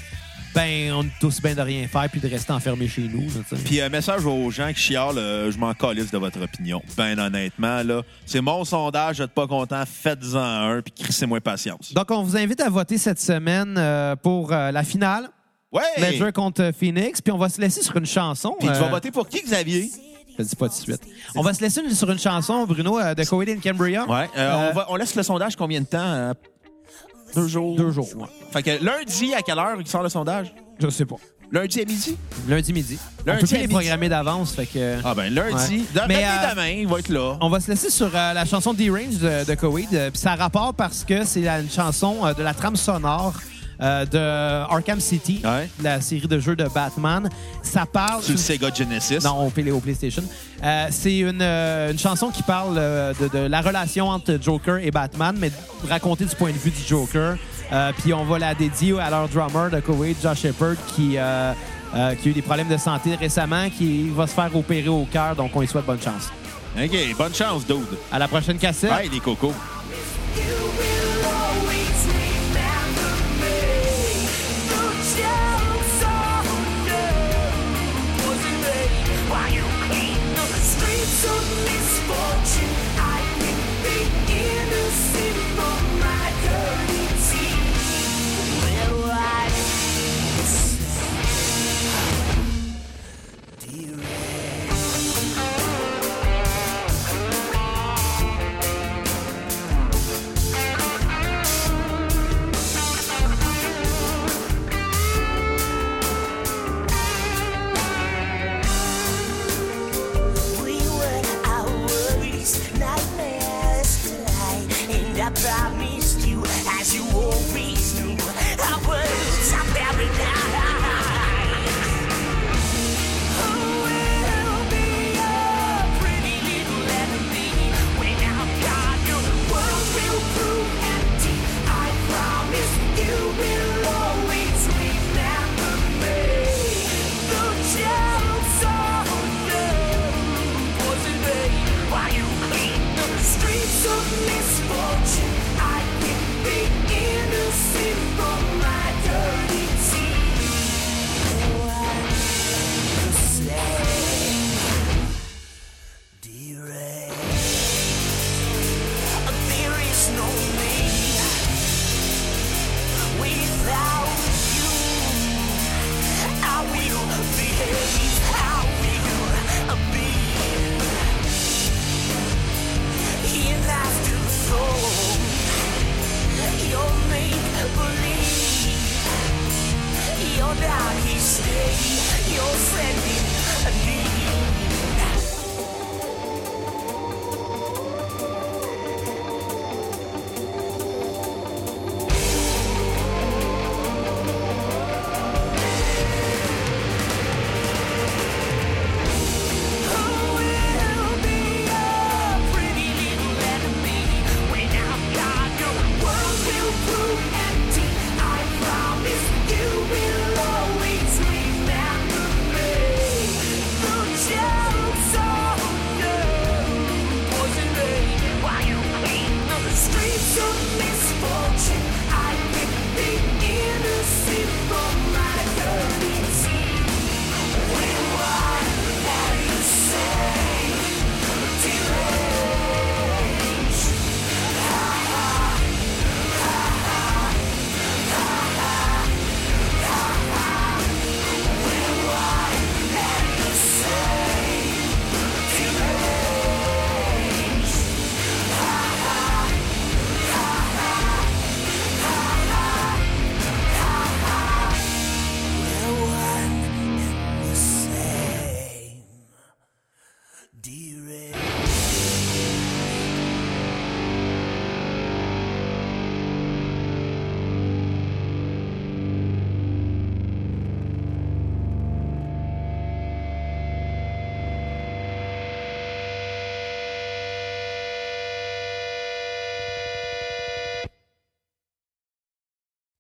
ben, 0.58 0.92
on 0.94 1.04
est 1.04 1.24
aussi 1.24 1.42
bien 1.42 1.54
de 1.54 1.62
rien 1.62 1.88
faire 1.88 2.10
puis 2.10 2.20
de 2.20 2.28
rester 2.28 2.52
enfermé 2.52 2.88
chez 2.88 3.04
nous. 3.04 3.28
Puis 3.64 3.80
un 3.80 3.90
message 3.90 4.26
aux 4.26 4.50
gens 4.50 4.70
qui 4.74 4.80
chialent, 4.80 5.18
euh, 5.18 5.52
je 5.52 5.58
m'en 5.58 5.74
calisse 5.74 6.10
de 6.12 6.18
votre 6.18 6.42
opinion. 6.42 6.82
Ben 6.98 7.18
honnêtement, 7.20 7.84
là, 7.84 8.02
c'est 8.26 8.42
mon 8.42 8.66
sondage, 8.66 9.18
vous 9.18 9.24
êtes 9.24 9.32
pas 9.32 9.46
content, 9.48 9.84
faites-en 9.86 10.38
un, 10.40 10.82
puis 10.82 10.94
crissez-moi 11.04 11.40
patience. 11.42 11.94
Donc, 11.94 12.10
on 12.10 12.24
vous 12.24 12.36
invite 12.36 12.60
à 12.62 12.70
voter 12.70 12.98
cette 12.98 13.20
semaine 13.20 13.76
euh, 13.78 14.16
pour 14.16 14.52
euh, 14.52 14.72
la 14.72 14.84
finale, 14.84 15.30
Ouais! 15.72 15.82
Ledger 15.98 16.32
contre 16.32 16.72
Phoenix. 16.80 17.22
Puis 17.22 17.32
on 17.32 17.38
va 17.38 17.50
se 17.50 17.60
laisser 17.60 17.82
sur 17.84 17.96
une 17.98 18.06
chanson. 18.06 18.56
Puis 18.58 18.70
tu 18.70 18.74
vas 18.76 18.86
euh, 18.86 18.90
voter 18.90 19.12
pour 19.12 19.28
qui, 19.28 19.42
Xavier? 19.42 19.92
Je 20.32 20.44
le 20.44 20.46
dis 20.48 20.56
pas 20.56 20.70
tout 20.70 20.76
de 20.78 20.82
suite. 20.82 21.02
On 21.36 21.42
va 21.42 21.54
se 21.54 21.62
laisser 21.62 21.82
une- 21.82 21.94
sur 21.94 22.10
une 22.10 22.20
chanson, 22.20 22.66
Bruno, 22.66 22.98
euh, 23.00 23.14
de 23.14 23.24
Coed 23.26 23.50
and 23.50 23.60
Cambria. 23.62 24.06
Ouais. 24.10 24.30
euh, 24.38 24.40
Euh, 24.50 24.70
on, 24.72 24.74
va- 24.74 24.86
on 24.90 24.96
laisse 24.96 25.14
le 25.16 25.24
sondage 25.24 25.56
combien 25.58 25.82
de 25.82 25.86
temps? 25.86 26.32
Deux 27.36 27.48
jours. 27.48 27.76
Deux 27.78 27.92
jours. 27.92 28.08
ouais. 28.16 28.28
Fait 28.52 28.64
que 28.64 28.84
lundi, 28.84 29.34
à 29.34 29.42
quelle 29.42 29.60
heure 29.60 29.78
il 29.80 29.88
sort 29.88 30.04
le 30.04 30.10
sondage? 30.10 30.54
Je 30.80 30.90
sais 30.90 31.06
pas. 31.06 31.16
Lundi 31.52 31.80
à 31.82 31.86
midi? 31.86 32.18
Lundi 32.50 32.74
midi. 32.74 32.98
Lundi 33.26 33.38
on 33.38 33.42
peut 33.42 33.48
plus 33.48 33.56
à 33.56 33.60
les 33.62 33.68
programmer 33.70 34.10
d'avance, 34.10 34.52
fait 34.52 34.66
que... 34.66 34.98
Ah 35.04 35.16
ben 35.16 35.34
lundi. 35.34 35.78
Ouais. 35.78 35.84
Dans- 35.96 36.08
Mais, 36.08 36.26
euh, 36.26 36.52
demain, 36.52 36.68
il 36.68 36.88
va 36.88 37.00
être 37.00 37.08
là. 37.08 37.38
On 37.40 37.50
va 37.50 37.62
se 37.62 37.70
laisser 37.72 37.90
sur 37.90 38.08
euh, 38.14 38.34
la 38.34 38.44
chanson 38.44 38.74
D-Range 38.74 39.18
de, 39.18 39.46
de. 39.46 39.96
Euh, 39.96 40.10
Puis 40.12 40.20
ça 40.20 40.34
a 40.34 40.36
rapport 40.36 40.74
parce 40.74 41.06
que 41.06 41.24
c'est 41.24 41.40
la- 41.42 41.62
une 41.62 41.70
chanson 41.70 42.18
euh, 42.26 42.34
de 42.34 42.44
la 42.44 42.54
trame 42.54 42.76
sonore 42.76 43.34
euh, 43.82 44.06
de 44.06 44.72
Arkham 44.74 45.00
City, 45.00 45.42
Ouais. 45.44 45.70
la 45.84 46.02
série 46.02 46.28
de 46.28 46.40
jeux 46.40 46.56
de 46.56 46.66
Batman. 46.66 47.30
Ça 47.62 47.86
parle... 47.86 48.24
Sur 48.24 48.34
le 48.34 48.38
Sega 48.38 48.74
Genesis. 48.74 49.20
Non, 49.24 49.46
au, 49.48 49.48
au 49.72 49.80
PlayStation. 49.80 50.24
Euh, 50.64 50.88
c'est 50.90 51.20
une, 51.20 51.42
euh, 51.42 51.92
une 51.92 52.00
chanson 52.00 52.30
qui 52.30 52.44
parle 52.44 52.76
de, 52.76 53.28
de 53.28 53.48
la 53.48 53.62
relation 53.62 54.10
entre 54.10 54.38
Joker 54.42 54.78
et 54.78 54.92
Batman, 54.92 55.36
mais 55.38 55.52
racontée 55.90 56.26
du 56.26 56.36
point 56.36 56.52
de 56.52 56.58
vue 56.58 56.72
du 56.72 56.82
Joker. 56.88 57.38
Euh, 57.72 57.92
Puis 58.02 58.14
on 58.14 58.24
va 58.24 58.40
la 58.40 58.56
dédier 58.56 58.98
à 59.00 59.10
leur 59.10 59.28
drummer 59.28 59.70
de 59.70 59.80
Koweït, 59.82 60.18
Josh 60.24 60.40
Shepard, 60.42 60.76
qui, 60.96 61.18
euh, 61.18 61.52
euh, 61.96 62.16
qui 62.16 62.30
a 62.30 62.32
eu 62.32 62.34
des 62.34 62.42
problèmes 62.42 62.70
de 62.70 62.78
santé 62.78 63.16
récemment, 63.16 63.70
qui 63.70 64.10
va 64.10 64.26
se 64.26 64.34
faire 64.34 64.56
opérer 64.56 64.88
au 64.88 65.06
cœur, 65.12 65.36
donc 65.36 65.52
on 65.54 65.60
lui 65.62 65.68
souhaite 65.68 65.86
bonne 65.86 66.02
chance. 66.02 66.32
OK, 66.82 66.96
bonne 67.18 67.34
chance, 67.36 67.66
dude. 67.68 67.78
À 68.12 68.20
la 68.20 68.28
prochaine 68.28 68.58
cassette. 68.58 68.90
Bye, 68.90 69.10
les 69.10 69.20
cocos. 69.20 69.54
Misfortune. 82.08 82.70
I 82.98 83.22
can 83.40 83.58
be 83.84 83.98
innocent 84.34 85.27